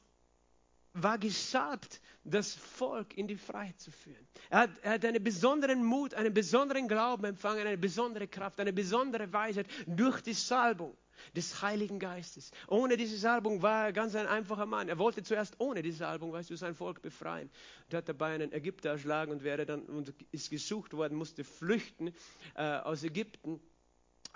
war 0.93 1.19
gesalbt, 1.19 2.01
das 2.25 2.55
Volk 2.55 3.17
in 3.17 3.29
die 3.29 3.37
Freiheit 3.37 3.79
zu 3.81 3.91
führen. 3.91 4.27
Er 4.51 4.61
hat, 4.61 4.71
er 4.83 4.93
hat 4.93 5.05
einen 5.05 5.23
besonderen 5.23 5.85
Mut, 5.85 6.15
einen 6.15 6.33
besonderen 6.33 6.89
Glauben 6.89 7.25
empfangen, 7.25 7.67
eine 7.67 7.79
besondere 7.79 8.27
Kraft, 8.27 8.59
eine 8.61 8.73
besondere 8.73 9.33
Weisheit 9.33 9.67
durch 9.87 10.21
die 10.23 10.33
Salbung 10.33 10.97
des 11.35 11.63
Heiligen 11.63 11.99
Geistes. 11.99 12.51
Ohne 12.67 12.97
diese 12.97 13.17
Salbung 13.17 13.63
war 13.63 13.87
er 13.87 13.93
ganz 13.93 14.15
ein 14.15 14.27
einfacher 14.27 14.67
Mann. 14.67 14.89
Er 14.89 14.99
wollte 14.99 15.23
zuerst 15.23 15.55
ohne 15.59 15.83
diese 15.83 15.99
Salbung, 15.99 16.33
weißt 16.33 16.51
du, 16.51 16.57
sein 16.57 16.75
Volk 16.75 17.03
befreien. 17.03 17.51
Und 17.87 17.97
hat 17.97 18.09
dabei 18.09 18.35
einen 18.35 18.53
Ägypter 18.53 18.91
erschlagen 18.91 19.33
und 19.33 19.43
wäre 19.43 19.67
dann 19.67 19.83
und 19.83 20.13
ist 20.33 20.51
gesucht 20.51 20.93
worden, 20.95 21.17
musste 21.17 21.45
flüchten 21.45 22.13
äh, 22.55 22.63
aus 22.79 23.03
Ägypten. 23.03 23.61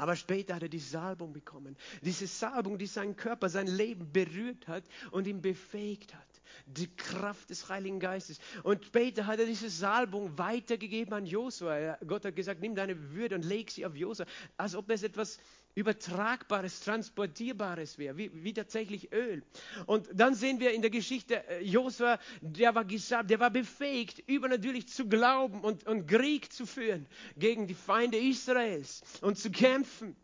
Aber 0.00 0.16
später 0.16 0.54
hat 0.54 0.62
er 0.62 0.68
die 0.70 0.78
Salbung 0.78 1.34
bekommen. 1.34 1.76
Diese 2.00 2.26
Salbung, 2.26 2.78
die 2.78 2.86
seinen 2.86 3.16
Körper, 3.16 3.50
sein 3.50 3.66
Leben 3.66 4.10
berührt 4.10 4.66
hat 4.66 4.84
und 5.10 5.26
ihn 5.26 5.42
befähigt 5.42 6.14
hat 6.14 6.40
die 6.66 6.94
Kraft 6.96 7.50
des 7.50 7.68
Heiligen 7.68 8.00
Geistes. 8.00 8.38
Und 8.62 8.84
später 8.84 9.26
hat 9.26 9.38
er 9.38 9.46
diese 9.46 9.70
Salbung 9.70 10.36
weitergegeben 10.38 11.12
an 11.14 11.26
Josua. 11.26 11.96
Gott 12.06 12.24
hat 12.24 12.36
gesagt, 12.36 12.60
nimm 12.60 12.74
deine 12.74 13.12
Würde 13.12 13.34
und 13.34 13.44
leg 13.44 13.70
sie 13.70 13.86
auf 13.86 13.94
Josua, 13.94 14.26
als 14.56 14.74
ob 14.74 14.90
es 14.90 15.02
etwas 15.02 15.38
Übertragbares, 15.74 16.80
Transportierbares 16.80 17.98
wäre, 17.98 18.16
wie, 18.16 18.30
wie, 18.32 18.52
tatsächlich 18.52 19.12
Öl. 19.12 19.42
Und 19.86 20.08
dann 20.12 20.34
sehen 20.34 20.60
wir 20.60 20.72
in 20.72 20.82
der 20.82 20.90
Geschichte, 20.90 21.46
äh, 21.48 21.62
Josua, 21.62 22.18
der 22.40 22.74
war 22.74 22.84
gesalbt, 22.84 23.30
der 23.30 23.40
war 23.40 23.50
befähigt, 23.50 24.18
übernatürlich 24.26 24.88
zu 24.88 25.06
glauben 25.08 25.60
und, 25.60 25.86
und 25.86 26.06
Krieg 26.06 26.52
zu 26.52 26.66
führen 26.66 27.06
gegen 27.36 27.66
die 27.66 27.74
Feinde 27.74 28.18
Israels 28.18 29.02
und 29.20 29.38
zu 29.38 29.50
kämpfen 29.50 30.16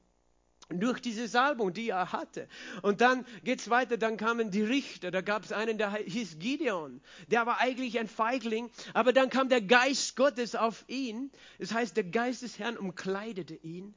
durch 0.69 1.01
diese 1.01 1.29
Salbung, 1.29 1.73
die 1.73 1.91
er 1.91 2.13
hatte. 2.13 2.49
Und 2.83 3.01
dann 3.01 3.25
geht 3.45 3.61
es 3.61 3.71
weiter, 3.71 3.97
dann 3.97 4.17
kamen 4.17 4.51
die 4.51 4.63
Richter, 4.63 5.11
da 5.11 5.21
gab 5.21 5.45
es 5.45 5.53
einen, 5.53 5.79
der 5.79 5.93
hieß 5.93 6.39
Gideon, 6.39 7.01
der 7.29 7.47
war 7.47 7.61
eigentlich 7.61 7.99
ein 7.99 8.09
Feigling, 8.09 8.71
aber 8.93 9.13
dann 9.13 9.31
kam 9.31 9.49
der 9.49 9.63
Geist 9.63 10.17
Gottes 10.17 10.57
auf 10.57 10.85
ihn, 10.89 11.31
das 11.59 11.73
heißt, 11.73 11.97
der 11.97 12.05
Geist 12.05 12.43
des 12.43 12.59
Herrn 12.59 12.77
umkleidete 12.77 13.55
ihn, 13.55 13.95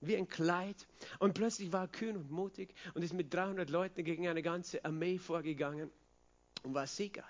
wie 0.00 0.16
ein 0.16 0.28
Kleid, 0.28 0.86
und 1.18 1.34
plötzlich 1.34 1.72
war 1.72 1.82
er 1.84 1.88
kühn 1.88 2.16
und 2.16 2.30
mutig 2.30 2.74
und 2.94 3.02
ist 3.02 3.12
mit 3.14 3.32
300 3.32 3.68
Leuten 3.70 4.04
gegen 4.04 4.26
eine 4.28 4.42
ganze 4.42 4.84
Armee 4.84 5.18
vorgegangen 5.18 5.90
und 6.62 6.74
war 6.74 6.86
siegreich. 6.86 7.24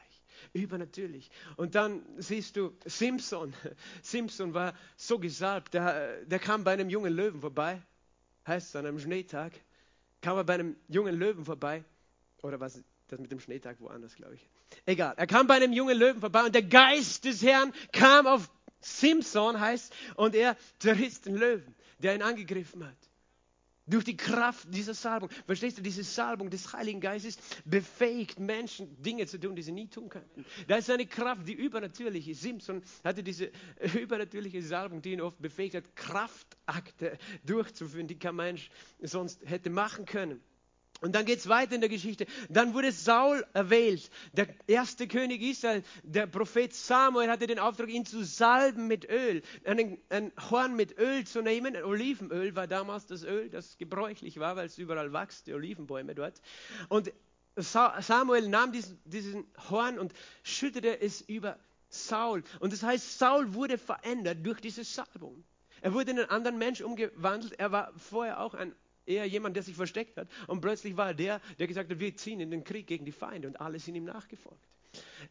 Übernatürlich. 0.52 1.30
Und 1.56 1.74
dann 1.74 2.02
siehst 2.16 2.56
du 2.56 2.72
Simpson. 2.86 3.52
Simpson 4.02 4.54
war 4.54 4.74
so 4.96 5.18
gesalbt, 5.18 5.74
der, 5.74 6.24
der 6.24 6.38
kam 6.38 6.64
bei 6.64 6.72
einem 6.72 6.88
jungen 6.88 7.12
Löwen 7.12 7.40
vorbei 7.40 7.82
heißt 8.46 8.68
es 8.70 8.76
an 8.76 8.86
einem 8.86 8.98
Schneetag, 8.98 9.52
kam 10.20 10.36
er 10.36 10.44
bei 10.44 10.54
einem 10.54 10.76
jungen 10.88 11.18
Löwen 11.18 11.44
vorbei. 11.44 11.84
Oder 12.42 12.60
was 12.60 12.82
das 13.08 13.20
mit 13.20 13.30
dem 13.32 13.40
Schneetag 13.40 13.80
woanders, 13.80 14.14
glaube 14.14 14.34
ich. 14.34 14.48
Egal. 14.86 15.14
Er 15.16 15.26
kam 15.26 15.46
bei 15.46 15.54
einem 15.54 15.72
jungen 15.72 15.96
Löwen 15.98 16.20
vorbei 16.20 16.44
und 16.44 16.54
der 16.54 16.62
Geist 16.62 17.24
des 17.24 17.42
Herrn 17.42 17.72
kam 17.92 18.26
auf 18.26 18.50
Simson, 18.80 19.60
heißt, 19.60 19.94
und 20.16 20.34
er 20.34 20.56
zerriss 20.78 21.20
den 21.20 21.36
Löwen, 21.36 21.74
der 21.98 22.14
ihn 22.14 22.22
angegriffen 22.22 22.84
hat. 22.84 22.96
Durch 23.86 24.04
die 24.04 24.16
Kraft 24.16 24.72
dieser 24.72 24.94
Salbung. 24.94 25.30
Verstehst 25.46 25.78
du, 25.78 25.82
diese 25.82 26.04
Salbung 26.04 26.48
des 26.48 26.72
Heiligen 26.72 27.00
Geistes 27.00 27.38
befähigt 27.64 28.38
Menschen, 28.38 29.02
Dinge 29.02 29.26
zu 29.26 29.38
tun, 29.40 29.56
die 29.56 29.62
sie 29.62 29.72
nie 29.72 29.88
tun 29.88 30.08
könnten. 30.08 30.46
Da 30.68 30.76
ist 30.76 30.88
eine 30.90 31.06
Kraft, 31.06 31.48
die 31.48 31.54
übernatürlich 31.54 32.28
ist. 32.28 32.42
Simpson 32.42 32.82
hatte 33.02 33.24
diese 33.24 33.50
übernatürliche 34.00 34.62
Salbung, 34.62 35.02
die 35.02 35.12
ihn 35.12 35.20
oft 35.20 35.42
befähigt 35.42 35.74
hat, 35.74 35.96
Kraftakte 35.96 37.18
durchzuführen, 37.44 38.06
die 38.06 38.16
kein 38.16 38.36
Mensch 38.36 38.70
sonst 39.00 39.40
hätte 39.44 39.70
machen 39.70 40.04
können. 40.04 40.40
Und 41.00 41.14
dann 41.14 41.24
geht 41.24 41.38
es 41.38 41.48
weiter 41.48 41.74
in 41.74 41.80
der 41.80 41.88
Geschichte. 41.88 42.26
Dann 42.50 42.74
wurde 42.74 42.92
Saul 42.92 43.46
erwählt, 43.54 44.10
der 44.32 44.48
erste 44.66 45.08
König 45.08 45.40
Israel. 45.40 45.82
Der 46.02 46.26
Prophet 46.26 46.74
Samuel 46.74 47.30
hatte 47.30 47.46
den 47.46 47.58
Auftrag, 47.58 47.88
ihn 47.88 48.04
zu 48.04 48.22
salben 48.22 48.86
mit 48.86 49.08
Öl, 49.08 49.42
einen, 49.64 49.98
ein 50.10 50.30
Horn 50.50 50.76
mit 50.76 50.98
Öl 50.98 51.26
zu 51.26 51.40
nehmen. 51.40 51.74
Olivenöl 51.76 52.54
war 52.54 52.66
damals 52.66 53.06
das 53.06 53.24
Öl, 53.24 53.48
das 53.48 53.78
gebräuchlich 53.78 54.38
war, 54.38 54.56
weil 54.56 54.66
es 54.66 54.76
überall 54.76 55.12
wächst, 55.12 55.46
die 55.46 55.54
Olivenbäume 55.54 56.14
dort. 56.14 56.42
Und 56.88 57.12
Samuel 57.56 58.48
nahm 58.48 58.72
diesen, 58.72 59.00
diesen 59.04 59.46
Horn 59.70 59.98
und 59.98 60.12
schüttete 60.42 61.00
es 61.00 61.22
über 61.22 61.58
Saul. 61.88 62.44
Und 62.60 62.72
das 62.74 62.82
heißt, 62.82 63.18
Saul 63.18 63.54
wurde 63.54 63.78
verändert 63.78 64.38
durch 64.44 64.60
diese 64.60 64.84
Salbung. 64.84 65.44
Er 65.80 65.94
wurde 65.94 66.10
in 66.10 66.18
einen 66.18 66.28
anderen 66.28 66.58
Mensch 66.58 66.82
umgewandelt. 66.82 67.58
Er 67.58 67.72
war 67.72 67.92
vorher 67.96 68.40
auch 68.40 68.54
ein 68.54 68.74
eher 69.10 69.26
jemand, 69.26 69.56
der 69.56 69.62
sich 69.62 69.76
versteckt 69.76 70.16
hat. 70.16 70.28
Und 70.46 70.60
plötzlich 70.60 70.96
war 70.96 71.08
er 71.08 71.14
der, 71.14 71.40
der 71.58 71.66
gesagt 71.66 71.90
hat, 71.90 72.00
wir 72.00 72.16
ziehen 72.16 72.40
in 72.40 72.50
den 72.50 72.64
Krieg 72.64 72.86
gegen 72.86 73.04
die 73.04 73.12
Feinde 73.12 73.48
und 73.48 73.60
alle 73.60 73.78
sind 73.78 73.94
ihm 73.94 74.04
nachgefolgt. 74.04 74.64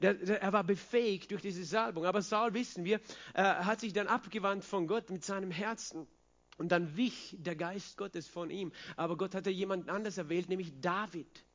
Der, 0.01 0.13
der, 0.13 0.41
er 0.41 0.53
war 0.53 0.63
befähigt 0.63 1.31
durch 1.31 1.41
diese 1.41 1.63
Salbung. 1.63 2.05
Aber 2.05 2.21
Saul, 2.21 2.53
wissen 2.53 2.85
wir, 2.85 2.99
äh, 3.33 3.43
hat 3.43 3.79
sich 3.81 3.93
dann 3.93 4.07
abgewandt 4.07 4.63
von 4.63 4.87
Gott 4.87 5.09
mit 5.09 5.23
seinem 5.23 5.51
Herzen. 5.51 6.07
Und 6.57 6.71
dann 6.71 6.97
wich 6.97 7.35
der 7.39 7.55
Geist 7.55 7.97
Gottes 7.97 8.27
von 8.27 8.49
ihm. 8.49 8.71
Aber 8.97 9.17
Gott 9.17 9.33
hatte 9.33 9.49
jemanden 9.49 9.89
anders 9.89 10.17
erwählt, 10.17 10.49
nämlich 10.49 10.79
David. 10.81 11.45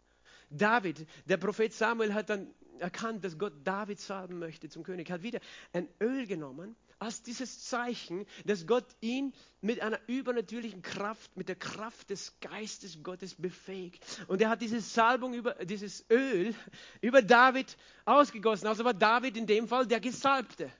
David, 0.50 1.06
der 1.26 1.36
Prophet 1.36 1.72
Samuel 1.72 2.14
hat 2.14 2.30
dann 2.30 2.54
erkannt, 2.80 3.24
dass 3.24 3.38
Gott 3.38 3.52
David 3.64 4.00
salben 4.00 4.38
möchte 4.38 4.68
zum 4.68 4.82
König, 4.82 5.10
hat 5.10 5.22
wieder 5.22 5.40
ein 5.72 5.88
Öl 6.00 6.26
genommen 6.26 6.76
als 6.98 7.22
dieses 7.22 7.64
Zeichen, 7.64 8.26
dass 8.44 8.66
Gott 8.66 8.86
ihn 9.00 9.32
mit 9.60 9.80
einer 9.80 9.98
übernatürlichen 10.06 10.82
Kraft, 10.82 11.36
mit 11.36 11.48
der 11.48 11.56
Kraft 11.56 12.10
des 12.10 12.38
Geistes 12.40 13.02
Gottes 13.02 13.34
befähigt. 13.34 14.24
Und 14.28 14.40
er 14.40 14.48
hat 14.48 14.62
diese 14.62 14.80
Salbung 14.80 15.34
über 15.34 15.54
dieses 15.64 16.04
Öl 16.10 16.54
über 17.00 17.22
David 17.22 17.76
ausgegossen. 18.04 18.66
Also 18.68 18.84
war 18.84 18.94
David 18.94 19.36
in 19.36 19.46
dem 19.46 19.68
Fall 19.68 19.86
der 19.86 20.00
Gesalbte. 20.00 20.70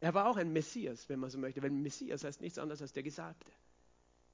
Er 0.00 0.14
war 0.14 0.26
auch 0.26 0.36
ein 0.36 0.52
Messias, 0.52 1.08
wenn 1.08 1.18
man 1.18 1.30
so 1.30 1.38
möchte, 1.38 1.62
weil 1.62 1.70
Messias 1.70 2.24
heißt 2.24 2.40
nichts 2.40 2.58
anderes 2.58 2.82
als 2.82 2.92
der 2.92 3.02
Gesalbte. 3.02 3.50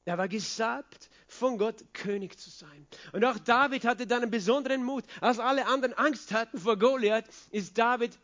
Er 0.04 0.18
war 0.18 0.28
gesalbt 0.28 1.10
von 1.28 1.58
Gott, 1.58 1.84
König 1.92 2.38
zu 2.38 2.50
sein. 2.50 2.86
Und 3.12 3.24
auch 3.24 3.38
David 3.38 3.84
hatte 3.84 4.06
dann 4.06 4.22
einen 4.22 4.30
besonderen 4.30 4.84
Mut. 4.84 5.04
Als 5.20 5.38
alle 5.38 5.66
anderen 5.66 5.94
Angst 5.94 6.32
hatten 6.32 6.58
vor 6.58 6.76
Goliath, 6.76 7.24
ist 7.50 7.78
David 7.78 8.18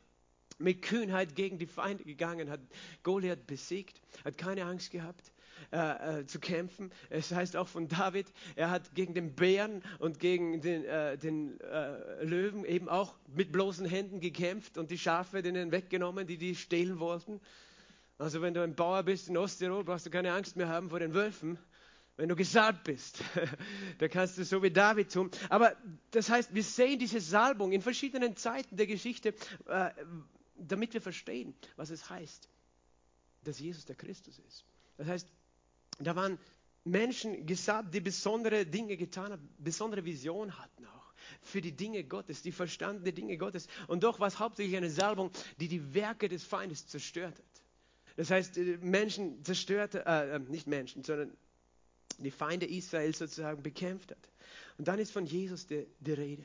mit 0.58 0.82
Kühnheit 0.82 1.36
gegen 1.36 1.58
die 1.58 1.66
Feinde 1.66 2.02
gegangen, 2.04 2.50
hat 2.50 2.60
Goliath 3.04 3.46
besiegt, 3.46 4.00
hat 4.24 4.36
keine 4.36 4.64
Angst 4.64 4.90
gehabt. 4.90 5.32
Äh, 5.70 6.20
äh, 6.20 6.26
zu 6.26 6.40
kämpfen. 6.40 6.90
Es 7.10 7.30
heißt 7.30 7.54
auch 7.54 7.68
von 7.68 7.88
David, 7.88 8.26
er 8.56 8.70
hat 8.70 8.94
gegen 8.94 9.12
den 9.12 9.34
Bären 9.34 9.82
und 9.98 10.18
gegen 10.18 10.62
den, 10.62 10.84
äh, 10.84 11.18
den 11.18 11.60
äh, 11.60 12.24
Löwen 12.24 12.64
eben 12.64 12.88
auch 12.88 13.14
mit 13.34 13.52
bloßen 13.52 13.84
Händen 13.84 14.20
gekämpft 14.20 14.78
und 14.78 14.90
die 14.90 14.96
Schafe 14.96 15.42
denen 15.42 15.70
weggenommen, 15.70 16.26
die 16.26 16.38
die 16.38 16.54
stehlen 16.54 17.00
wollten. 17.00 17.40
Also 18.16 18.40
wenn 18.40 18.54
du 18.54 18.62
ein 18.62 18.76
Bauer 18.76 19.02
bist 19.02 19.28
in 19.28 19.36
Osttirol, 19.36 19.84
brauchst 19.84 20.06
du 20.06 20.10
keine 20.10 20.32
Angst 20.32 20.56
mehr 20.56 20.68
haben 20.68 20.88
vor 20.88 21.00
den 21.00 21.12
Wölfen. 21.12 21.58
Wenn 22.18 22.28
du 22.28 22.34
gesalbt 22.34 22.82
bist, 22.82 23.22
da 23.98 24.08
kannst 24.08 24.36
du 24.38 24.44
so 24.44 24.60
wie 24.60 24.72
David 24.72 25.12
tun. 25.12 25.30
Aber 25.48 25.76
das 26.10 26.28
heißt, 26.28 26.52
wir 26.52 26.64
sehen 26.64 26.98
diese 26.98 27.20
Salbung 27.20 27.70
in 27.70 27.80
verschiedenen 27.80 28.36
Zeiten 28.36 28.76
der 28.76 28.88
Geschichte, 28.88 29.34
äh, 29.68 29.90
damit 30.56 30.94
wir 30.94 31.00
verstehen, 31.00 31.54
was 31.76 31.90
es 31.90 32.10
heißt, 32.10 32.48
dass 33.44 33.60
Jesus 33.60 33.84
der 33.84 33.94
Christus 33.94 34.40
ist. 34.40 34.64
Das 34.96 35.06
heißt, 35.06 35.28
da 36.00 36.16
waren 36.16 36.38
Menschen 36.82 37.46
gesalbt, 37.46 37.94
die 37.94 38.00
besondere 38.00 38.66
Dinge 38.66 38.96
getan 38.96 39.30
haben, 39.30 39.48
besondere 39.58 40.04
Visionen 40.04 40.58
hatten 40.58 40.86
auch. 40.86 41.14
für 41.40 41.60
die 41.60 41.76
Dinge 41.76 42.02
Gottes, 42.02 42.42
die 42.42 42.52
verstandene 42.52 43.12
Dinge 43.12 43.36
Gottes. 43.36 43.68
Und 43.86 44.02
doch 44.02 44.18
war 44.18 44.26
es 44.26 44.40
hauptsächlich 44.40 44.76
eine 44.76 44.90
Salbung, 44.90 45.30
die 45.60 45.68
die 45.68 45.94
Werke 45.94 46.28
des 46.28 46.42
Feindes 46.42 46.88
zerstört 46.88 47.38
hat. 47.38 47.62
Das 48.16 48.30
heißt, 48.32 48.58
äh, 48.58 48.78
Menschen 48.80 49.44
zerstörte, 49.44 50.04
äh, 50.04 50.36
äh, 50.36 50.38
nicht 50.40 50.66
Menschen, 50.66 51.04
sondern 51.04 51.36
die 52.24 52.30
Feinde 52.30 52.66
Israels 52.66 53.18
sozusagen 53.18 53.62
bekämpft 53.62 54.10
hat. 54.10 54.30
Und 54.76 54.88
dann 54.88 54.98
ist 54.98 55.12
von 55.12 55.26
Jesus 55.26 55.66
die, 55.66 55.86
die 56.00 56.12
Rede, 56.12 56.44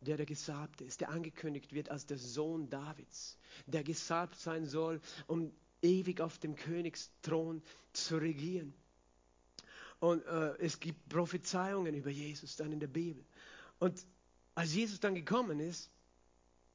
der 0.00 0.16
der 0.16 0.26
Gesalbte 0.26 0.84
ist, 0.84 1.00
der 1.00 1.10
angekündigt 1.10 1.72
wird 1.72 1.90
als 1.90 2.06
der 2.06 2.18
Sohn 2.18 2.68
Davids, 2.68 3.38
der 3.66 3.84
gesalbt 3.84 4.38
sein 4.38 4.66
soll, 4.66 5.00
um 5.26 5.52
ewig 5.80 6.20
auf 6.20 6.38
dem 6.38 6.54
Königsthron 6.54 7.62
zu 7.92 8.16
regieren. 8.16 8.74
Und 10.00 10.24
äh, 10.26 10.56
es 10.58 10.80
gibt 10.80 11.08
Prophezeiungen 11.08 11.94
über 11.94 12.10
Jesus 12.10 12.56
dann 12.56 12.72
in 12.72 12.80
der 12.80 12.88
Bibel. 12.88 13.24
Und 13.78 14.04
als 14.54 14.74
Jesus 14.74 14.98
dann 14.98 15.14
gekommen 15.14 15.60
ist, 15.60 15.90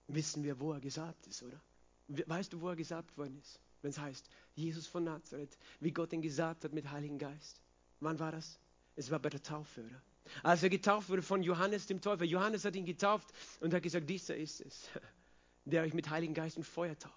wissen 0.07 0.43
wir, 0.43 0.59
wo 0.59 0.73
er 0.73 0.79
gesalbt 0.79 1.27
ist, 1.27 1.43
oder? 1.43 1.61
Weißt 2.07 2.53
du, 2.53 2.61
wo 2.61 2.69
er 2.69 2.75
gesalbt 2.77 3.17
worden 3.17 3.37
ist? 3.39 3.59
Wenn 3.81 3.91
es 3.91 3.99
heißt, 3.99 4.29
Jesus 4.55 4.87
von 4.87 5.03
Nazareth, 5.03 5.57
wie 5.81 5.91
Gott 5.91 6.13
ihn 6.13 6.21
gesalbt 6.21 6.63
hat 6.63 6.73
mit 6.73 6.89
Heiligen 6.89 7.17
Geist. 7.17 7.61
Wann 7.99 8.19
war 8.19 8.31
das? 8.31 8.59
Es 8.95 9.11
war 9.11 9.19
bei 9.19 9.29
der 9.29 9.43
Taufe, 9.43 9.81
oder? 9.81 10.01
Als 10.43 10.63
er 10.63 10.69
getauft 10.69 11.09
wurde 11.09 11.21
von 11.21 11.41
Johannes 11.41 11.85
dem 11.85 12.01
Täufer. 12.01 12.25
Johannes 12.25 12.65
hat 12.65 12.75
ihn 12.75 12.85
getauft 12.85 13.27
und 13.61 13.73
hat 13.73 13.83
gesagt, 13.83 14.09
dieser 14.09 14.35
ist 14.35 14.61
es, 14.61 14.89
der 15.65 15.83
euch 15.83 15.93
mit 15.93 16.09
Heiligen 16.09 16.33
Geist 16.33 16.57
und 16.57 16.63
Feuer 16.63 16.97
tauft. 16.97 17.15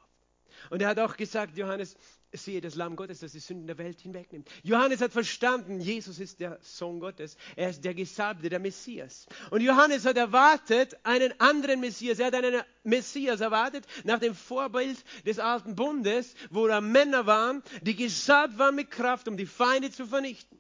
Und 0.69 0.83
er 0.83 0.89
hat 0.89 0.99
auch 0.99 1.17
gesagt, 1.17 1.57
Johannes, 1.57 1.97
siehe 2.33 2.61
das 2.61 2.75
Lamm 2.75 2.97
Gottes, 2.97 3.21
das 3.21 3.33
die 3.33 3.39
Sünden 3.39 3.67
der 3.67 3.79
Welt 3.79 4.01
hinwegnimmt. 4.01 4.49
Johannes 4.63 5.01
hat 5.01 5.13
verstanden, 5.13 5.81
Jesus 5.81 6.19
ist 6.19 6.41
der 6.41 6.59
Sohn 6.61 7.01
Gottes. 7.01 7.37
Er 7.57 7.71
ist 7.71 7.85
der 7.85 7.95
Gesalbte, 7.95 8.49
der 8.49 8.59
Messias. 8.59 9.27
Und 9.51 9.63
Johannes 9.63 10.05
hat 10.05 10.17
erwartet 10.17 10.97
einen 11.03 11.33
anderen 11.41 11.81
Messias. 11.81 12.19
Er 12.19 12.27
hat 12.27 12.35
einen 12.35 12.63
Messias 12.85 13.41
erwartet, 13.41 13.87
nach 14.05 14.19
dem 14.19 14.35
Vorbild 14.35 15.03
des 15.25 15.39
alten 15.39 15.75
Bundes, 15.75 16.35
wo 16.51 16.67
da 16.67 16.81
Männer 16.81 17.27
waren, 17.27 17.63
die 17.83 17.97
gesalbt 17.97 18.59
waren 18.59 18.75
mit 18.75 18.91
Kraft, 18.91 19.29
um 19.29 19.37
die 19.37 19.47
Feinde 19.47 19.91
zu 19.91 20.07
vernichten. 20.07 20.60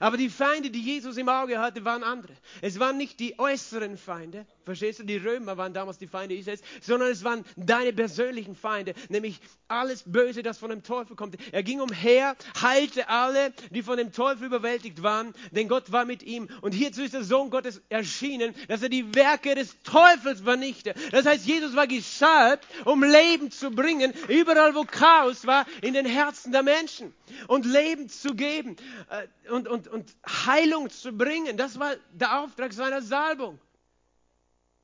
Aber 0.00 0.16
die 0.16 0.30
Feinde, 0.30 0.70
die 0.70 0.80
Jesus 0.80 1.16
im 1.16 1.28
Auge 1.28 1.58
hatte, 1.58 1.84
waren 1.84 2.02
andere. 2.02 2.34
Es 2.60 2.78
waren 2.78 2.96
nicht 2.96 3.20
die 3.20 3.38
äußeren 3.38 3.96
Feinde, 3.96 4.46
verstehst 4.64 5.00
du, 5.00 5.04
die 5.04 5.16
Römer 5.16 5.56
waren 5.56 5.72
damals 5.72 5.98
die 5.98 6.06
Feinde 6.06 6.34
Israels, 6.34 6.62
sondern 6.80 7.10
es 7.10 7.24
waren 7.24 7.44
deine 7.56 7.92
persönlichen 7.92 8.54
Feinde, 8.54 8.94
nämlich 9.08 9.40
alles 9.68 10.04
Böse, 10.06 10.42
das 10.42 10.58
von 10.58 10.70
dem 10.70 10.82
Teufel 10.82 11.16
kommt. 11.16 11.36
Er 11.52 11.62
ging 11.62 11.80
umher, 11.80 12.36
heilte 12.60 13.08
alle, 13.08 13.52
die 13.70 13.82
von 13.82 13.96
dem 13.96 14.12
Teufel 14.12 14.46
überwältigt 14.46 15.02
waren, 15.02 15.34
denn 15.50 15.68
Gott 15.68 15.92
war 15.92 16.04
mit 16.04 16.22
ihm. 16.22 16.48
Und 16.60 16.72
hierzu 16.72 17.02
ist 17.02 17.14
der 17.14 17.24
Sohn 17.24 17.50
Gottes 17.50 17.82
erschienen, 17.88 18.54
dass 18.68 18.82
er 18.82 18.88
die 18.88 19.14
Werke 19.14 19.54
des 19.54 19.80
Teufels 19.82 20.40
vernichte. 20.40 20.94
Das 21.10 21.26
heißt, 21.26 21.46
Jesus 21.46 21.74
war 21.74 21.86
gesalbt, 21.86 22.66
um 22.84 23.02
Leben 23.02 23.50
zu 23.50 23.70
bringen, 23.70 24.12
überall 24.28 24.74
wo 24.74 24.84
Chaos 24.84 25.46
war, 25.46 25.66
in 25.80 25.94
den 25.94 26.06
Herzen 26.06 26.52
der 26.52 26.62
Menschen. 26.62 27.14
Und 27.48 27.64
Leben 27.64 28.08
zu 28.08 28.34
geben 28.34 28.76
äh, 29.08 29.50
und, 29.50 29.68
und, 29.68 29.88
und 29.88 30.14
Heilung 30.26 30.90
zu 30.90 31.12
bringen. 31.12 31.56
Das 31.56 31.78
war 31.78 31.94
der 32.12 32.40
Auftrag 32.40 32.72
seiner 32.72 33.02
Salbung. 33.02 33.58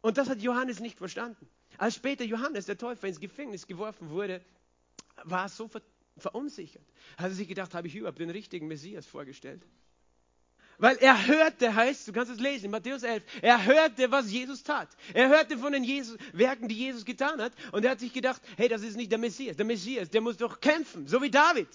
Und 0.01 0.19
das 0.19 0.29
hat 0.29 0.41
Johannes 0.41 0.81
nicht 0.81 0.99
verstanden. 0.99 1.49
Als 1.77 1.95
später 1.95 2.25
Johannes, 2.25 2.67
der 2.67 2.79
Täufer, 2.79 3.09
ins 3.09 3.21
Gefängnis 3.21 3.67
geworfen 3.67 4.11
wurde, 4.11 4.41
war 5.25 5.45
er 5.45 5.49
so 5.49 5.69
ver 5.69 5.83
verunsichert. 6.17 6.83
Hat 7.17 7.27
er 7.27 7.35
sich 7.35 7.47
gedacht, 7.47 7.75
habe 7.75 7.87
ich 7.87 7.95
überhaupt 7.95 8.19
den 8.19 8.31
richtigen 8.31 8.67
Messias 8.67 9.07
vorgestellt? 9.07 9.63
Weil 10.79 10.97
er 10.99 11.27
hörte, 11.27 11.75
heißt, 11.75 12.07
du 12.09 12.13
kannst 12.13 12.31
es 12.31 12.39
lesen, 12.39 12.67
in 12.67 12.71
Matthäus 12.71 13.03
11, 13.05 13.23
er 13.43 13.65
hörte, 13.65 14.11
was 14.11 14.31
Jesus 14.31 14.63
tat. 14.63 14.89
Er 15.13 15.29
hörte 15.29 15.59
von 15.59 15.73
den 15.73 15.83
Jesus, 15.83 16.17
Werken, 16.33 16.69
die 16.69 16.77
Jesus 16.77 17.05
getan 17.05 17.41
hat. 17.41 17.53
Und 17.73 17.85
er 17.85 17.93
hat 17.93 18.01
sich 18.01 18.13
gedacht, 18.13 18.41
hey, 18.57 18.69
das 18.69 18.83
ist 18.83 18.97
nicht 18.97 19.11
der 19.11 19.19
Messias. 19.19 19.57
Der 19.57 19.67
Messias, 19.67 20.11
der 20.11 20.21
muss 20.21 20.37
doch 20.37 20.61
kämpfen, 20.61 21.09
so 21.09 21.21
wie 21.21 21.31
David. 21.31 21.69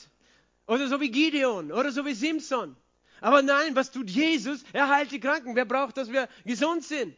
Oder 0.68 0.88
so 0.88 1.02
wie 1.02 1.12
Gideon. 1.12 1.72
Oder 1.74 1.92
so 1.92 2.06
wie 2.06 2.14
Simson. 2.14 2.78
Aber 3.20 3.42
nein, 3.42 3.76
was 3.76 3.92
tut 3.92 4.10
Jesus? 4.10 4.64
Er 4.72 4.90
heilt 4.90 5.12
die 5.12 5.20
Kranken. 5.20 5.56
Wer 5.56 5.66
braucht, 5.66 5.98
dass 5.98 6.12
wir 6.12 6.30
gesund 6.46 6.84
sind? 6.84 7.16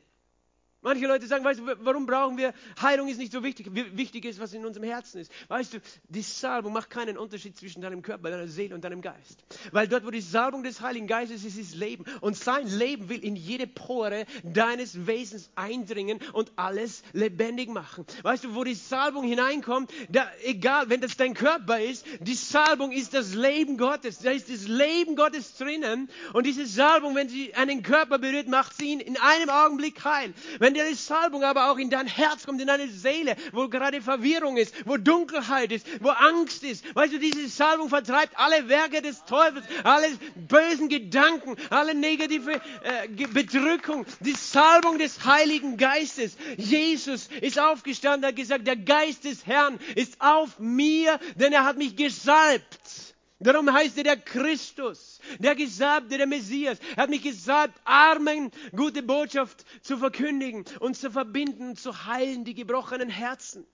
Manche 0.85 1.07
Leute 1.07 1.25
sagen, 1.25 1.43
weißt 1.43 1.61
du, 1.61 1.65
warum 1.79 2.05
brauchen 2.05 2.37
wir, 2.37 2.53
Heilung 2.79 3.07
ist 3.07 3.17
nicht 3.17 3.31
so 3.31 3.43
wichtig, 3.43 3.71
wichtig 3.73 4.23
ist, 4.23 4.39
was 4.39 4.53
in 4.53 4.63
unserem 4.67 4.87
Herzen 4.87 5.19
ist. 5.19 5.31
Weißt 5.47 5.73
du, 5.73 5.79
die 6.09 6.21
Salbung 6.21 6.73
macht 6.73 6.91
keinen 6.91 7.17
Unterschied 7.17 7.57
zwischen 7.57 7.81
deinem 7.81 8.03
Körper, 8.03 8.29
deiner 8.29 8.47
Seele 8.47 8.75
und 8.75 8.83
deinem 8.83 9.01
Geist. 9.01 9.43
Weil 9.71 9.87
dort, 9.87 10.05
wo 10.05 10.11
die 10.11 10.21
Salbung 10.21 10.61
des 10.61 10.81
Heiligen 10.81 11.07
Geistes 11.07 11.43
ist, 11.43 11.57
ist 11.57 11.73
Leben. 11.73 12.05
Und 12.21 12.37
sein 12.37 12.67
Leben 12.67 13.09
will 13.09 13.17
in 13.23 13.35
jede 13.35 13.65
Pore 13.65 14.27
deines 14.43 15.07
Wesens 15.07 15.49
eindringen 15.55 16.19
und 16.33 16.51
alles 16.55 17.01
lebendig 17.13 17.69
machen. 17.69 18.05
Weißt 18.21 18.43
du, 18.43 18.53
wo 18.53 18.63
die 18.63 18.75
Salbung 18.75 19.23
hineinkommt, 19.23 19.91
da, 20.09 20.29
egal, 20.43 20.87
wenn 20.91 21.01
das 21.01 21.17
dein 21.17 21.33
Körper 21.33 21.79
ist, 21.79 22.05
die 22.19 22.35
Salbung 22.35 22.91
ist 22.91 23.15
das 23.15 23.33
Leben 23.33 23.79
Gottes. 23.79 24.19
Da 24.19 24.29
ist 24.29 24.51
das 24.51 24.67
Leben 24.67 25.15
Gottes 25.15 25.57
drinnen. 25.57 26.11
Und 26.33 26.45
diese 26.45 26.67
Salbung, 26.67 27.15
wenn 27.15 27.27
sie 27.27 27.55
einen 27.55 27.81
Körper 27.81 28.19
berührt, 28.19 28.47
macht 28.47 28.77
sie 28.77 28.91
ihn 28.91 28.99
in 28.99 29.17
einem 29.17 29.49
Augenblick 29.49 30.05
heil. 30.05 30.31
Wenn 30.59 30.74
die 30.83 30.93
Salbung 30.95 31.43
aber 31.43 31.71
auch 31.71 31.77
in 31.77 31.89
dein 31.89 32.07
Herz 32.07 32.45
kommt, 32.45 32.61
in 32.61 32.67
deine 32.67 32.87
Seele, 32.87 33.35
wo 33.51 33.67
gerade 33.67 34.01
Verwirrung 34.01 34.57
ist, 34.57 34.73
wo 34.85 34.97
Dunkelheit 34.97 35.71
ist, 35.71 35.87
wo 36.01 36.09
Angst 36.09 36.63
ist. 36.63 36.83
Weißt 36.95 37.13
du, 37.13 37.19
diese 37.19 37.47
Salbung 37.47 37.89
vertreibt 37.89 38.37
alle 38.37 38.67
Werke 38.67 39.01
des 39.01 39.23
Teufels, 39.25 39.65
alle 39.83 40.07
bösen 40.35 40.89
Gedanken, 40.89 41.55
alle 41.69 41.95
negative 41.95 42.61
äh, 42.83 43.27
Bedrückung. 43.27 44.05
Die 44.19 44.33
Salbung 44.33 44.97
des 44.97 45.25
Heiligen 45.25 45.77
Geistes. 45.77 46.37
Jesus 46.57 47.29
ist 47.41 47.59
aufgestanden, 47.59 48.27
hat 48.27 48.35
gesagt, 48.35 48.67
der 48.67 48.77
Geist 48.77 49.23
des 49.23 49.45
Herrn 49.45 49.79
ist 49.95 50.19
auf 50.19 50.59
mir, 50.59 51.19
denn 51.35 51.53
er 51.53 51.65
hat 51.65 51.77
mich 51.77 51.95
gesalbt. 51.95 53.14
Darum 53.39 53.71
heißt 53.71 53.97
er 53.97 54.03
der 54.05 54.17
Christus, 54.17 55.19
der 55.39 55.55
Gesalbte, 55.55 56.17
der 56.17 56.27
Messias. 56.27 56.79
Er 56.95 57.03
hat 57.03 57.09
mich 57.09 57.21
gesalbt, 57.21 57.79
Armen 57.83 58.49
gute 58.73 59.03
Botschaft 59.03 59.65
zu 59.81 59.97
verkündigen 59.97 60.63
und 60.79 60.95
zu 60.95 61.11
verbinden 61.11 61.75
zu 61.75 62.05
heilen 62.05 62.45
die 62.45 62.53
gebrochenen 62.53 63.09
Herzen. 63.09 63.65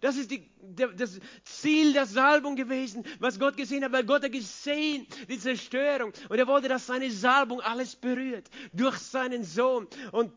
Das 0.00 0.16
ist 0.16 0.30
die, 0.30 0.48
das 0.96 1.18
Ziel 1.42 1.92
der 1.92 2.06
Salbung 2.06 2.54
gewesen, 2.54 3.04
was 3.18 3.40
Gott 3.40 3.56
gesehen 3.56 3.82
hat, 3.82 3.90
weil 3.90 4.04
Gott 4.04 4.22
hat 4.22 4.30
gesehen, 4.30 5.08
die 5.28 5.40
Zerstörung. 5.40 6.12
Und 6.28 6.38
er 6.38 6.46
wollte, 6.46 6.68
dass 6.68 6.86
seine 6.86 7.10
Salbung 7.10 7.60
alles 7.60 7.96
berührt, 7.96 8.48
durch 8.72 8.98
seinen 8.98 9.42
Sohn. 9.42 9.88
Und 10.12 10.32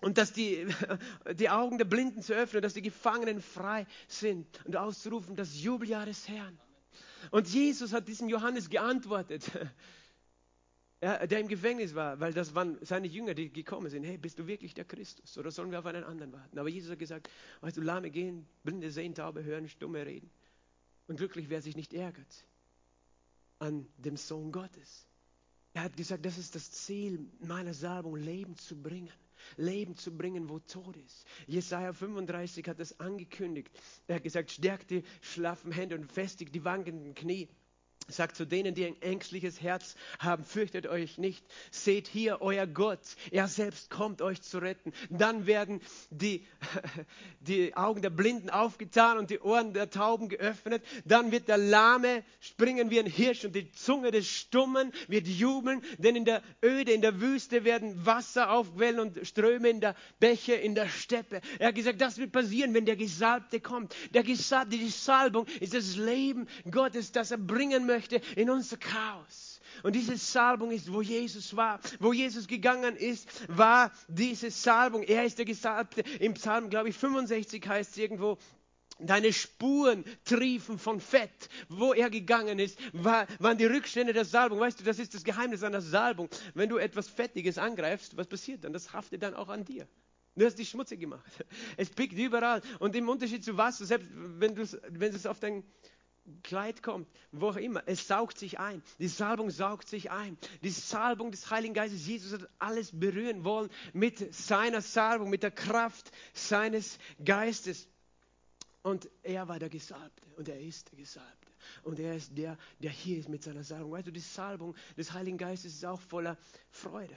und 0.00 0.18
dass 0.18 0.32
die, 0.34 0.66
die 1.34 1.48
Augen 1.48 1.78
der 1.78 1.86
Blinden 1.86 2.20
zu 2.20 2.34
öffnen, 2.34 2.60
dass 2.62 2.74
die 2.74 2.82
Gefangenen 2.82 3.40
frei 3.40 3.86
sind 4.06 4.46
und 4.66 4.76
auszurufen, 4.76 5.34
das 5.34 5.62
Jubeljahr 5.62 6.04
des 6.04 6.28
Herrn. 6.28 6.58
Und 7.30 7.48
Jesus 7.48 7.92
hat 7.92 8.08
diesem 8.08 8.28
Johannes 8.28 8.70
geantwortet, 8.70 9.50
der 11.00 11.40
im 11.40 11.48
Gefängnis 11.48 11.94
war, 11.94 12.20
weil 12.20 12.32
das 12.32 12.54
waren 12.54 12.78
seine 12.82 13.06
Jünger, 13.06 13.34
die 13.34 13.52
gekommen 13.52 13.90
sind. 13.90 14.04
Hey, 14.04 14.16
bist 14.16 14.38
du 14.38 14.46
wirklich 14.46 14.74
der 14.74 14.84
Christus 14.84 15.36
oder 15.38 15.50
sollen 15.50 15.70
wir 15.70 15.78
auf 15.78 15.86
einen 15.86 16.04
anderen 16.04 16.32
warten? 16.32 16.58
Aber 16.58 16.68
Jesus 16.68 16.90
hat 16.90 16.98
gesagt, 16.98 17.28
weißt 17.60 17.76
du, 17.76 17.82
Lahme 17.82 18.10
gehen, 18.10 18.46
Blinde 18.62 18.90
sehen, 18.90 19.14
Taube 19.14 19.44
hören, 19.44 19.68
Stumme 19.68 20.04
reden. 20.06 20.30
Und 21.06 21.16
glücklich, 21.16 21.50
wer 21.50 21.60
sich 21.60 21.76
nicht 21.76 21.92
ärgert 21.92 22.46
an 23.58 23.86
dem 23.98 24.16
Sohn 24.16 24.52
Gottes. 24.52 25.06
Er 25.74 25.82
hat 25.82 25.96
gesagt, 25.96 26.24
das 26.24 26.38
ist 26.38 26.54
das 26.54 26.70
Ziel 26.70 27.26
meiner 27.40 27.74
Salbung, 27.74 28.16
Leben 28.16 28.56
zu 28.56 28.80
bringen. 28.80 29.12
Leben 29.56 29.96
zu 29.96 30.16
bringen, 30.16 30.48
wo 30.48 30.58
Tod 30.58 30.96
ist. 30.96 31.26
Jesaja 31.46 31.92
35 31.92 32.66
hat 32.68 32.80
das 32.80 32.98
angekündigt. 33.00 33.70
Er 34.06 34.16
hat 34.16 34.22
gesagt, 34.22 34.50
stärkt 34.50 34.90
die 34.90 35.04
schlaffen 35.20 35.72
Hände 35.72 35.96
und 35.96 36.10
festigt 36.10 36.54
die 36.54 36.64
wankenden 36.64 37.14
Knie. 37.14 37.48
Sagt 38.08 38.36
zu 38.36 38.46
denen, 38.46 38.74
die 38.74 38.84
ein 38.84 39.00
ängstliches 39.00 39.62
Herz 39.62 39.96
haben, 40.18 40.44
fürchtet 40.44 40.86
euch 40.86 41.16
nicht. 41.16 41.42
Seht 41.70 42.06
hier 42.06 42.42
euer 42.42 42.66
Gott. 42.66 43.00
Er 43.30 43.48
selbst 43.48 43.88
kommt 43.88 44.20
euch 44.20 44.42
zu 44.42 44.58
retten. 44.58 44.92
Dann 45.08 45.46
werden 45.46 45.80
die, 46.10 46.46
die 47.40 47.74
Augen 47.74 48.02
der 48.02 48.10
Blinden 48.10 48.50
aufgetan 48.50 49.16
und 49.16 49.30
die 49.30 49.40
Ohren 49.40 49.72
der 49.72 49.88
Tauben 49.88 50.28
geöffnet. 50.28 50.84
Dann 51.06 51.32
wird 51.32 51.48
der 51.48 51.56
Lahme 51.56 52.24
springen 52.40 52.90
wie 52.90 53.00
ein 53.00 53.06
Hirsch 53.06 53.46
und 53.46 53.54
die 53.54 53.72
Zunge 53.72 54.10
des 54.10 54.28
Stummen 54.28 54.92
wird 55.08 55.26
jubeln. 55.26 55.82
Denn 55.96 56.14
in 56.14 56.26
der 56.26 56.42
Öde, 56.62 56.92
in 56.92 57.00
der 57.00 57.22
Wüste 57.22 57.64
werden 57.64 58.04
Wasser 58.04 58.50
aufquellen 58.50 59.00
und 59.00 59.26
Ströme 59.26 59.70
in 59.70 59.80
der 59.80 59.96
Bäche, 60.20 60.52
in 60.52 60.74
der 60.74 60.88
Steppe. 60.88 61.40
Er 61.58 61.68
hat 61.68 61.74
gesagt, 61.74 62.02
das 62.02 62.18
wird 62.18 62.32
passieren, 62.32 62.74
wenn 62.74 62.84
der 62.84 62.96
Gesalbte 62.96 63.60
kommt. 63.60 63.94
Der 64.12 64.24
Gesalbte, 64.24 64.76
die 64.76 64.90
Salbung 64.90 65.46
ist 65.60 65.72
das 65.72 65.96
Leben 65.96 66.46
Gottes, 66.70 67.10
das 67.10 67.30
er 67.30 67.38
bringen 67.38 67.86
möchte 67.86 67.93
möchte 67.94 68.20
in 68.36 68.50
unser 68.50 68.76
Chaos. 68.76 69.60
Und 69.82 69.94
diese 69.94 70.16
Salbung 70.16 70.70
ist, 70.70 70.92
wo 70.92 71.02
Jesus 71.02 71.56
war. 71.56 71.80
Wo 72.00 72.12
Jesus 72.12 72.46
gegangen 72.46 72.96
ist, 72.96 73.28
war 73.48 73.92
diese 74.08 74.50
Salbung. 74.50 75.02
Er 75.02 75.24
ist 75.24 75.38
der 75.38 75.44
Gesalbte. 75.44 76.02
Im 76.20 76.34
Psalm, 76.34 76.70
glaube 76.70 76.88
ich, 76.88 76.96
65 76.96 77.66
heißt 77.66 77.90
es 77.92 77.96
irgendwo, 77.96 78.38
Deine 79.00 79.32
Spuren 79.32 80.04
triefen 80.24 80.78
von 80.78 81.00
Fett. 81.00 81.48
Wo 81.68 81.92
er 81.92 82.10
gegangen 82.10 82.60
ist, 82.60 82.78
war, 82.92 83.26
waren 83.40 83.58
die 83.58 83.66
Rückstände 83.66 84.12
der 84.12 84.24
Salbung. 84.24 84.60
Weißt 84.60 84.78
du, 84.78 84.84
das 84.84 85.00
ist 85.00 85.14
das 85.14 85.24
Geheimnis 85.24 85.64
einer 85.64 85.80
Salbung. 85.80 86.28
Wenn 86.54 86.68
du 86.68 86.76
etwas 86.76 87.08
Fettiges 87.08 87.58
angreifst, 87.58 88.16
was 88.16 88.28
passiert 88.28 88.62
dann? 88.62 88.72
Das 88.72 88.92
haftet 88.92 89.24
dann 89.24 89.34
auch 89.34 89.48
an 89.48 89.64
dir. 89.64 89.88
Du 90.36 90.44
hast 90.44 90.58
dich 90.58 90.68
schmutzig 90.68 91.00
gemacht. 91.00 91.24
Es 91.76 91.90
pickt 91.90 92.16
überall. 92.16 92.62
Und 92.78 92.94
im 92.94 93.08
Unterschied 93.08 93.44
zu 93.44 93.56
Wasser, 93.56 93.84
selbst 93.84 94.08
wenn, 94.12 94.56
wenn 94.56 95.14
es 95.14 95.26
auf 95.26 95.40
dein 95.40 95.64
Kleid 96.42 96.82
kommt, 96.82 97.06
wo 97.32 97.48
auch 97.48 97.56
immer, 97.56 97.82
es 97.86 98.08
saugt 98.08 98.38
sich 98.38 98.58
ein. 98.58 98.82
Die 98.98 99.08
Salbung 99.08 99.50
saugt 99.50 99.88
sich 99.88 100.10
ein. 100.10 100.38
Die 100.62 100.70
Salbung 100.70 101.30
des 101.30 101.50
Heiligen 101.50 101.74
Geistes, 101.74 102.06
Jesus 102.06 102.32
hat 102.32 102.48
alles 102.58 102.98
berühren 102.98 103.44
wollen 103.44 103.70
mit 103.92 104.34
seiner 104.34 104.80
Salbung, 104.80 105.28
mit 105.28 105.42
der 105.42 105.50
Kraft 105.50 106.10
seines 106.32 106.98
Geistes. 107.22 107.88
Und 108.82 109.08
er 109.22 109.48
war 109.48 109.58
der 109.58 109.68
Gesalbte 109.68 110.28
und 110.36 110.48
er 110.48 110.60
ist 110.60 110.90
der 110.90 110.98
Gesalbte. 110.98 111.50
Und 111.82 111.98
er 111.98 112.16
ist 112.16 112.36
der, 112.36 112.58
der 112.78 112.90
hier 112.90 113.18
ist 113.18 113.28
mit 113.28 113.42
seiner 113.42 113.64
Salbung. 113.64 113.92
Weißt 113.92 114.06
du, 114.06 114.12
die 114.12 114.20
Salbung 114.20 114.74
des 114.96 115.12
Heiligen 115.12 115.38
Geistes 115.38 115.74
ist 115.74 115.84
auch 115.84 116.00
voller 116.00 116.38
Freude. 116.70 117.16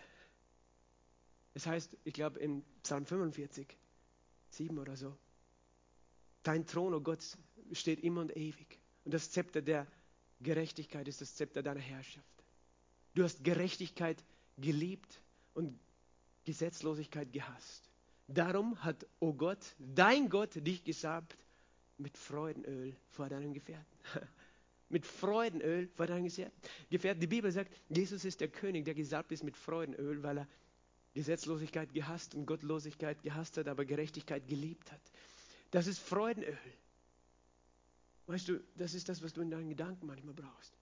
Es 1.53 1.65
heißt, 1.65 1.97
ich 2.03 2.13
glaube 2.13 2.39
in 2.39 2.63
Psalm 2.83 3.05
45, 3.05 3.67
7 4.49 4.77
oder 4.77 4.95
so, 4.95 5.17
dein 6.43 6.65
Thron, 6.65 6.93
oh 6.93 7.01
Gott, 7.01 7.23
steht 7.71 8.01
immer 8.01 8.21
und 8.21 8.35
ewig. 8.35 8.79
Und 9.07 9.13
das 9.13 9.31
Zepter 9.31 9.61
der 9.61 9.87
Gerechtigkeit 10.41 11.07
ist 11.07 11.21
das 11.21 11.33
Zepter 11.33 11.63
deiner 11.63 11.79
Herrschaft. 11.79 12.43
Du 13.15 13.23
hast 13.23 13.41
Gerechtigkeit 13.41 14.21
geliebt 14.57 15.21
und 15.53 15.79
Gesetzlosigkeit 16.43 17.31
gehasst. 17.31 17.89
Darum 18.27 18.83
hat, 18.83 19.07
oh 19.21 19.31
Gott, 19.31 19.59
dein 19.79 20.27
Gott 20.27 20.55
dich 20.55 20.83
gesalbt 20.83 21.37
mit 21.97 22.17
Freudenöl 22.17 22.97
vor 23.11 23.29
deinem 23.29 23.53
Gefährten. 23.53 23.85
mit 24.89 25.05
Freudenöl 25.05 25.87
vor 25.95 26.07
deinem 26.07 26.25
Gefährten. 26.25 27.21
Die 27.21 27.27
Bibel 27.27 27.49
sagt, 27.49 27.73
Jesus 27.87 28.25
ist 28.25 28.41
der 28.41 28.49
König, 28.49 28.83
der 28.83 28.93
gesalbt 28.93 29.31
ist 29.31 29.45
mit 29.45 29.55
Freudenöl, 29.55 30.21
weil 30.21 30.39
er 30.39 30.47
Gesetzlosigkeit 31.13 31.93
gehasst 31.93 32.35
und 32.35 32.45
Gottlosigkeit 32.45 33.23
gehasst 33.23 33.55
hat, 33.55 33.69
aber 33.69 33.85
Gerechtigkeit 33.85 34.45
geliebt 34.49 34.91
hat. 34.91 35.01
Das 35.71 35.87
ist 35.87 35.99
Freudenöl. 35.99 36.57
Weißt 38.27 38.49
du, 38.49 38.59
das 38.75 38.93
ist 38.93 39.07
das, 39.09 39.23
was 39.23 39.33
du 39.33 39.41
in 39.41 39.49
deinen 39.49 39.69
Gedanken 39.69 40.05
manchmal 40.05 40.33
brauchst. 40.33 40.77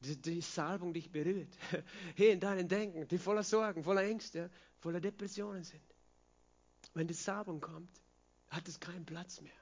Die, 0.00 0.16
die 0.16 0.40
Salbung 0.40 0.94
dich 0.94 1.10
berührt. 1.10 1.54
Hier 2.16 2.32
in 2.32 2.40
deinen 2.40 2.68
Denken, 2.68 3.06
die 3.06 3.18
voller 3.18 3.42
Sorgen, 3.42 3.84
voller 3.84 4.02
Ängste, 4.02 4.50
voller 4.78 5.00
Depressionen 5.00 5.62
sind. 5.62 5.82
Wenn 6.94 7.06
die 7.06 7.14
Salbung 7.14 7.60
kommt, 7.60 8.02
hat 8.48 8.66
es 8.66 8.80
keinen 8.80 9.04
Platz 9.04 9.42
mehr. 9.42 9.52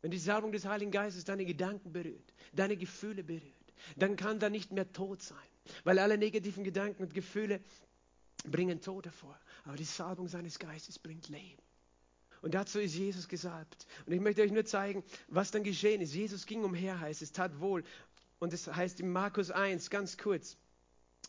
Wenn 0.00 0.10
die 0.10 0.18
Salbung 0.18 0.52
des 0.52 0.64
Heiligen 0.64 0.90
Geistes 0.90 1.24
deine 1.24 1.44
Gedanken 1.44 1.92
berührt, 1.92 2.32
deine 2.52 2.76
Gefühle 2.76 3.22
berührt, 3.22 3.74
dann 3.96 4.16
kann 4.16 4.38
da 4.38 4.48
nicht 4.48 4.72
mehr 4.72 4.90
Tod 4.90 5.22
sein. 5.22 5.36
Weil 5.84 5.98
alle 5.98 6.16
negativen 6.16 6.64
Gedanken 6.64 7.02
und 7.02 7.12
Gefühle 7.12 7.60
bringen 8.44 8.80
Tod 8.80 9.04
hervor. 9.04 9.38
Aber 9.64 9.76
die 9.76 9.84
Salbung 9.84 10.28
seines 10.28 10.58
Geistes 10.58 10.98
bringt 10.98 11.28
Leben. 11.28 11.62
Und 12.42 12.54
dazu 12.54 12.78
ist 12.78 12.94
Jesus 12.94 13.28
gesalbt. 13.28 13.86
Und 14.06 14.12
ich 14.12 14.20
möchte 14.20 14.42
euch 14.42 14.52
nur 14.52 14.64
zeigen, 14.64 15.02
was 15.28 15.50
dann 15.50 15.64
geschehen 15.64 16.00
ist. 16.00 16.14
Jesus 16.14 16.46
ging 16.46 16.64
umher, 16.64 17.00
heißt 17.00 17.22
es, 17.22 17.32
tat 17.32 17.60
wohl. 17.60 17.84
Und 18.38 18.52
es 18.52 18.66
heißt 18.66 19.00
in 19.00 19.10
Markus 19.10 19.50
1, 19.50 19.90
ganz 19.90 20.16
kurz, 20.16 20.56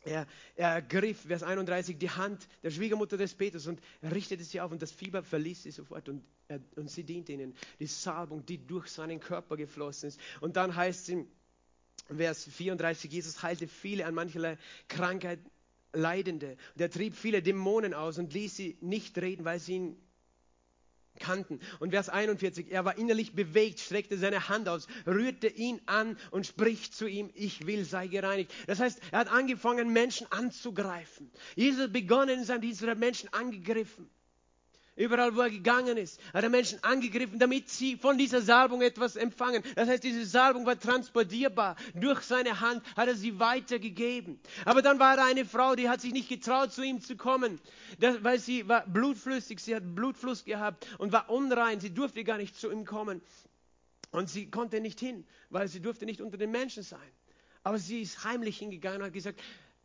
er, 0.04 0.28
er 0.56 0.82
griff, 0.82 1.22
Vers 1.28 1.44
31, 1.44 1.98
die 1.98 2.10
Hand 2.10 2.48
der 2.64 2.72
Schwiegermutter 2.72 3.18
des 3.18 3.34
Petrus 3.34 3.68
und 3.68 3.82
richtete 4.04 4.44
sie 4.44 4.62
auf 4.62 4.72
und 4.72 4.82
das 4.82 4.92
Fieber 4.92 5.24
verließ 5.24 5.64
sie 5.64 5.72
sofort 5.72 6.08
und, 6.08 6.24
er, 6.48 6.62
und 6.76 6.90
sie 6.90 7.04
diente 7.04 7.34
ihnen. 7.34 7.54
Die 7.80 7.88
Salbung, 7.88 8.46
die 8.46 8.66
durch 8.66 8.88
seinen 8.88 9.20
Körper 9.20 9.58
geflossen 9.58 10.10
ist. 10.10 10.20
Und 10.40 10.56
dann 10.56 10.76
heißt 10.76 11.02
es 11.02 11.10
in 11.10 11.28
Vers 12.16 12.46
34, 12.46 13.12
Jesus 13.12 13.44
heilte 13.44 13.68
viele 13.68 14.06
an 14.06 14.14
mancherlei 14.14 14.58
Krankheit 14.88 15.40
Leidende. 15.92 16.56
Und 16.76 16.82
er 16.82 16.92
trieb 16.92 17.16
viele 17.16 17.42
Dämonen 17.42 17.94
aus 17.94 18.20
und 18.20 18.34
ließ 18.34 18.56
sie 18.56 18.78
nicht 18.80 19.18
reden, 19.18 19.44
weil 19.44 19.60
sie 19.60 19.74
ihn 19.74 19.98
kannten. 21.20 21.60
Und 21.80 21.92
Vers 21.92 22.10
41, 22.10 22.72
er 22.72 22.86
war 22.86 22.98
innerlich 22.98 23.34
bewegt, 23.34 23.80
streckte 23.80 24.18
seine 24.18 24.50
Hand 24.50 24.68
aus, 24.68 24.88
rührte 25.06 25.48
ihn 25.48 25.82
an 25.86 26.18
und 26.32 26.46
spricht 26.46 26.94
zu 26.94 27.08
ihm, 27.08 27.30
ich 27.34 27.68
will, 27.68 27.86
sei 27.86 28.08
gereinigt. 28.08 28.52
Das 28.68 28.80
heißt, 28.80 29.00
er 29.12 29.20
hat 29.20 29.32
angefangen, 29.32 29.94
Menschen 29.94 30.28
anzugreifen. 30.32 31.32
Jesus 31.56 31.92
begonnen 31.92 32.40
in 32.40 32.46
seinem 32.46 32.62
Dienst, 32.62 32.82
Menschen 32.98 33.32
angegriffen. 33.34 34.10
Überall, 35.00 35.34
wo 35.34 35.40
er 35.40 35.50
gegangen 35.50 35.96
ist, 35.96 36.20
hat 36.34 36.44
er 36.44 36.50
Menschen 36.50 36.84
angegriffen, 36.84 37.40
damit 37.40 37.70
sie 37.70 37.96
von 37.96 38.18
dieser 38.18 38.42
Salbung 38.42 38.82
etwas 38.82 39.16
empfangen. 39.16 39.64
Das 39.76 39.88
heißt, 39.88 40.04
diese 40.04 40.26
Salbung 40.26 40.66
war 40.66 40.78
transportierbar. 40.78 41.78
Durch 41.94 42.20
seine 42.20 42.60
Hand 42.60 42.84
hat 42.98 43.08
er 43.08 43.16
sie 43.16 43.40
weitergegeben. 43.40 44.42
Aber 44.66 44.82
dann 44.82 45.00
war 45.00 45.16
da 45.16 45.26
eine 45.26 45.46
Frau, 45.46 45.76
die 45.76 45.88
hat 45.88 46.02
sich 46.02 46.12
nicht 46.12 46.28
getraut, 46.28 46.74
zu 46.74 46.84
ihm 46.84 47.00
zu 47.00 47.16
kommen, 47.16 47.62
weil 47.98 48.40
sie 48.40 48.68
war 48.68 48.86
blutflüssig, 48.88 49.62
sie 49.62 49.74
hat 49.74 49.96
Blutfluss 49.96 50.44
gehabt 50.44 50.86
und 50.98 51.14
war 51.14 51.30
unrein. 51.30 51.80
Sie 51.80 51.94
durfte 51.94 52.26
gar 52.26 52.38
nicht 52.38 52.60
zu 52.60 52.70
ihm 52.70 52.84
kommen. 52.84 53.22
Und 54.12 54.30
sie 54.30 54.52
konnte 54.52 54.82
nicht 54.82 55.00
hin, 55.00 55.26
weil 55.50 55.70
sie 55.70 55.80
durfte 55.80 56.06
nicht 56.06 56.20
unter 56.20 56.36
den 56.36 56.52
Menschen 56.52 56.84
sein. 56.84 57.00
Aber 57.64 57.78
sie 57.78 58.02
ist 58.02 58.26
heimlich 58.26 58.58
hingegangen 58.58 59.00
und 59.00 59.08
hat 59.08 59.14
gesagt, 59.14 59.40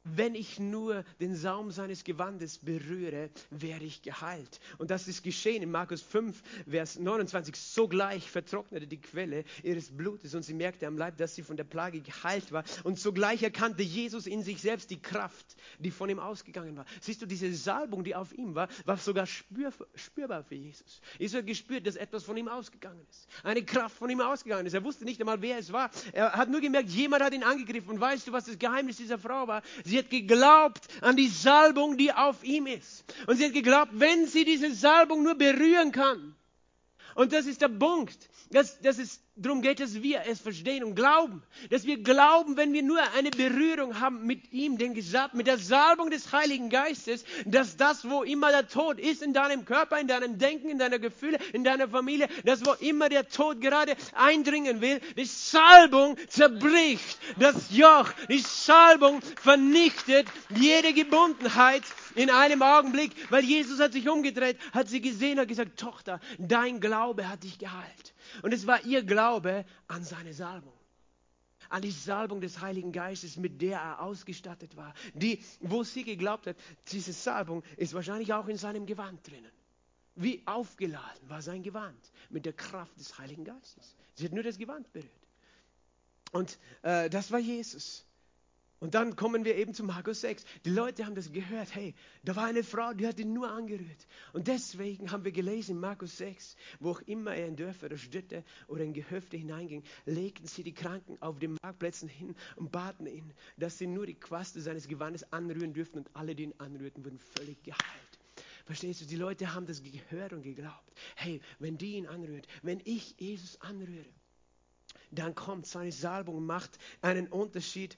wenn 0.05 0.34
ich 0.34 0.61
nur 0.61 1.05
den 1.18 1.34
Saum 1.34 1.70
seines 1.70 2.05
Gewandes 2.05 2.59
berühre, 2.59 3.30
werde 3.50 3.84
ich 3.84 4.02
geheilt. 4.02 4.61
Und 4.78 4.90
das 4.90 5.09
ist 5.09 5.22
geschehen 5.22 5.62
in 5.62 5.70
Markus 5.70 6.02
5, 6.02 6.42
Vers 6.68 6.98
29. 6.98 7.57
Sogleich 7.57 8.30
vertrocknete 8.30 8.86
die 8.86 9.00
Quelle 9.00 9.44
ihres 9.62 9.90
Blutes 9.90 10.34
und 10.34 10.42
sie 10.42 10.55
merkte 10.55 10.86
am 10.86 10.98
Leib, 10.98 11.16
dass 11.16 11.34
sie 11.34 11.42
von 11.42 11.57
der 11.57 11.64
Plage 11.64 12.00
geheilt 12.00 12.52
war. 12.52 12.64
Und 12.84 12.98
sogleich 12.98 13.42
erkannte 13.42 13.82
Jesus 13.82 14.26
in 14.26 14.42
sich 14.42 14.61
selbst 14.61 14.90
die 14.90 15.00
Kraft, 15.00 15.57
die 15.78 15.90
von 15.90 16.11
ihm 16.11 16.18
ausgegangen 16.18 16.76
war. 16.76 16.84
Siehst 17.00 17.22
du, 17.22 17.26
diese 17.26 17.52
Salbung, 17.55 18.05
die 18.05 18.14
auf 18.14 18.32
ihm 18.34 18.55
war, 18.55 18.68
war 18.84 18.98
sogar 18.98 19.26
spür, 19.26 19.72
spürbar 19.94 20.44
für 20.44 20.55
Jesus. 20.55 21.00
Jesus 21.18 21.38
hat 21.38 21.46
gespürt, 21.46 21.86
dass 21.86 21.96
etwas 21.96 22.24
von 22.24 22.36
ihm 22.36 22.48
ausgegangen 22.48 23.05
ist. 23.09 23.26
Eine 23.42 23.64
Kraft 23.64 23.96
von 23.96 24.11
ihm 24.11 24.20
ausgegangen 24.20 24.66
ist. 24.66 24.74
Er 24.74 24.84
wusste 24.84 25.05
nicht 25.05 25.20
einmal, 25.20 25.40
wer 25.40 25.59
es 25.59 25.72
war. 25.72 25.90
Er 26.12 26.32
hat 26.32 26.50
nur 26.50 26.61
gemerkt, 26.61 26.90
jemand 26.90 27.22
hat 27.22 27.32
ihn 27.32 27.42
angegriffen. 27.42 27.88
Und 27.88 28.00
weißt 28.00 28.28
du, 28.28 28.32
was 28.32 28.44
das 28.44 28.59
Geheimnis 28.59 28.98
dieser 28.98 29.18
Frau 29.18 29.48
war? 29.48 29.62
Sie 29.84 29.93
Sie 29.95 30.01
hat 30.01 30.11
geglaubt 30.11 30.88
an 31.03 31.16
die 31.16 31.28
Salbung, 31.28 31.97
die 31.97 32.12
auf 32.12 32.42
ihm 32.42 32.66
ist. 32.66 33.05
Und 33.28 33.36
sie 33.36 33.45
hat 33.45 33.53
geglaubt, 33.53 33.92
wenn 33.92 34.26
sie 34.26 34.45
diese 34.45 34.74
Salbung 34.74 35.22
nur 35.22 35.36
berühren 35.36 35.92
kann. 35.92 36.34
Und 37.14 37.32
das 37.32 37.47
ist 37.47 37.62
der 37.62 37.68
Punkt. 37.68 38.28
Das, 38.51 38.80
das 38.80 38.99
ist, 38.99 39.22
darum 39.36 39.62
geht 39.62 39.80
es, 39.80 40.03
wir 40.03 40.22
es 40.26 40.40
verstehen 40.40 40.84
und 40.84 40.95
glauben. 40.95 41.42
Dass 41.70 41.84
wir 41.84 42.03
glauben, 42.03 42.57
wenn 42.57 42.72
wir 42.72 42.82
nur 42.82 43.01
eine 43.16 43.30
Berührung 43.30 44.01
haben 44.01 44.26
mit 44.26 44.53
ihm, 44.53 44.78
den 44.78 44.95
Gesalb, 44.95 45.34
mit 45.34 45.47
der 45.47 45.59
Salbung 45.59 46.11
des 46.11 46.32
Heiligen 46.32 46.70
Geistes, 46.70 47.24
dass 47.47 47.76
das, 47.76 48.09
wo 48.09 48.22
immer 48.22 48.51
der 48.51 48.68
Tod 48.68 49.01
ist, 49.01 49.22
in 49.22 49.32
deinem 49.32 49.64
Körper, 49.64 49.99
in 49.99 50.07
deinem 50.07 50.38
Denken, 50.38 50.68
in 50.68 50.78
deiner 50.78 50.99
Gefühle, 50.99 51.38
in 51.53 51.64
deiner 51.64 51.88
Familie, 51.88 52.28
das, 52.45 52.64
wo 52.64 52.72
immer 52.74 53.09
der 53.09 53.28
Tod 53.28 53.61
gerade 53.61 53.97
eindringen 54.14 54.80
will, 54.80 55.01
die 55.16 55.24
Salbung 55.24 56.16
zerbricht 56.28 57.18
das 57.38 57.70
Joch. 57.70 58.12
Die 58.28 58.38
Salbung 58.38 59.20
vernichtet 59.42 60.28
jede 60.51 60.92
Gebundenheit 60.92 61.82
in 62.14 62.30
einem 62.30 62.62
Augenblick, 62.62 63.12
weil 63.30 63.45
Jesus 63.45 63.80
hat 63.80 63.92
sich 63.92 64.09
umgedreht, 64.09 64.59
hat 64.72 64.88
sie 64.88 65.01
gesehen, 65.01 65.38
hat 65.38 65.49
gesagt, 65.49 65.78
Tochter, 65.78 66.20
dein 66.38 66.80
Glaube 66.80 67.28
hat 67.28 67.42
dich 67.42 67.59
geheilt. 67.59 68.14
Und 68.43 68.53
es 68.53 68.66
war 68.66 68.85
ihr 68.85 69.03
Glaube 69.03 69.64
an 69.87 70.05
seine 70.05 70.32
Salbung. 70.32 70.72
An 71.70 71.82
die 71.82 71.91
Salbung 71.91 72.41
des 72.41 72.61
Heiligen 72.61 72.93
Geistes, 72.93 73.37
mit 73.37 73.62
der 73.62 73.78
er 73.78 74.03
ausgestattet 74.03 74.76
war. 74.76 74.95
Die, 75.14 75.43
wo 75.61 75.82
sie 75.82 76.05
geglaubt 76.05 76.47
hat, 76.47 76.57
diese 76.89 77.12
Salbung 77.12 77.62
ist 77.76 77.95
wahrscheinlich 77.95 78.32
auch 78.32 78.49
in 78.49 78.59
seinem 78.59 78.87
Gewand 78.87 79.26
drinnen. 79.26 79.51
Wie 80.14 80.43
aufgeladen 80.47 81.28
war 81.28 81.43
sein 81.43 81.62
Gewand 81.62 82.12
mit 82.30 82.47
der 82.47 82.53
Kraft 82.53 82.97
des 82.99 83.18
Heiligen 83.18 83.45
Geistes. 83.45 83.97
Sie 84.14 84.26
hat 84.26 84.32
nur 84.32 84.45
das 84.45 84.59
Gewand 84.59 84.93
berührt. 84.93 85.11
Und 86.30 86.59
äh, 86.82 87.11
das 87.11 87.32
war 87.32 87.41
Jesus. 87.41 88.05
Und 88.81 88.95
dann 88.95 89.16
kommen 89.16 89.45
wir 89.45 89.57
eben 89.57 89.72
zu 89.72 89.85
Markus 89.85 90.20
6. 90.20 90.45
Die 90.64 90.70
Leute 90.70 91.07
haben 91.07 91.14
das 91.14 91.33
gehört. 91.33 91.75
Hey, 91.75 91.95
da 92.22 92.37
war 92.37 92.47
eine 92.47 92.62
Frau, 92.62 92.93
die 92.93 93.07
hat 93.07 93.18
ihn 93.18 93.33
nur 93.33 93.51
angerührt. 93.51 94.07
Und 94.33 94.49
deswegen 94.49 95.11
haben 95.11 95.25
wir 95.25 95.33
gelesen 95.33 95.72
in 95.72 95.81
Markus 95.81 96.18
6, 96.18 96.57
wo 96.81 96.91
auch 96.91 97.01
immer 97.03 97.35
er 97.35 97.47
in 97.47 97.57
Dörfer 97.57 97.87
oder 97.87 97.99
Städte 97.99 98.45
oder 98.68 98.85
in 98.85 98.93
Gehöfte 98.93 99.37
hineinging, 99.37 99.85
legten 100.05 100.47
sie 100.47 100.62
die 100.62 100.75
Kranken 100.75 101.16
auf 101.20 101.39
den 101.39 101.57
Marktplätzen 101.62 102.09
hin 102.09 102.35
und 102.57 102.72
baten 102.72 103.07
ihn, 103.07 103.33
dass 103.57 103.79
sie 103.79 103.87
nur 103.87 104.07
die 104.07 104.14
Quaste 104.14 104.61
seines 104.61 104.89
Gewandes 104.89 105.33
anrühren 105.33 105.72
dürften. 105.72 105.99
Und 105.99 106.11
alle, 106.14 106.35
die 106.35 106.45
ihn 106.45 106.55
anrührten, 106.59 107.05
wurden 107.05 107.18
völlig 107.18 107.62
geheilt. 107.62 108.18
Verstehst 108.64 109.03
du? 109.03 109.07
Die 109.07 109.16
Leute 109.16 109.55
haben 109.55 109.66
das 109.66 109.83
gehört 109.83 110.33
und 110.33 110.43
geglaubt. 110.43 110.93
Hey, 111.16 111.41
wenn 111.59 111.77
die 111.77 111.97
ihn 111.97 112.07
anrührt, 112.07 112.47
wenn 112.62 112.81
ich 112.85 113.14
Jesus 113.18 113.61
anrühre, 113.61 114.07
dann 115.11 115.35
kommt 115.35 115.66
seine 115.66 115.93
Salbung 115.93 116.37
und 116.37 116.47
macht 116.47 116.79
einen 117.03 117.29
Unterschied 117.29 117.97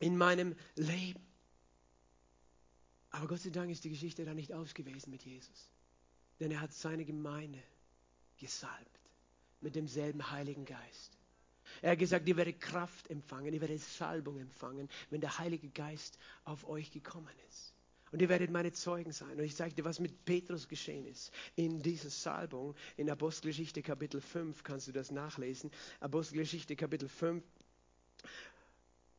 in 0.00 0.16
meinem 0.16 0.54
Leben. 0.76 1.24
Aber 3.10 3.26
Gott 3.26 3.40
sei 3.40 3.50
Dank 3.50 3.70
ist 3.70 3.84
die 3.84 3.90
Geschichte 3.90 4.24
da 4.24 4.34
nicht 4.34 4.52
aus 4.52 4.74
gewesen 4.74 5.10
mit 5.10 5.24
Jesus. 5.24 5.70
Denn 6.40 6.50
er 6.50 6.60
hat 6.60 6.72
seine 6.72 7.04
Gemeinde 7.04 7.62
gesalbt 8.36 9.00
mit 9.60 9.74
demselben 9.74 10.30
Heiligen 10.30 10.64
Geist. 10.64 11.18
Er 11.82 11.92
hat 11.92 11.98
gesagt, 11.98 12.28
ihr 12.28 12.36
werdet 12.36 12.60
Kraft 12.60 13.10
empfangen, 13.10 13.52
ihr 13.52 13.60
werdet 13.60 13.80
Salbung 13.80 14.38
empfangen, 14.38 14.88
wenn 15.10 15.20
der 15.20 15.38
Heilige 15.38 15.68
Geist 15.68 16.18
auf 16.44 16.66
euch 16.68 16.90
gekommen 16.90 17.34
ist. 17.48 17.74
Und 18.10 18.22
ihr 18.22 18.28
werdet 18.28 18.50
meine 18.50 18.72
Zeugen 18.72 19.12
sein. 19.12 19.32
Und 19.32 19.44
ich 19.44 19.54
zeige 19.54 19.74
dir, 19.74 19.84
was 19.84 20.00
mit 20.00 20.24
Petrus 20.24 20.66
geschehen 20.68 21.06
ist. 21.06 21.30
In 21.56 21.82
dieser 21.82 22.08
Salbung, 22.08 22.74
in 22.96 23.10
Apostelgeschichte 23.10 23.82
Kapitel 23.82 24.20
5, 24.20 24.62
kannst 24.62 24.88
du 24.88 24.92
das 24.92 25.10
nachlesen. 25.10 25.70
Apostelgeschichte 26.00 26.74
Kapitel 26.74 27.08
5. 27.08 27.44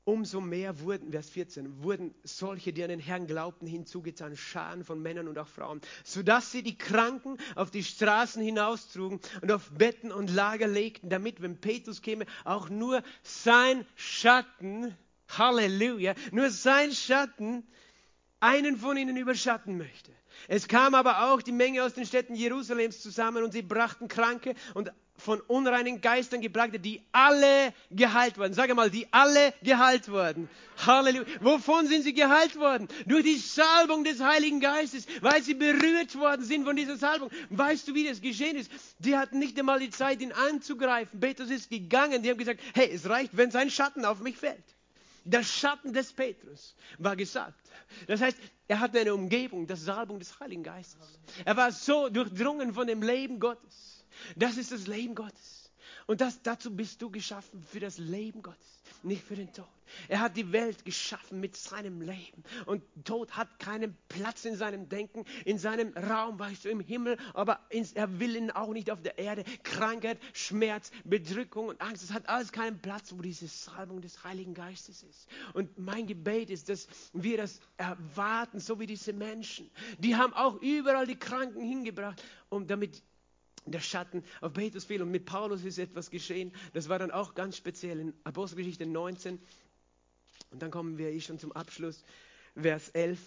Umso 0.10 0.42
mehr 0.42 0.80
wurden, 0.80 1.12
Vers 1.12 1.30
14, 1.30 1.84
wurden 1.84 2.16
solche, 2.24 2.74
die 2.74 2.82
an 2.82 2.90
den 2.90 3.00
Herrn 3.00 3.28
glaubten, 3.28 3.68
hinzugetan, 3.68 4.36
Scharen 4.36 4.84
von 4.84 5.00
Männern 5.00 5.28
und 5.28 5.38
auch 5.38 5.48
Frauen, 5.48 5.82
sodass 6.04 6.52
sie 6.52 6.64
die 6.64 6.76
Kranken 6.76 7.38
auf 7.54 7.70
die 7.70 7.84
Straßen 7.84 8.42
hinaustrugen 8.42 9.20
und 9.44 9.52
auf 9.52 9.70
Betten 9.70 10.12
und 10.12 10.32
Lager 10.32 10.68
legten, 10.68 11.12
damit, 11.12 11.44
wenn 11.44 11.62
Petrus 11.62 12.02
käme, 12.02 12.26
auch 12.44 12.70
nur 12.70 13.04
sein 13.22 13.86
Schatten, 13.94 14.98
Halleluja, 15.38 16.16
nur 16.32 16.50
sein 16.50 16.92
Schatten 16.92 17.68
einen 18.40 18.78
von 18.78 18.98
ihnen 18.98 19.16
überschatten 19.16 19.78
möchte. 19.78 20.12
Es 20.48 20.68
kam 20.68 20.96
aber 20.96 21.32
auch 21.32 21.44
die 21.44 21.52
Menge 21.52 21.84
aus 21.84 21.94
den 21.94 22.08
Städten 22.08 22.34
Jerusalems 22.34 23.00
zusammen 23.04 23.44
und 23.44 23.52
sie 23.52 23.62
brachten 23.62 24.08
Kranke 24.08 24.56
und 24.74 24.92
von 25.20 25.42
unreinen 25.42 26.02
Geistern 26.02 26.42
geplagte, 26.42 26.80
die 26.80 27.02
alle 27.12 27.74
geheilt 27.92 28.38
wurden. 28.38 28.54
Sag 28.54 28.74
mal, 28.76 28.90
die 28.90 29.08
alle 29.12 29.54
geheilt 29.62 30.10
wurden. 30.10 30.50
Halleluja. 30.86 31.26
Wovon 31.42 31.88
sind 31.88 32.04
sie 32.04 32.14
geheilt 32.14 32.58
worden? 32.58 32.88
Durch 33.06 33.24
die 33.24 33.38
Salbung 33.38 34.04
des 34.04 34.22
Heiligen 34.22 34.60
Geistes, 34.60 35.06
weil 35.22 35.42
sie 35.44 35.54
berührt 35.54 36.16
worden 36.18 36.44
sind 36.44 36.66
von 36.66 36.76
dieser 36.76 36.98
Salbung. 36.98 37.30
Weißt 37.50 37.88
du, 37.88 37.94
wie 37.94 38.08
das 38.08 38.22
geschehen 38.22 38.56
ist? 38.56 38.72
Die 39.00 39.18
hatten 39.18 39.40
nicht 39.40 39.60
einmal 39.60 39.80
die 39.80 39.90
Zeit, 39.90 40.22
ihn 40.22 40.32
anzugreifen. 40.32 41.20
Petrus 41.20 41.50
ist 41.50 41.70
gegangen. 41.70 42.24
Die 42.24 42.30
haben 42.30 42.38
gesagt, 42.38 42.62
hey, 42.74 42.90
es 42.92 43.08
reicht, 43.10 43.36
wenn 43.36 43.52
sein 43.52 43.70
Schatten 43.70 44.06
auf 44.06 44.22
mich 44.22 44.38
fällt. 44.38 44.64
Der 45.26 45.44
Schatten 45.44 45.94
des 45.94 46.14
Petrus 46.14 46.76
war 46.98 47.16
gesagt. 47.16 47.60
Das 48.08 48.22
heißt, 48.22 48.38
er 48.68 48.80
hatte 48.80 49.00
eine 49.00 49.14
Umgebung, 49.14 49.68
das 49.68 49.82
Salbung 49.84 50.20
des 50.20 50.40
Heiligen 50.40 50.64
Geistes. 50.64 51.20
Er 51.46 51.58
war 51.58 51.72
so 51.72 52.10
durchdrungen 52.10 52.74
von 52.74 52.88
dem 52.88 53.02
Leben 53.02 53.40
Gottes. 53.40 53.99
Das 54.36 54.58
ist 54.58 54.72
das 54.72 54.88
Leben 54.88 55.16
Gottes. 55.16 55.70
Und 56.08 56.22
das, 56.22 56.42
dazu 56.42 56.76
bist 56.76 57.02
du 57.02 57.12
geschaffen 57.12 57.64
für 57.72 57.80
das 57.80 57.98
Leben 57.98 58.42
Gottes, 58.42 58.82
nicht 59.04 59.24
für 59.24 59.36
den 59.36 59.54
Tod. 59.54 59.68
Er 60.08 60.22
hat 60.22 60.38
die 60.38 60.52
Welt 60.52 60.86
geschaffen 60.86 61.40
mit 61.40 61.56
seinem 61.56 62.02
Leben. 62.02 62.44
Und 62.66 62.84
Tod 63.06 63.38
hat 63.38 63.60
keinen 63.60 63.98
Platz 64.08 64.46
in 64.46 64.56
seinem 64.56 64.90
Denken, 64.90 65.26
in 65.46 65.58
seinem 65.58 65.94
Raum, 65.96 66.40
weißt 66.40 66.66
du, 66.66 66.70
im 66.70 66.80
Himmel, 66.80 67.18
aber 67.34 67.60
er 67.70 68.20
will 68.20 68.36
ihn 68.36 68.52
auch 68.52 68.74
nicht 68.74 68.92
auf 68.92 69.02
der 69.02 69.18
Erde. 69.18 69.44
Krankheit, 69.64 70.20
Schmerz, 70.34 70.92
Bedrückung 71.04 71.68
und 71.68 71.82
Angst, 71.82 72.04
das 72.04 72.14
hat 72.14 72.28
alles 72.30 72.52
keinen 72.52 72.80
Platz, 72.80 73.14
wo 73.16 73.22
diese 73.22 73.48
Salbung 73.48 74.02
des 74.02 74.24
Heiligen 74.24 74.54
Geistes 74.54 75.04
ist. 75.04 75.28
Und 75.54 75.78
mein 75.78 76.08
Gebet 76.08 76.50
ist, 76.50 76.70
dass 76.70 76.88
wir 77.14 77.38
das 77.38 77.60
erwarten, 77.78 78.60
so 78.60 78.80
wie 78.80 78.88
diese 78.88 79.14
Menschen. 79.14 79.70
Die 80.00 80.16
haben 80.16 80.34
auch 80.34 80.62
überall 80.62 81.08
die 81.08 81.18
Kranken 81.18 81.62
hingebracht, 81.62 82.24
um 82.50 82.68
damit 82.68 83.02
der 83.72 83.80
Schatten 83.80 84.24
auf 84.42 84.54
Petrus 84.54 84.86
fiel. 84.86 85.02
Und 85.02 85.12
mit 85.12 85.26
Paulus 85.26 85.64
ist 85.64 85.78
etwas 85.78 86.10
geschehen. 86.10 86.52
Das 86.74 86.90
war 86.90 87.00
dann 87.00 87.12
auch 87.12 87.36
ganz 87.36 87.58
speziell 87.58 88.00
in 88.00 88.14
Apostelgeschichte 88.24 88.86
19. 88.86 89.40
Und 90.52 90.62
dann 90.62 90.72
kommen 90.72 90.98
wir 90.98 91.20
schon 91.22 91.40
zum 91.40 91.52
Abschluss, 91.52 92.04
Vers 92.56 92.90
11. 92.90 93.20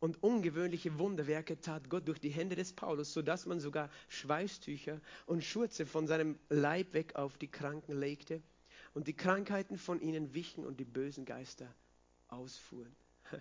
Und 0.00 0.22
ungewöhnliche 0.22 0.98
Wunderwerke 0.98 1.60
tat 1.60 1.90
Gott 1.90 2.08
durch 2.08 2.18
die 2.18 2.30
Hände 2.30 2.56
des 2.56 2.72
Paulus, 2.72 3.12
sodass 3.12 3.44
man 3.44 3.60
sogar 3.60 3.90
Schweißtücher 4.08 4.98
und 5.26 5.44
Schurze 5.44 5.84
von 5.84 6.06
seinem 6.06 6.38
Leib 6.48 6.94
weg 6.94 7.16
auf 7.16 7.36
die 7.36 7.48
Kranken 7.48 7.92
legte 7.92 8.42
und 8.94 9.08
die 9.08 9.12
Krankheiten 9.12 9.76
von 9.76 10.00
ihnen 10.00 10.32
wichen 10.32 10.64
und 10.64 10.80
die 10.80 10.86
bösen 10.86 11.26
Geister 11.26 11.72
ausfuhren. 12.28 12.94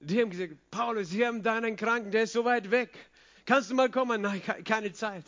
Die 0.00 0.20
haben 0.20 0.30
gesagt, 0.30 0.56
Paulus, 0.70 1.10
Sie 1.10 1.26
haben 1.26 1.42
da 1.42 1.56
einen 1.56 1.76
Kranken, 1.76 2.10
der 2.10 2.24
ist 2.24 2.32
so 2.32 2.44
weit 2.44 2.70
weg. 2.70 2.90
Kannst 3.44 3.70
du 3.70 3.74
mal 3.74 3.90
kommen? 3.90 4.22
Nein, 4.22 4.42
keine 4.64 4.92
Zeit. 4.92 5.24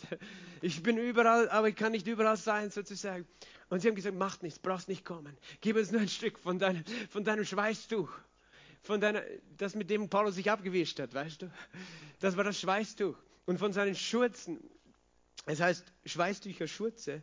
Ich 0.62 0.82
bin 0.82 0.98
überall, 0.98 1.48
aber 1.50 1.68
ich 1.68 1.76
kann 1.76 1.92
nicht 1.92 2.06
überall 2.06 2.36
sein, 2.36 2.70
sozusagen. 2.70 3.26
Und 3.68 3.80
sie 3.80 3.88
haben 3.88 3.96
gesagt, 3.96 4.16
mach 4.16 4.40
nichts, 4.42 4.58
brauchst 4.58 4.88
nicht 4.88 5.04
kommen. 5.04 5.36
Gib 5.60 5.76
uns 5.76 5.90
nur 5.90 6.00
ein 6.00 6.08
Stück 6.08 6.38
von 6.38 6.58
deinem, 6.58 6.84
von 7.10 7.24
deinem 7.24 7.44
Schweißtuch. 7.44 8.10
Von 8.82 9.00
deiner, 9.00 9.22
das 9.56 9.74
mit 9.74 9.90
dem 9.90 10.08
Paulus 10.08 10.34
sich 10.34 10.50
abgewischt 10.50 11.00
hat, 11.00 11.14
weißt 11.14 11.42
du? 11.42 11.50
Das 12.20 12.36
war 12.36 12.44
das 12.44 12.60
Schweißtuch. 12.60 13.16
Und 13.46 13.58
von 13.58 13.72
seinen 13.72 13.94
Schurzen, 13.94 14.58
es 15.46 15.60
heißt 15.60 15.84
Schweißtücher, 16.04 16.68
Schurze, 16.68 17.22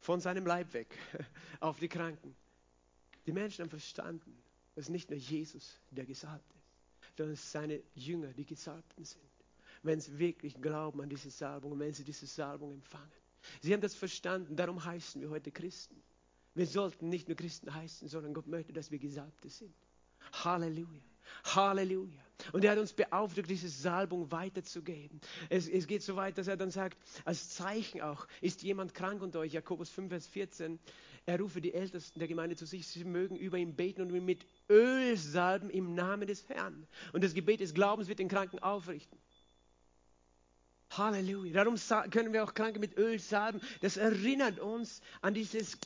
von 0.00 0.20
seinem 0.20 0.46
Leib 0.46 0.72
weg, 0.74 0.94
auf 1.60 1.78
die 1.78 1.88
Kranken. 1.88 2.36
Die 3.26 3.32
Menschen 3.32 3.62
haben 3.62 3.70
verstanden, 3.70 4.36
dass 4.74 4.88
nicht 4.88 5.10
nur 5.10 5.18
Jesus 5.18 5.80
der 5.90 6.04
Gesalbte 6.04 6.54
ist, 7.00 7.16
sondern 7.16 7.34
es 7.34 7.52
seine 7.52 7.80
Jünger, 7.94 8.32
die 8.32 8.44
Gesalbten 8.44 9.04
sind. 9.04 9.33
Wenn 9.84 10.00
sie 10.00 10.18
wirklich 10.18 10.60
glauben 10.60 11.00
an 11.00 11.08
diese 11.08 11.30
Salbung 11.30 11.72
und 11.72 11.78
wenn 11.78 11.92
sie 11.92 12.04
diese 12.04 12.26
Salbung 12.26 12.72
empfangen. 12.72 13.12
Sie 13.60 13.72
haben 13.72 13.82
das 13.82 13.94
verstanden, 13.94 14.56
darum 14.56 14.84
heißen 14.84 15.20
wir 15.20 15.30
heute 15.30 15.52
Christen. 15.52 16.02
Wir 16.54 16.66
sollten 16.66 17.08
nicht 17.08 17.28
nur 17.28 17.36
Christen 17.36 17.72
heißen, 17.72 18.08
sondern 18.08 18.32
Gott 18.32 18.46
möchte, 18.46 18.72
dass 18.72 18.90
wir 18.90 18.98
Gesalbte 18.98 19.50
sind. 19.50 19.74
Halleluja. 20.32 21.02
Halleluja. 21.44 22.20
Und 22.52 22.64
er 22.64 22.72
hat 22.72 22.78
uns 22.78 22.92
beauftragt, 22.92 23.48
diese 23.48 23.68
Salbung 23.68 24.30
weiterzugeben. 24.30 25.20
Es, 25.50 25.68
es 25.68 25.86
geht 25.86 26.02
so 26.02 26.16
weit, 26.16 26.38
dass 26.38 26.48
er 26.48 26.56
dann 26.56 26.70
sagt, 26.70 26.98
als 27.24 27.50
Zeichen 27.50 28.00
auch, 28.00 28.26
ist 28.40 28.62
jemand 28.62 28.94
krank 28.94 29.22
unter 29.22 29.40
euch, 29.40 29.52
Jakobus 29.52 29.90
5, 29.90 30.10
Vers 30.10 30.26
14, 30.28 30.78
er 31.26 31.40
rufe 31.40 31.60
die 31.60 31.72
Ältesten 31.72 32.18
der 32.18 32.28
Gemeinde 32.28 32.56
zu 32.56 32.66
sich, 32.66 32.86
sie 32.86 33.04
mögen 33.04 33.36
über 33.36 33.56
ihn 33.56 33.74
beten 33.74 34.02
und 34.02 34.14
ihn 34.14 34.24
mit 34.24 34.46
Öl 34.68 35.16
salben 35.16 35.70
im 35.70 35.94
Namen 35.94 36.26
des 36.26 36.48
Herrn. 36.48 36.86
Und 37.12 37.24
das 37.24 37.34
Gebet 37.34 37.60
des 37.60 37.72
Glaubens 37.72 38.08
wird 38.08 38.18
den 38.18 38.28
Kranken 38.28 38.58
aufrichten. 38.58 39.18
Halleluja. 40.98 41.52
Darum 41.52 41.76
können 42.10 42.32
wir 42.32 42.44
auch 42.44 42.54
Kranke 42.54 42.78
mit 42.78 42.96
Öl 42.96 43.18
salben. 43.18 43.60
Das 43.80 43.96
erinnert 43.96 44.58
uns 44.58 45.00
an 45.20 45.34
dieses 45.34 45.78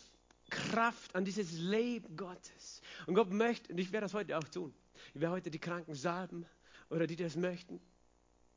Kraft, 0.50 1.14
an 1.14 1.24
dieses 1.24 1.52
Leben 1.52 2.16
Gottes. 2.16 2.82
Und 3.06 3.14
Gott 3.14 3.30
möchte, 3.30 3.72
und 3.72 3.78
ich 3.78 3.92
werde 3.92 4.04
das 4.04 4.14
heute 4.14 4.36
auch 4.38 4.44
tun, 4.44 4.74
ich 5.14 5.20
werde 5.20 5.34
heute 5.34 5.50
die 5.50 5.58
Kranken 5.58 5.94
salben 5.94 6.46
oder 6.90 7.06
die 7.06 7.16
das 7.16 7.36
möchten. 7.36 7.80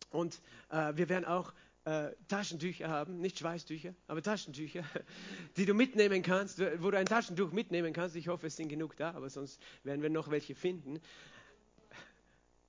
Und 0.09 0.41
äh, 0.69 0.95
wir 0.95 1.09
werden 1.09 1.25
auch 1.25 1.53
äh, 1.85 2.11
Taschentücher 2.27 2.89
haben, 2.89 3.19
nicht 3.19 3.39
Schweißtücher, 3.39 3.93
aber 4.07 4.21
Taschentücher, 4.21 4.83
die 5.57 5.65
du 5.65 5.73
mitnehmen 5.73 6.21
kannst, 6.21 6.59
wo 6.81 6.91
du 6.91 6.97
ein 6.97 7.05
Taschentuch 7.05 7.51
mitnehmen 7.51 7.93
kannst. 7.93 8.15
Ich 8.15 8.27
hoffe, 8.27 8.47
es 8.47 8.55
sind 8.55 8.69
genug 8.69 8.95
da, 8.97 9.11
aber 9.11 9.29
sonst 9.29 9.61
werden 9.83 10.01
wir 10.01 10.09
noch 10.09 10.29
welche 10.29 10.55
finden. 10.55 11.01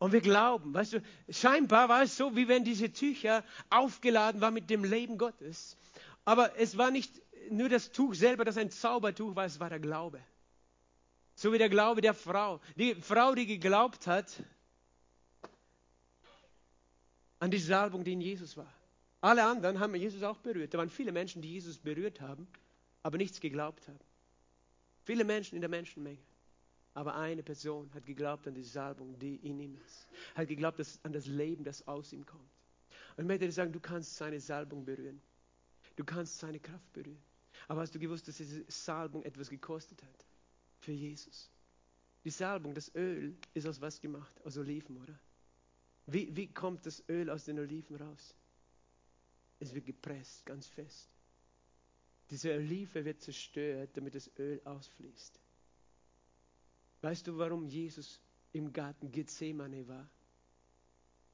Und 0.03 0.11
wir 0.11 0.21
glauben, 0.21 0.75
weißt 0.75 0.95
du, 0.95 1.03
scheinbar 1.29 1.89
war 1.89 2.03
es 2.03 2.17
so, 2.17 2.35
wie 2.35 2.49
wenn 2.49 2.65
diese 2.65 2.93
Tücher 2.93 3.45
aufgeladen 3.71 4.41
waren 4.41 4.53
mit 4.53 4.69
dem 4.69 4.83
Leben 4.83 5.17
Gottes. 5.17 5.77
Aber 6.25 6.59
es 6.59 6.77
war 6.77 6.91
nicht 6.91 7.23
nur 7.51 7.69
das 7.69 7.93
Tuch 7.93 8.13
selber, 8.13 8.45
das 8.45 8.57
ein 8.57 8.73
Zaubertuch 8.73 9.37
war, 9.37 9.45
es 9.45 9.61
war 9.61 9.69
der 9.71 9.79
Glaube. 9.79 10.21
So 11.37 11.53
wie 11.53 11.59
der 11.59 11.69
Glaube 11.69 12.01
der 12.01 12.15
Frau. 12.15 12.61
Die 12.75 12.97
Frau, 12.97 13.37
die 13.37 13.47
geglaubt 13.47 14.09
hat 14.09 14.43
an 17.39 17.53
die 17.53 17.59
Salbung, 17.59 18.03
die 18.03 18.15
in 18.15 18.23
Jesus 18.23 18.57
war. 18.57 18.75
Alle 19.21 19.45
anderen 19.45 19.79
haben 19.79 19.95
Jesus 19.95 20.25
auch 20.25 20.39
berührt. 20.39 20.75
Da 20.75 20.79
waren 20.79 20.91
viele 20.91 21.13
Menschen, 21.13 21.43
die 21.43 21.53
Jesus 21.53 21.79
berührt 21.79 22.21
haben, 22.21 22.49
aber 23.05 23.19
nichts 23.19 23.39
geglaubt 23.39 23.87
haben. 23.87 24.01
Viele 25.05 25.23
Menschen 25.23 25.55
in 25.55 25.61
der 25.61 25.71
Menschenmenge. 25.71 26.19
Aber 26.95 27.15
eine 27.17 27.43
Person 27.43 27.93
hat 27.95 28.05
geglaubt 28.05 28.47
an 28.47 28.55
die 28.55 28.65
Salbung, 28.65 29.19
die 29.19 29.37
in 29.37 29.61
ihm 29.61 29.79
ist. 29.87 30.09
Hat 30.35 30.49
geglaubt 30.49 30.79
dass, 30.79 31.03
an 31.05 31.13
das 31.13 31.27
Leben, 31.27 31.65
das 31.65 31.87
aus 31.89 32.13
ihm 32.13 32.27
kommt. 32.27 32.51
Und 33.17 33.25
ich 33.25 33.29
möchte 33.29 33.47
dir 33.47 33.53
sagen, 33.53 33.73
du 33.73 33.81
kannst 33.81 34.17
seine 34.17 34.41
Salbung 34.41 34.85
berühren. 34.85 35.21
Du 35.97 36.05
kannst 36.05 36.39
seine 36.39 36.61
Kraft 36.61 36.93
berühren. 36.93 37.23
Aber 37.69 37.81
hast 37.81 37.95
du 37.95 37.99
gewusst, 37.99 38.29
dass 38.29 38.37
diese 38.37 38.65
Salbung 38.69 39.23
etwas 39.23 39.49
gekostet 39.49 40.03
hat? 40.03 40.27
Für 40.81 40.93
Jesus. 40.93 41.51
Die 42.25 42.31
Salbung, 42.31 42.75
das 42.75 42.95
Öl, 42.95 43.37
ist 43.55 43.67
aus 43.67 43.81
was 43.81 44.01
gemacht? 44.01 44.35
Aus 44.45 44.57
Oliven, 44.57 44.97
oder? 44.97 45.19
Wie, 46.07 46.35
wie 46.37 46.53
kommt 46.53 46.85
das 46.87 47.03
Öl 47.09 47.31
aus 47.31 47.45
den 47.45 47.59
Oliven 47.59 47.97
raus? 47.97 48.35
Es 49.61 49.73
wird 49.75 49.87
gepresst, 49.87 50.45
ganz 50.45 50.67
fest. 50.67 51.09
Diese 52.31 52.53
Olive 52.53 53.05
wird 53.05 53.21
zerstört, 53.21 53.91
damit 53.95 54.15
das 54.15 54.31
Öl 54.39 54.61
ausfließt. 54.65 55.39
Weißt 57.03 57.27
du, 57.27 57.37
warum 57.37 57.67
Jesus 57.67 58.21
im 58.53 58.73
Garten 58.73 59.11
Gethsemane 59.11 59.87
war? 59.89 60.09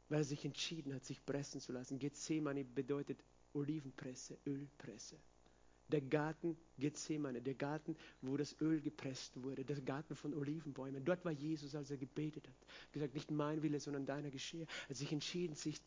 Weil 0.09 0.21
er 0.21 0.25
sich 0.25 0.45
entschieden 0.45 0.95
hat, 0.95 1.05
sich 1.05 1.25
pressen 1.25 1.61
zu 1.61 1.73
lassen. 1.73 1.99
Gethsemane 1.99 2.65
bedeutet 2.65 3.23
Olivenpresse, 3.53 4.39
Ölpresse. 4.47 5.17
Der 5.89 6.01
Garten 6.01 6.57
Gethsemane, 6.79 7.41
der 7.43 7.55
Garten, 7.55 7.97
wo 8.23 8.37
das 8.37 8.59
Öl 8.61 8.81
gepresst 8.81 9.43
wurde, 9.43 9.65
der 9.65 9.81
Garten 9.81 10.15
von 10.17 10.35
Olivenbäumen. 10.35 11.05
Dort 11.05 11.25
war 11.25 11.33
Jesus, 11.33 11.75
als 11.75 11.91
er 11.91 11.97
gebetet 11.99 12.47
hat. 12.47 12.57
Gesagt, 12.93 13.15
nicht 13.15 13.31
mein 13.31 13.63
Wille, 13.63 13.81
sondern 13.81 14.07
deiner 14.07 14.31
geschehe. 14.31 14.67
Er 14.85 14.89
hat 14.91 14.97
sich 14.97 15.13
entschieden, 15.13 15.55
sich 15.55 15.81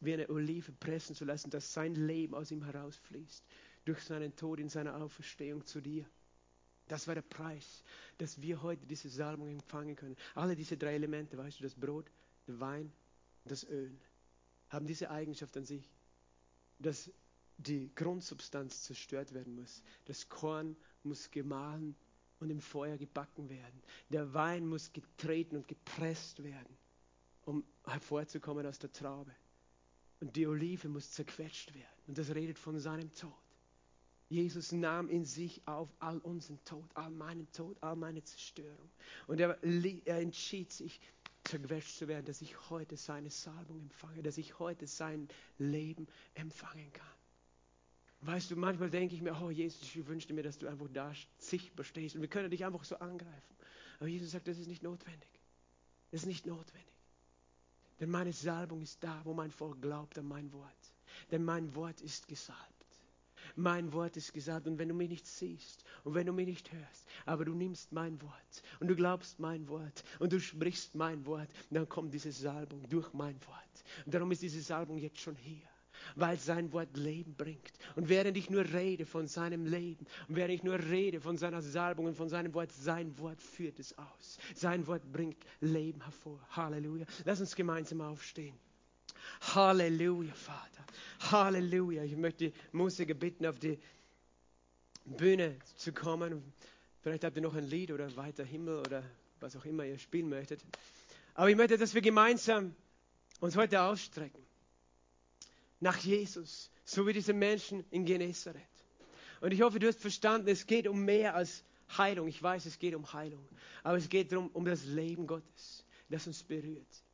wie 0.00 0.14
eine 0.14 0.28
Olive 0.28 0.72
pressen 0.72 1.16
zu 1.16 1.24
lassen, 1.24 1.50
dass 1.50 1.72
sein 1.72 1.94
Leben 1.94 2.34
aus 2.34 2.50
ihm 2.50 2.64
herausfließt. 2.64 3.44
Durch 3.84 4.00
seinen 4.02 4.34
Tod 4.36 4.60
in 4.60 4.68
seiner 4.68 4.96
Auferstehung 4.96 5.64
zu 5.64 5.80
dir. 5.80 6.06
Das 6.88 7.06
war 7.08 7.14
der 7.14 7.22
Preis, 7.22 7.82
dass 8.18 8.40
wir 8.42 8.62
heute 8.62 8.86
diese 8.86 9.08
Salbung 9.08 9.48
empfangen 9.48 9.96
können. 9.96 10.16
Alle 10.34 10.54
diese 10.54 10.76
drei 10.76 10.94
Elemente, 10.94 11.36
weißt 11.38 11.60
du, 11.60 11.64
das 11.64 11.74
Brot, 11.74 12.10
der 12.46 12.60
Wein, 12.60 12.92
das 13.44 13.64
Öl, 13.64 13.96
haben 14.68 14.86
diese 14.86 15.10
Eigenschaft 15.10 15.56
an 15.56 15.64
sich, 15.64 15.88
dass 16.78 17.10
die 17.56 17.90
Grundsubstanz 17.94 18.82
zerstört 18.82 19.32
werden 19.32 19.54
muss. 19.54 19.82
Das 20.06 20.28
Korn 20.28 20.76
muss 21.04 21.30
gemahlen 21.30 21.94
und 22.40 22.50
im 22.50 22.60
Feuer 22.60 22.98
gebacken 22.98 23.48
werden. 23.48 23.82
Der 24.10 24.34
Wein 24.34 24.66
muss 24.66 24.92
getreten 24.92 25.56
und 25.56 25.68
gepresst 25.68 26.42
werden, 26.42 26.76
um 27.44 27.64
hervorzukommen 27.86 28.66
aus 28.66 28.78
der 28.78 28.92
Traube. 28.92 29.34
Und 30.20 30.36
die 30.36 30.46
Olive 30.46 30.88
muss 30.88 31.10
zerquetscht 31.12 31.74
werden. 31.74 31.86
Und 32.06 32.18
das 32.18 32.30
redet 32.34 32.58
von 32.58 32.78
seinem 32.78 33.12
Tod. 33.14 33.32
Jesus 34.34 34.72
nahm 34.72 35.08
in 35.08 35.24
sich 35.24 35.62
auf 35.66 35.88
all 36.00 36.18
unseren 36.18 36.58
Tod, 36.64 36.84
all 36.94 37.10
meinen 37.10 37.50
Tod, 37.52 37.76
all 37.80 37.94
meine 37.94 38.22
Zerstörung. 38.24 38.90
Und 39.28 39.38
er, 39.40 39.62
er 39.62 40.18
entschied 40.18 40.72
sich, 40.72 41.00
zerquetscht 41.44 41.98
zu 41.98 42.08
werden, 42.08 42.26
dass 42.26 42.42
ich 42.42 42.68
heute 42.68 42.96
seine 42.96 43.30
Salbung 43.30 43.78
empfange, 43.80 44.22
dass 44.22 44.36
ich 44.38 44.58
heute 44.58 44.86
sein 44.86 45.28
Leben 45.58 46.08
empfangen 46.34 46.92
kann. 46.92 47.06
Weißt 48.22 48.50
du, 48.50 48.56
manchmal 48.56 48.90
denke 48.90 49.14
ich 49.14 49.22
mir, 49.22 49.38
oh 49.40 49.50
Jesus, 49.50 49.82
ich 49.82 50.06
wünschte 50.06 50.32
mir, 50.32 50.42
dass 50.42 50.58
du 50.58 50.66
einfach 50.66 50.88
da 50.92 51.12
sichtbar 51.38 51.84
stehst 51.84 52.16
und 52.16 52.22
wir 52.22 52.28
können 52.28 52.50
dich 52.50 52.64
einfach 52.64 52.82
so 52.82 52.96
angreifen. 52.96 53.54
Aber 54.00 54.08
Jesus 54.08 54.32
sagt, 54.32 54.48
das 54.48 54.58
ist 54.58 54.66
nicht 54.66 54.82
notwendig. 54.82 55.28
Das 56.10 56.22
ist 56.22 56.26
nicht 56.26 56.46
notwendig. 56.46 56.92
Denn 58.00 58.10
meine 58.10 58.32
Salbung 58.32 58.82
ist 58.82 59.04
da, 59.04 59.20
wo 59.24 59.34
mein 59.34 59.52
Volk 59.52 59.80
glaubt 59.80 60.18
an 60.18 60.26
mein 60.26 60.52
Wort. 60.52 60.94
Denn 61.30 61.44
mein 61.44 61.74
Wort 61.74 62.00
ist 62.00 62.26
gesalbt. 62.26 62.73
Mein 63.56 63.92
Wort 63.92 64.16
ist 64.16 64.32
gesagt 64.32 64.66
und 64.66 64.78
wenn 64.78 64.88
du 64.88 64.94
mich 64.94 65.08
nicht 65.08 65.26
siehst 65.26 65.84
und 66.02 66.14
wenn 66.14 66.26
du 66.26 66.32
mich 66.32 66.46
nicht 66.46 66.72
hörst, 66.72 67.06
aber 67.24 67.44
du 67.44 67.54
nimmst 67.54 67.92
mein 67.92 68.20
Wort 68.20 68.62
und 68.80 68.88
du 68.88 68.96
glaubst 68.96 69.38
mein 69.38 69.68
Wort 69.68 70.04
und 70.18 70.32
du 70.32 70.40
sprichst 70.40 70.94
mein 70.94 71.24
Wort, 71.26 71.48
dann 71.70 71.88
kommt 71.88 72.12
diese 72.14 72.32
Salbung 72.32 72.88
durch 72.88 73.12
mein 73.12 73.36
Wort. 73.46 73.84
Und 74.04 74.14
darum 74.14 74.30
ist 74.32 74.42
diese 74.42 74.60
Salbung 74.60 74.98
jetzt 74.98 75.20
schon 75.20 75.36
hier 75.36 75.68
weil 76.16 76.38
sein 76.38 76.72
Wort 76.72 76.96
Leben 76.96 77.34
bringt. 77.34 77.72
Und 77.96 78.08
während 78.08 78.36
ich 78.36 78.50
nur 78.50 78.64
rede 78.64 79.06
von 79.06 79.26
seinem 79.26 79.66
Leben 79.66 80.06
und 80.28 80.36
während 80.36 80.54
ich 80.54 80.62
nur 80.62 80.78
rede 80.78 81.20
von 81.20 81.36
seiner 81.36 81.62
Salbung 81.62 82.06
und 82.06 82.16
von 82.16 82.28
seinem 82.28 82.54
Wort, 82.54 82.72
sein 82.72 83.18
Wort 83.18 83.42
führt 83.42 83.78
es 83.78 83.96
aus. 83.98 84.38
Sein 84.54 84.86
Wort 84.86 85.10
bringt 85.12 85.38
Leben 85.60 86.02
hervor. 86.02 86.40
Halleluja. 86.50 87.06
Lass 87.24 87.40
uns 87.40 87.54
gemeinsam 87.54 88.00
aufstehen. 88.00 88.58
Halleluja, 89.54 90.32
Vater. 90.34 90.84
Halleluja. 91.30 92.02
Ich 92.04 92.16
möchte 92.16 92.50
die 92.50 92.54
Musiker 92.72 93.14
bitten, 93.14 93.46
auf 93.46 93.58
die 93.58 93.78
Bühne 95.04 95.58
zu 95.76 95.92
kommen. 95.92 96.52
Vielleicht 97.02 97.24
habt 97.24 97.36
ihr 97.36 97.42
noch 97.42 97.54
ein 97.54 97.68
Lied 97.68 97.90
oder 97.90 98.14
Weiter 98.16 98.44
Himmel 98.44 98.78
oder 98.78 99.02
was 99.40 99.56
auch 99.56 99.64
immer 99.64 99.84
ihr 99.84 99.98
spielen 99.98 100.28
möchtet. 100.28 100.64
Aber 101.34 101.50
ich 101.50 101.56
möchte, 101.56 101.76
dass 101.76 101.94
wir 101.94 102.00
gemeinsam 102.00 102.74
uns 103.40 103.56
heute 103.56 103.82
ausstrecken 103.82 104.42
nach 105.80 105.98
Jesus, 105.98 106.70
so 106.84 107.06
wie 107.06 107.12
diese 107.12 107.34
Menschen 107.34 107.84
in 107.90 108.06
Genezareth. 108.06 108.62
Und 109.40 109.52
ich 109.52 109.60
hoffe, 109.60 109.78
du 109.78 109.86
hast 109.86 110.00
verstanden, 110.00 110.48
es 110.48 110.66
geht 110.66 110.88
um 110.88 111.04
mehr 111.04 111.34
als 111.34 111.62
Heilung. 111.98 112.28
Ich 112.28 112.42
weiß, 112.42 112.64
es 112.64 112.78
geht 112.78 112.94
um 112.94 113.12
Heilung. 113.12 113.46
Aber 113.82 113.98
es 113.98 114.08
geht 114.08 114.32
darum, 114.32 114.48
um 114.54 114.64
das 114.64 114.84
Leben 114.86 115.26
Gottes, 115.26 115.84
das 116.08 116.26
uns 116.26 116.42
berührt. 116.42 117.04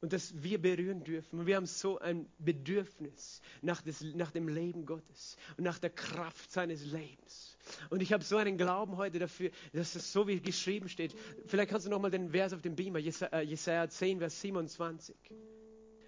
Und 0.00 0.12
das 0.12 0.42
wir 0.42 0.60
berühren 0.60 1.04
dürfen. 1.04 1.40
Und 1.40 1.46
wir 1.46 1.56
haben 1.56 1.66
so 1.66 1.98
ein 1.98 2.26
Bedürfnis 2.38 3.40
nach, 3.62 3.80
des, 3.80 4.02
nach 4.14 4.30
dem 4.30 4.48
Leben 4.48 4.84
Gottes 4.84 5.36
und 5.56 5.64
nach 5.64 5.78
der 5.78 5.90
Kraft 5.90 6.52
seines 6.52 6.84
Lebens. 6.84 7.56
Und 7.90 8.02
ich 8.02 8.12
habe 8.12 8.22
so 8.22 8.36
einen 8.36 8.58
Glauben 8.58 8.96
heute 8.98 9.18
dafür, 9.18 9.50
dass 9.72 9.94
es 9.94 10.12
so 10.12 10.28
wie 10.28 10.40
geschrieben 10.40 10.88
steht. 10.88 11.14
Vielleicht 11.46 11.70
kannst 11.70 11.86
du 11.86 11.90
nochmal 11.90 12.10
den 12.10 12.30
Vers 12.30 12.52
auf 12.52 12.62
dem 12.62 12.76
Beamer, 12.76 12.98
Jesaja 12.98 13.88
10, 13.88 14.18
Vers 14.18 14.40
27. 14.40 15.16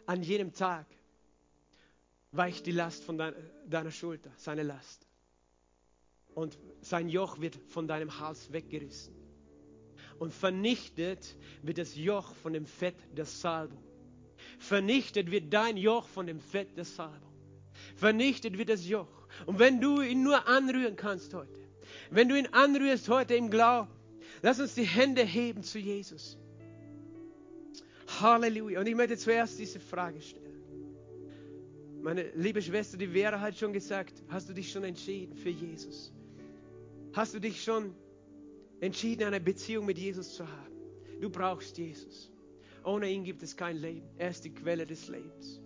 An 0.06 0.22
jedem 0.22 0.52
Tag 0.52 0.86
weicht 2.32 2.66
die 2.66 2.72
Last 2.72 3.04
von 3.04 3.18
deiner 3.18 3.90
Schulter, 3.90 4.30
seine 4.36 4.62
Last. 4.62 5.06
Und 6.34 6.58
sein 6.82 7.08
Joch 7.08 7.40
wird 7.40 7.56
von 7.68 7.88
deinem 7.88 8.20
Hals 8.20 8.52
weggerissen. 8.52 9.17
Und 10.18 10.34
vernichtet 10.34 11.36
wird 11.62 11.78
das 11.78 11.94
Joch 11.94 12.34
von 12.34 12.52
dem 12.52 12.66
Fett 12.66 12.96
der 13.16 13.24
Salbung. 13.24 13.82
Vernichtet 14.58 15.30
wird 15.30 15.52
dein 15.52 15.76
Joch 15.76 16.08
von 16.08 16.26
dem 16.26 16.40
Fett 16.40 16.76
der 16.76 16.84
Salbung. 16.84 17.32
Vernichtet 17.94 18.58
wird 18.58 18.68
das 18.68 18.86
Joch. 18.86 19.08
Und 19.46 19.58
wenn 19.58 19.80
du 19.80 20.00
ihn 20.00 20.22
nur 20.22 20.48
anrühren 20.48 20.96
kannst 20.96 21.34
heute, 21.34 21.60
wenn 22.10 22.28
du 22.28 22.36
ihn 22.36 22.48
anrührst 22.48 23.08
heute 23.08 23.34
im 23.34 23.50
Glauben, 23.50 23.90
lass 24.42 24.58
uns 24.58 24.74
die 24.74 24.84
Hände 24.84 25.22
heben 25.24 25.62
zu 25.62 25.78
Jesus. 25.78 26.36
Halleluja. 28.20 28.80
Und 28.80 28.86
ich 28.86 28.94
möchte 28.94 29.16
zuerst 29.16 29.58
diese 29.58 29.78
Frage 29.78 30.20
stellen. 30.20 30.46
Meine 32.02 32.30
liebe 32.34 32.62
Schwester, 32.62 32.96
die 32.96 33.08
Vera 33.08 33.40
hat 33.40 33.56
schon 33.56 33.72
gesagt, 33.72 34.22
hast 34.28 34.48
du 34.48 34.52
dich 34.52 34.70
schon 34.70 34.84
entschieden 34.84 35.36
für 35.36 35.50
Jesus? 35.50 36.12
Hast 37.12 37.34
du 37.34 37.40
dich 37.40 37.62
schon 37.62 37.84
entschieden, 37.84 38.07
eine 38.80 39.40
Beziehung 39.40 39.86
mit 39.86 39.98
Jesus 39.98 40.34
zu 40.34 40.46
haben? 40.46 40.76
Du 41.20 41.30
brauchst 41.30 41.78
Jesus. 41.78 42.30
Ohne 42.84 43.10
ihn 43.10 43.24
gibt 43.24 43.42
es 43.42 43.56
kein 43.56 43.76
Leben. 43.76 44.08
Er 44.18 44.30
ist 44.30 44.44
die 44.44 44.54
Quelle 44.54 44.86
des 44.86 45.08
Lebens. 45.08 45.60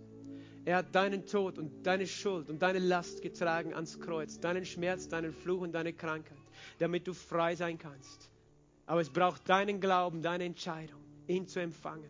Er 0.65 0.77
hat 0.77 0.95
deinen 0.95 1.25
Tod 1.25 1.57
und 1.57 1.85
deine 1.85 2.07
Schuld 2.07 2.49
und 2.49 2.61
deine 2.61 2.79
Last 2.79 3.21
getragen 3.21 3.73
ans 3.73 3.99
Kreuz, 3.99 4.39
deinen 4.39 4.65
Schmerz, 4.65 5.07
deinen 5.09 5.33
Fluch 5.33 5.61
und 5.61 5.73
deine 5.73 5.93
Krankheit, 5.93 6.37
damit 6.79 7.05
du 7.07 7.13
frei 7.13 7.55
sein 7.55 7.77
kannst. 7.77 8.29
Aber 8.85 9.01
es 9.01 9.09
braucht 9.09 9.47
deinen 9.47 9.81
Glauben, 9.81 10.21
deine 10.21 10.45
Entscheidung, 10.45 11.01
ihn 11.27 11.47
zu 11.47 11.59
empfangen. 11.59 12.09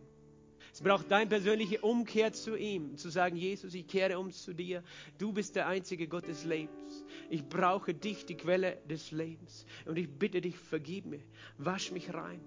Es 0.74 0.80
braucht 0.80 1.08
deine 1.08 1.28
persönliche 1.28 1.80
Umkehr 1.82 2.32
zu 2.32 2.56
ihm, 2.56 2.96
zu 2.96 3.08
sagen, 3.08 3.36
Jesus, 3.36 3.74
ich 3.74 3.86
kehre 3.86 4.18
um 4.18 4.32
zu 4.32 4.52
dir. 4.52 4.82
Du 5.18 5.32
bist 5.32 5.54
der 5.54 5.68
einzige 5.68 6.08
Gott 6.08 6.26
des 6.26 6.44
Lebens. 6.44 7.04
Ich 7.30 7.48
brauche 7.48 7.94
dich, 7.94 8.26
die 8.26 8.36
Quelle 8.36 8.78
des 8.90 9.12
Lebens. 9.12 9.66
Und 9.84 9.96
ich 9.96 10.10
bitte 10.10 10.40
dich, 10.40 10.58
vergib 10.58 11.06
mir, 11.06 11.20
wasch 11.58 11.92
mich 11.92 12.12
rein. 12.12 12.40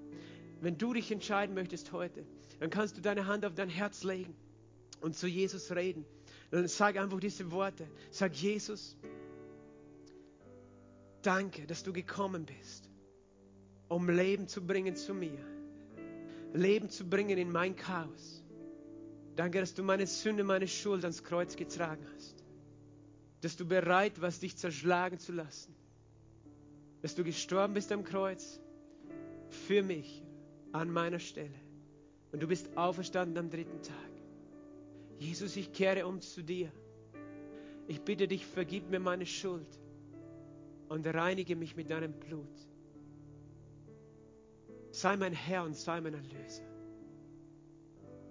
Wenn 0.60 0.78
du 0.78 0.92
dich 0.92 1.10
entscheiden 1.10 1.56
möchtest 1.56 1.94
heute, 1.94 2.26
dann 2.60 2.70
kannst 2.70 2.98
du 2.98 3.02
deine 3.02 3.28
Hand 3.28 3.46
auf 3.46 3.54
dein 3.54 3.70
Herz 3.70 4.04
legen 4.04 4.36
und 5.00 5.16
zu 5.16 5.28
Jesus 5.28 5.72
reden. 5.72 6.04
Dann 6.52 6.68
sag 6.68 6.98
einfach 6.98 7.22
diese 7.22 7.50
Worte. 7.52 7.88
Sag 8.12 8.36
Jesus, 8.36 8.98
danke, 11.22 11.66
dass 11.66 11.82
du 11.82 11.94
gekommen 11.94 12.46
bist, 12.46 12.90
um 13.88 14.10
Leben 14.10 14.50
zu 14.50 14.68
bringen 14.68 14.98
zu 14.98 15.14
mir 15.14 15.57
Leben 16.58 16.89
zu 16.89 17.08
bringen 17.08 17.38
in 17.38 17.51
mein 17.51 17.76
Chaos. 17.76 18.43
Danke, 19.36 19.60
dass 19.60 19.74
du 19.74 19.84
meine 19.84 20.08
Sünde, 20.08 20.43
meine 20.43 20.68
Schuld 20.68 21.03
ans 21.03 21.24
Kreuz 21.24 21.55
getragen 21.55 22.05
hast. 22.16 22.43
Dass 23.41 23.55
du 23.55 23.66
bereit 23.68 24.20
warst, 24.20 24.41
dich 24.41 24.58
zerschlagen 24.58 25.20
zu 25.20 25.32
lassen. 25.32 25.76
Dass 27.01 27.14
du 27.14 27.24
gestorben 27.24 27.76
bist 27.76 27.91
am 27.91 28.03
Kreuz 28.03 28.60
für 29.49 29.84
mich 29.84 30.24
an 30.72 30.89
meiner 30.89 31.20
Stelle. 31.20 31.60
Und 32.32 32.41
du 32.41 32.47
bist 32.47 32.76
auferstanden 32.76 33.38
am 33.38 33.49
dritten 33.49 33.82
Tag. 33.84 34.12
Jesus, 35.20 35.55
ich 35.55 35.72
kehre 35.72 36.08
um 36.08 36.20
zu 36.22 36.43
dir. 36.43 36.72
Ich 37.88 38.01
bitte 38.01 38.28
dich, 38.28 38.45
vergib 38.45 38.89
mir 38.89 38.99
meine 38.99 39.26
Schuld 39.26 39.68
und 40.89 41.08
reinige 41.08 41.55
mich 41.55 41.76
mit 41.76 41.89
deinem 41.89 42.14
Blut. 42.14 42.47
Sei 44.98 45.16
mein 45.16 45.34
Herr 45.34 45.64
und 45.64 45.76
sei 45.78 46.02
mein 46.02 46.16
Erlöser. 46.16 46.64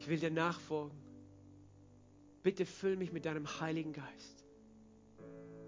Ich 0.00 0.08
will 0.08 0.18
dir 0.18 0.32
nachfolgen. 0.32 0.98
Bitte 2.42 2.66
füll 2.66 2.96
mich 2.96 3.12
mit 3.12 3.24
deinem 3.24 3.46
Heiligen 3.60 3.92
Geist. 3.92 4.44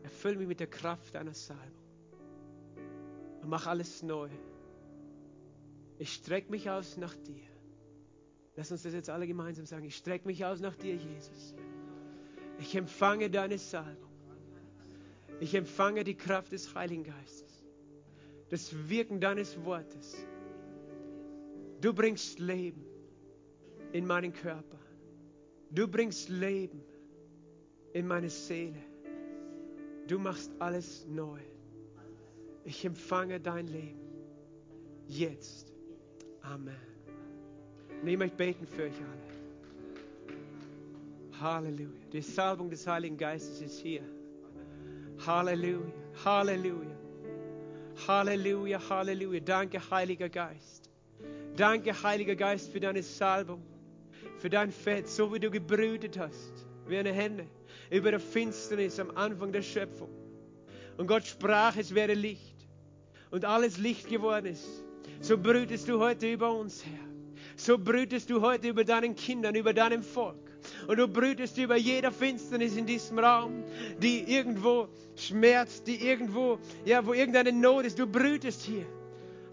Erfüll 0.03 0.35
mich 0.35 0.49
mit 0.49 0.59
der 0.59 0.67
Kraft 0.67 1.15
deiner 1.15 1.35
Salbung. 1.35 1.85
Und 3.43 3.49
mach 3.49 3.69
alles 3.69 4.03
neu. 4.03 4.29
Ich 5.99 6.15
strecke 6.15 6.51
mich 6.51 6.69
aus 6.69 6.97
nach 6.97 7.15
dir. 7.15 7.47
Lass 8.57 8.73
uns 8.73 8.83
das 8.83 8.93
jetzt 8.93 9.09
alle 9.09 9.29
gemeinsam 9.29 9.67
sagen. 9.67 9.85
Ich 9.85 9.95
strecke 9.95 10.27
mich 10.27 10.45
aus 10.45 10.59
nach 10.59 10.75
dir, 10.75 10.97
Jesus. 10.97 11.55
Ich 12.59 12.75
empfange 12.75 13.31
deine 13.31 13.59
Salbung. 13.59 14.11
Ich 15.39 15.55
empfange 15.55 16.03
die 16.03 16.17
Kraft 16.17 16.51
des 16.51 16.75
Heiligen 16.75 17.05
Geistes. 17.05 17.65
Das 18.49 18.89
Wirken 18.89 19.21
deines 19.21 19.65
Wortes. 19.65 20.27
Du 21.81 21.93
bringst 21.93 22.39
Leben 22.39 22.85
in 23.93 24.07
meinen 24.07 24.33
Körper. 24.33 24.79
Du 25.71 25.87
bringst 25.87 26.29
Leben 26.29 26.81
in 27.93 28.07
meine 28.07 28.31
Seele. 28.31 28.83
Du 30.07 30.19
machst 30.19 30.51
alles 30.59 31.07
neu. 31.07 31.41
Ich 32.65 32.85
empfange 32.85 33.39
dein 33.41 33.67
Leben. 33.67 34.01
Jetzt. 35.07 35.73
Amen. 36.43 36.75
Ich 38.05 38.19
möchte 38.19 38.37
beten 38.37 38.67
für 38.67 38.85
euch 38.85 38.93
alle. 38.95 39.29
Halleluja. 41.41 42.07
Die 42.13 42.23
Salbung 42.23 42.71
des 42.71 42.87
Heiligen 42.87 43.17
Geistes 43.17 43.61
ist 43.61 43.79
hier. 43.79 44.03
Halleluja. 45.27 45.93
Halleluja. 46.25 46.97
Halleluja, 48.07 48.81
Halleluja. 48.89 49.41
Danke, 49.41 49.79
Heiliger 49.91 50.29
Geist. 50.29 50.78
Danke, 51.59 51.93
Heiliger 52.05 52.37
Geist, 52.37 52.71
für 52.71 52.79
deine 52.79 53.03
Salbung, 53.03 53.61
für 54.39 54.49
dein 54.49 54.71
Fett, 54.71 55.09
so 55.09 55.35
wie 55.35 55.41
du 55.41 55.51
gebrütet 55.51 56.17
hast, 56.17 56.53
wie 56.87 56.97
eine 56.97 57.13
Henne 57.13 57.49
über 57.91 58.13
der 58.13 58.21
Finsternis 58.21 59.01
am 59.01 59.11
Anfang 59.17 59.51
der 59.51 59.63
Schöpfung. 59.63 60.09
Und 60.99 61.09
Gott 61.09 61.27
sprach, 61.27 61.77
es 61.77 61.93
wäre 61.97 62.15
Licht. 62.15 62.55
Und 63.33 63.45
alles 63.45 63.77
Licht 63.77 64.09
geworden 64.09 64.47
ist. 64.47 64.85
So 65.21 65.37
brütest 65.37 65.89
du 65.89 65.99
heute 65.99 66.33
über 66.33 66.53
uns, 66.53 66.85
Herr. 66.85 67.09
So 67.57 67.77
brütest 67.77 68.31
du 68.31 68.41
heute 68.41 68.69
über 68.69 68.85
deinen 68.85 69.17
Kindern, 69.17 69.57
über 69.57 69.75
deinem 69.75 70.05
Volk. 70.05 70.53
Und 70.87 70.97
du 70.97 71.09
brütest 71.09 71.59
über 71.59 71.77
jeder 71.77 72.13
Finsternis 72.13 72.77
in 72.77 72.87
diesem 72.87 73.19
Raum, 73.19 73.65
die 74.01 74.33
irgendwo 74.33 74.89
schmerzt, 75.17 75.89
die 75.89 76.07
irgendwo, 76.07 76.61
ja, 76.85 77.05
wo 77.05 77.15
irgendeine 77.15 77.51
Not 77.51 77.85
ist. 77.85 77.99
Du 77.99 78.07
brütest 78.07 78.63
hier. 78.63 78.87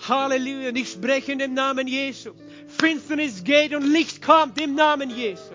Halleluja. 0.08 0.72
Ich 0.76 0.92
spreche 0.92 1.32
in 1.32 1.40
dem 1.40 1.54
Namen 1.54 1.88
Jesu. 1.88 2.32
Finsternis 2.68 3.44
geht 3.44 3.74
und 3.74 3.84
Licht 3.84 4.22
kommt 4.22 4.60
im 4.60 4.76
Namen 4.76 5.10
Jesu. 5.10 5.54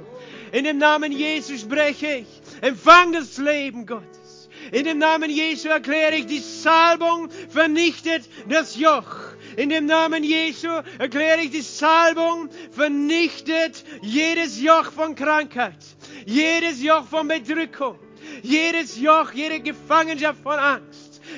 In 0.53 0.65
dem 0.65 0.79
Namen 0.79 1.13
Jesu 1.13 1.57
spreche 1.57 2.19
ich. 2.19 2.27
Empfang 2.61 3.13
das 3.13 3.39
Leben 3.39 3.87
Gottes. 3.87 4.49
In 4.73 4.85
dem 4.85 4.99
Namen 4.99 5.31
Jesu 5.31 5.69
erkläre 5.69 6.17
ich, 6.17 6.27
die 6.27 6.39
Salbung 6.39 7.31
vernichtet 7.49 8.29
das 8.49 8.77
Joch. 8.77 9.31
In 9.57 9.69
dem 9.69 9.87
Namen 9.87 10.23
Jesu 10.23 10.69
erkläre 10.99 11.43
ich, 11.43 11.51
die 11.51 11.63
Salbung 11.63 12.49
vernichtet 12.71 13.85
jedes 14.03 14.61
Joch 14.61 14.93
von 14.93 15.15
Krankheit, 15.15 15.79
jedes 16.25 16.83
Joch 16.83 17.07
von 17.07 17.27
Bedrückung, 17.27 17.99
jedes 18.43 18.97
Joch, 18.99 19.33
jede 19.33 19.61
Gefangenschaft 19.61 20.41
von 20.43 20.59
Angst. 20.59 20.90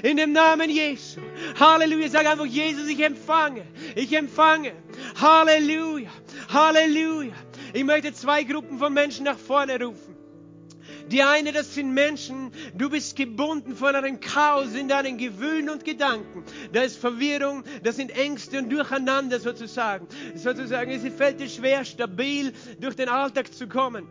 In 0.02 0.16
dem 0.16 0.32
Namen 0.32 0.68
Jesu. 0.68 1.20
Halleluja. 1.58 2.08
Sag 2.08 2.26
einfach, 2.26 2.46
Jesus, 2.46 2.88
ich 2.88 3.00
empfange. 3.00 3.62
Ich 3.94 4.12
empfange. 4.12 4.72
Halleluja. 5.20 6.10
Halleluja. 6.48 7.32
Ich 7.72 7.84
möchte 7.84 8.12
zwei 8.12 8.42
Gruppen 8.42 8.78
von 8.78 8.92
Menschen 8.92 9.24
nach 9.24 9.38
vorne 9.38 9.80
rufen. 9.80 10.16
Die 11.08 11.22
eine, 11.22 11.52
das 11.52 11.74
sind 11.74 11.92
Menschen, 11.92 12.52
du 12.74 12.88
bist 12.88 13.16
gebunden 13.16 13.76
von 13.76 13.94
einem 13.94 14.20
Chaos 14.20 14.74
in 14.74 14.88
deinen 14.88 15.18
Gewöhnen 15.18 15.68
und 15.68 15.84
Gedanken. 15.84 16.44
Da 16.72 16.82
ist 16.82 16.96
Verwirrung, 16.96 17.64
das 17.82 17.96
sind 17.96 18.16
Ängste 18.16 18.58
und 18.58 18.70
Durcheinander 18.70 19.38
sozusagen. 19.40 20.06
Sozusagen, 20.34 20.90
es 20.90 21.14
fällt 21.14 21.40
dir 21.40 21.48
schwer, 21.48 21.84
stabil 21.84 22.52
durch 22.80 22.96
den 22.96 23.08
Alltag 23.08 23.52
zu 23.52 23.68
kommen 23.68 24.06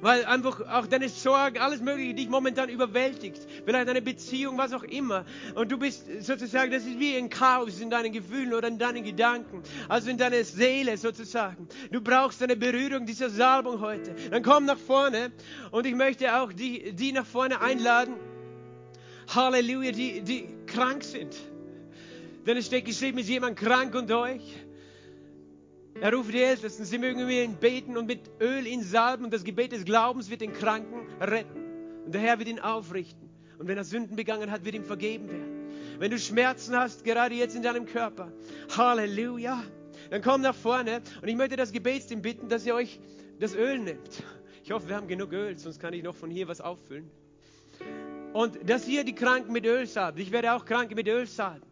weil 0.00 0.24
einfach 0.24 0.60
auch 0.68 0.86
deine 0.86 1.08
Sorgen, 1.08 1.58
alles 1.58 1.80
Mögliche 1.80 2.14
dich 2.14 2.28
momentan 2.28 2.68
überwältigt. 2.68 3.40
Vielleicht 3.64 3.88
eine 3.88 4.02
Beziehung, 4.02 4.58
was 4.58 4.72
auch 4.72 4.82
immer. 4.82 5.24
Und 5.54 5.70
du 5.70 5.78
bist 5.78 6.06
sozusagen, 6.20 6.70
das 6.70 6.84
ist 6.84 6.98
wie 6.98 7.16
ein 7.16 7.28
Chaos 7.28 7.80
in 7.80 7.90
deinen 7.90 8.12
Gefühlen 8.12 8.54
oder 8.54 8.68
in 8.68 8.78
deinen 8.78 9.04
Gedanken, 9.04 9.62
also 9.88 10.10
in 10.10 10.18
deiner 10.18 10.44
Seele 10.44 10.96
sozusagen. 10.96 11.68
Du 11.90 12.00
brauchst 12.00 12.42
eine 12.42 12.56
Berührung 12.56 13.06
dieser 13.06 13.30
Salbung 13.30 13.80
heute. 13.80 14.14
Dann 14.30 14.42
komm 14.42 14.64
nach 14.64 14.78
vorne 14.78 15.32
und 15.70 15.86
ich 15.86 15.94
möchte 15.94 16.34
auch 16.40 16.52
die, 16.52 16.92
die 16.92 17.12
nach 17.12 17.26
vorne 17.26 17.60
einladen. 17.60 18.14
Halleluja, 19.34 19.92
die, 19.92 20.22
die 20.22 20.48
krank 20.66 21.04
sind. 21.04 21.36
Denn 22.46 22.56
es 22.56 22.66
steht 22.66 22.84
geschrieben, 22.84 23.18
ist 23.18 23.28
jemand 23.28 23.58
krank 23.58 23.94
unter 23.94 24.20
euch? 24.20 24.42
Er 26.00 26.14
ruft 26.14 26.32
die 26.32 26.42
Ältesten, 26.42 26.86
sie 26.86 26.96
mögen 26.96 27.20
über 27.20 27.30
ihn 27.30 27.56
beten 27.56 27.98
und 27.98 28.06
mit 28.06 28.30
Öl 28.40 28.66
ihn 28.66 28.82
salben 28.82 29.24
und 29.24 29.34
das 29.34 29.44
Gebet 29.44 29.72
des 29.72 29.84
Glaubens 29.84 30.30
wird 30.30 30.40
den 30.40 30.54
Kranken 30.54 31.06
retten. 31.20 31.60
Und 32.06 32.14
der 32.14 32.22
Herr 32.22 32.38
wird 32.38 32.48
ihn 32.48 32.58
aufrichten. 32.58 33.28
Und 33.58 33.68
wenn 33.68 33.76
er 33.76 33.84
Sünden 33.84 34.16
begangen 34.16 34.50
hat, 34.50 34.64
wird 34.64 34.74
ihm 34.74 34.84
vergeben 34.84 35.28
werden. 35.28 35.70
Wenn 35.98 36.10
du 36.10 36.18
Schmerzen 36.18 36.74
hast, 36.74 37.04
gerade 37.04 37.34
jetzt 37.34 37.54
in 37.54 37.62
deinem 37.62 37.84
Körper, 37.84 38.32
Halleluja, 38.74 39.62
dann 40.08 40.22
komm 40.22 40.40
nach 40.40 40.54
vorne 40.54 41.02
und 41.20 41.28
ich 41.28 41.36
möchte 41.36 41.56
das 41.56 41.70
Gebetsteam 41.70 42.22
bitten, 42.22 42.48
dass 42.48 42.64
ihr 42.64 42.74
euch 42.74 42.98
das 43.38 43.54
Öl 43.54 43.78
nehmt. 43.78 44.22
Ich 44.64 44.72
hoffe, 44.72 44.88
wir 44.88 44.96
haben 44.96 45.08
genug 45.08 45.32
Öl, 45.32 45.58
sonst 45.58 45.78
kann 45.80 45.92
ich 45.92 46.02
noch 46.02 46.14
von 46.14 46.30
hier 46.30 46.48
was 46.48 46.62
auffüllen. 46.62 47.10
Und 48.32 48.58
dass 48.68 48.88
ihr 48.88 49.04
die 49.04 49.14
Kranken 49.14 49.52
mit 49.52 49.66
Öl 49.66 49.86
salbt. 49.86 50.18
Ich 50.18 50.30
werde 50.30 50.54
auch 50.54 50.64
Kranke 50.64 50.94
mit 50.94 51.08
Öl 51.08 51.26
salben. 51.26 51.69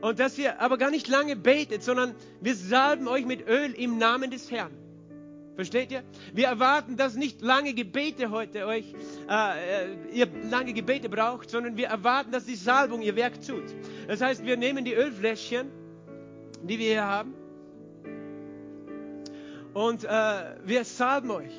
Und 0.00 0.20
dass 0.20 0.38
ihr 0.38 0.60
aber 0.60 0.78
gar 0.78 0.90
nicht 0.90 1.08
lange 1.08 1.36
betet, 1.36 1.82
sondern 1.82 2.14
wir 2.40 2.54
salben 2.54 3.08
euch 3.08 3.24
mit 3.24 3.46
Öl 3.48 3.72
im 3.72 3.98
Namen 3.98 4.30
des 4.30 4.50
Herrn. 4.50 4.72
Versteht 5.54 5.92
ihr? 5.92 6.02
Wir 6.32 6.48
erwarten, 6.48 6.96
dass 6.96 7.14
nicht 7.14 7.40
lange 7.40 7.74
Gebete 7.74 8.30
heute 8.30 8.66
euch, 8.66 8.92
äh, 9.30 9.84
äh, 9.84 9.96
ihr 10.12 10.26
lange 10.50 10.72
Gebete 10.72 11.08
braucht, 11.08 11.48
sondern 11.48 11.76
wir 11.76 11.86
erwarten, 11.86 12.32
dass 12.32 12.44
die 12.44 12.56
Salbung 12.56 13.02
ihr 13.02 13.14
Werk 13.14 13.40
tut. 13.46 13.64
Das 14.08 14.20
heißt, 14.20 14.44
wir 14.44 14.56
nehmen 14.56 14.84
die 14.84 14.94
Ölfläschchen, 14.94 15.70
die 16.64 16.78
wir 16.78 16.90
hier 16.90 17.04
haben, 17.04 17.34
und 19.74 20.04
äh, 20.04 20.08
wir 20.64 20.84
salben 20.84 21.30
euch. 21.30 21.52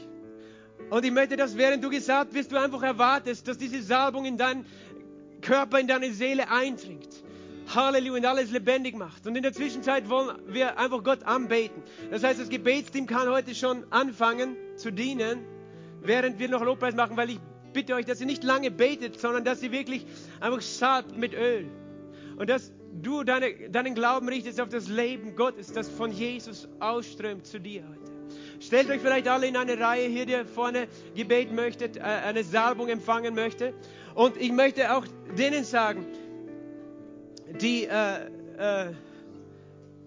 Und 0.90 1.06
ich 1.06 1.12
möchte, 1.12 1.36
dass 1.36 1.58
während 1.58 1.84
du 1.84 1.90
gesagt 1.90 2.34
wirst, 2.34 2.52
du 2.52 2.60
einfach 2.60 2.82
erwartest, 2.82 3.48
dass 3.48 3.58
diese 3.58 3.82
Salbung 3.82 4.26
in 4.26 4.38
deinen 4.38 4.66
Körper, 5.42 5.80
in 5.80 5.88
deine 5.88 6.12
Seele 6.12 6.50
eindringt. 6.50 7.10
Halleluja, 7.74 8.18
und 8.18 8.26
alles 8.26 8.52
lebendig 8.52 8.96
macht. 8.96 9.26
Und 9.26 9.36
in 9.36 9.44
der 9.44 9.54
Zwischenzeit 9.54 10.10
wollen 10.10 10.38
wir 10.48 10.78
einfach 10.78 11.04
Gott 11.04 11.24
anbeten. 11.24 11.82
Das 12.12 12.24
heißt, 12.24 12.40
das 12.40 12.50
Gebetsteam 12.50 13.08
kann 13.08 13.28
heute 13.30 13.56
schon 13.56 13.86
anfangen 13.92 14.56
zu 14.76 14.92
dienen, 14.92 15.46
während 16.02 16.40
wir 16.40 16.50
noch 16.50 16.64
Lobpreis 16.64 16.96
machen, 16.96 17.18
weil 17.18 17.32
ich 17.32 17.40
bitte 17.74 17.96
euch, 17.96 18.06
dass 18.06 18.22
ihr 18.22 18.28
nicht 18.28 18.44
lange 18.44 18.72
betet, 18.72 19.20
sondern 19.20 19.44
dass 19.44 19.62
ihr 19.64 19.72
wirklich 19.72 20.06
einfach 20.40 20.62
salbt 20.62 21.18
mit 21.18 21.34
Öl. 21.34 21.70
Und 22.38 22.50
dass 22.50 22.72
du 23.02 23.24
deine, 23.24 23.70
deinen 23.70 23.96
Glauben 23.96 24.30
richtest 24.30 24.62
auf 24.62 24.70
das 24.70 24.88
Leben 24.88 25.36
Gottes, 25.36 25.74
das 25.74 25.90
von 25.90 26.12
Jesus 26.12 26.68
ausströmt 26.80 27.46
zu 27.46 27.60
dir 27.60 27.84
heute. 27.88 28.16
Stellt 28.60 28.90
euch 28.90 29.02
vielleicht 29.02 29.28
alle 29.28 29.48
in 29.48 29.58
eine 29.58 29.80
Reihe 29.80 30.08
hier, 30.08 30.26
der 30.26 30.46
vorne 30.46 30.88
Gebet 31.16 31.52
möchtet, 31.52 31.98
äh, 31.98 32.02
eine 32.02 32.44
Salbung 32.44 32.88
empfangen 32.88 33.36
möchte. 33.36 33.74
Und 34.16 34.38
ich 34.38 34.52
möchte 34.52 34.96
auch 34.96 35.06
denen 35.38 35.64
sagen, 35.64 36.06
die 37.60 37.86
äh, 37.86 38.26
äh, 38.58 38.94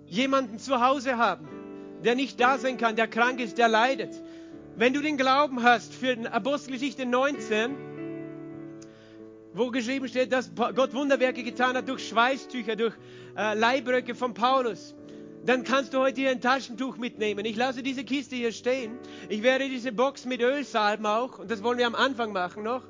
jemanden 0.07 0.59
zu 0.59 0.81
Hause 0.81 1.19
haben, 1.19 1.49
der 2.05 2.15
nicht 2.15 2.41
da 2.41 2.59
sein 2.59 2.79
kann, 2.79 2.97
der 2.97 3.09
krank 3.09 3.41
ist, 3.41 3.59
der 3.59 3.69
leidet. 3.69 4.15
Wenn 4.77 4.93
du 4.93 5.01
den 5.01 5.17
Glauben 5.17 5.63
hast 5.63 5.93
für 5.93 6.17
Apostelgeschichte 6.31 7.05
19, 7.05 7.77
wo 9.53 9.71
geschrieben 9.71 10.09
steht, 10.09 10.33
dass 10.33 10.53
Gott 10.55 10.95
Wunderwerke 10.95 11.43
getan 11.43 11.77
hat 11.77 11.89
durch 11.89 12.09
Schweißtücher, 12.09 12.77
durch 12.77 12.95
äh, 13.37 13.55
Leibröcke 13.55 14.15
von 14.15 14.35
Paulus, 14.35 14.95
dann 15.45 15.65
kannst 15.65 15.95
du 15.95 15.99
heute 15.99 16.21
hier 16.21 16.31
ein 16.31 16.41
Taschentuch 16.41 16.97
mitnehmen. 16.97 17.45
Ich 17.45 17.57
lasse 17.57 17.83
diese 17.83 18.05
Kiste 18.05 18.37
hier 18.37 18.53
stehen. 18.53 18.99
Ich 19.29 19.43
werde 19.43 19.69
diese 19.69 19.93
Box 19.93 20.27
mit 20.27 20.43
Öl 20.43 20.65
salben 20.65 21.07
auch, 21.07 21.39
und 21.39 21.51
das 21.51 21.63
wollen 21.63 21.79
wir 21.79 21.87
am 21.87 21.95
Anfang 21.95 22.33
machen 22.33 22.63
noch. 22.63 22.83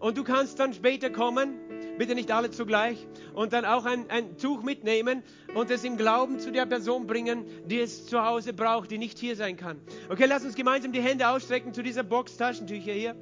Und 0.00 0.18
du 0.18 0.24
kannst 0.24 0.58
dann 0.58 0.74
später 0.74 1.10
kommen, 1.10 1.54
bitte 1.98 2.14
nicht 2.14 2.30
alle 2.30 2.50
zugleich, 2.50 3.06
und 3.34 3.52
dann 3.52 3.64
auch 3.64 3.84
ein, 3.84 4.10
ein 4.10 4.36
Tuch 4.36 4.62
mitnehmen 4.62 5.22
und 5.54 5.70
es 5.70 5.84
im 5.84 5.96
Glauben 5.96 6.38
zu 6.38 6.52
der 6.52 6.66
Person 6.66 7.06
bringen, 7.06 7.44
die 7.66 7.78
es 7.78 8.06
zu 8.06 8.24
Hause 8.24 8.52
braucht, 8.52 8.90
die 8.90 8.98
nicht 8.98 9.18
hier 9.18 9.36
sein 9.36 9.56
kann. 9.56 9.80
Okay, 10.08 10.26
lass 10.26 10.44
uns 10.44 10.54
gemeinsam 10.54 10.92
die 10.92 11.00
Hände 11.00 11.28
ausstrecken 11.28 11.72
zu 11.74 11.82
dieser 11.82 12.02
Box 12.02 12.36
Taschentücher 12.36 12.92
hier. 12.92 13.16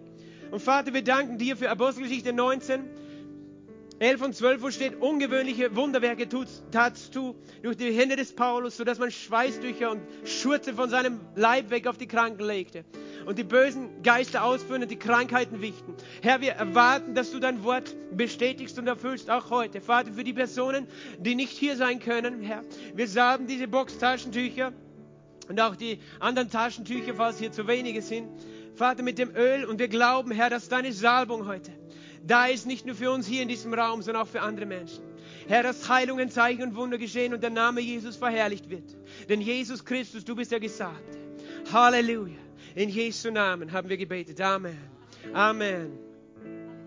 Und 0.50 0.60
Vater, 0.60 0.92
wir 0.92 1.02
danken 1.02 1.38
dir 1.38 1.56
für 1.56 1.70
Apostelgeschichte 1.70 2.32
19. 2.32 2.88
11 4.00 4.22
und 4.22 4.34
12, 4.34 4.62
wo 4.62 4.70
steht, 4.70 5.00
ungewöhnliche 5.02 5.76
Wunderwerke 5.76 6.26
tatst 6.70 7.14
du 7.14 7.36
durch 7.62 7.76
die 7.76 7.92
Hände 7.92 8.16
des 8.16 8.32
Paulus, 8.32 8.78
sodass 8.78 8.98
man 8.98 9.10
Schweißtücher 9.10 9.90
und 9.90 10.00
Schurze 10.24 10.72
von 10.72 10.88
seinem 10.88 11.20
Leib 11.34 11.68
weg 11.68 11.86
auf 11.86 11.98
die 11.98 12.06
Kranken 12.06 12.44
legte 12.44 12.86
und 13.26 13.38
die 13.38 13.44
bösen 13.44 14.02
Geister 14.02 14.44
ausführen 14.44 14.82
und 14.82 14.90
die 14.90 14.98
Krankheiten 14.98 15.60
wichten. 15.60 15.94
Herr, 16.22 16.40
wir 16.40 16.52
erwarten, 16.52 17.14
dass 17.14 17.30
du 17.30 17.38
dein 17.38 17.64
Wort 17.64 17.94
bestätigst 18.12 18.78
und 18.78 18.86
erfüllst, 18.86 19.30
auch 19.30 19.50
heute. 19.50 19.80
Vater, 19.80 20.12
für 20.12 20.24
die 20.24 20.32
Personen, 20.32 20.86
die 21.18 21.34
nicht 21.34 21.56
hier 21.56 21.76
sein 21.76 22.00
können, 22.00 22.42
Herr, 22.42 22.62
wir 22.94 23.08
sagen 23.08 23.46
diese 23.46 23.68
Box-Taschentücher 23.68 24.72
und 25.48 25.60
auch 25.60 25.76
die 25.76 25.98
anderen 26.20 26.50
Taschentücher, 26.50 27.14
falls 27.14 27.38
hier 27.38 27.52
zu 27.52 27.66
wenige 27.66 28.02
sind. 28.02 28.28
Vater, 28.74 29.02
mit 29.02 29.18
dem 29.18 29.34
Öl 29.34 29.64
und 29.64 29.78
wir 29.78 29.88
glauben, 29.88 30.30
Herr, 30.30 30.50
dass 30.50 30.68
deine 30.68 30.92
Salbung 30.92 31.46
heute 31.46 31.72
da 32.26 32.46
ist, 32.46 32.66
nicht 32.66 32.86
nur 32.86 32.94
für 32.94 33.10
uns 33.10 33.26
hier 33.26 33.42
in 33.42 33.48
diesem 33.48 33.72
Raum, 33.74 34.02
sondern 34.02 34.22
auch 34.22 34.28
für 34.28 34.42
andere 34.42 34.66
Menschen. 34.66 35.02
Herr, 35.48 35.62
dass 35.62 35.88
Heilungen, 35.88 36.30
Zeichen 36.30 36.62
und 36.62 36.76
Wunder 36.76 36.98
geschehen 36.98 37.34
und 37.34 37.42
der 37.42 37.50
Name 37.50 37.80
Jesus 37.80 38.16
verherrlicht 38.16 38.70
wird. 38.70 38.96
Denn 39.28 39.40
Jesus 39.40 39.84
Christus, 39.84 40.24
du 40.24 40.36
bist 40.36 40.52
der 40.52 40.60
Gesagte. 40.60 41.18
Halleluja. 41.72 42.36
In 42.74 42.88
Jesu 42.88 43.30
Namen 43.30 43.72
haben 43.72 43.88
wir 43.88 43.96
gebetet. 43.96 44.40
Amen. 44.40 44.78
Amen. 45.32 46.09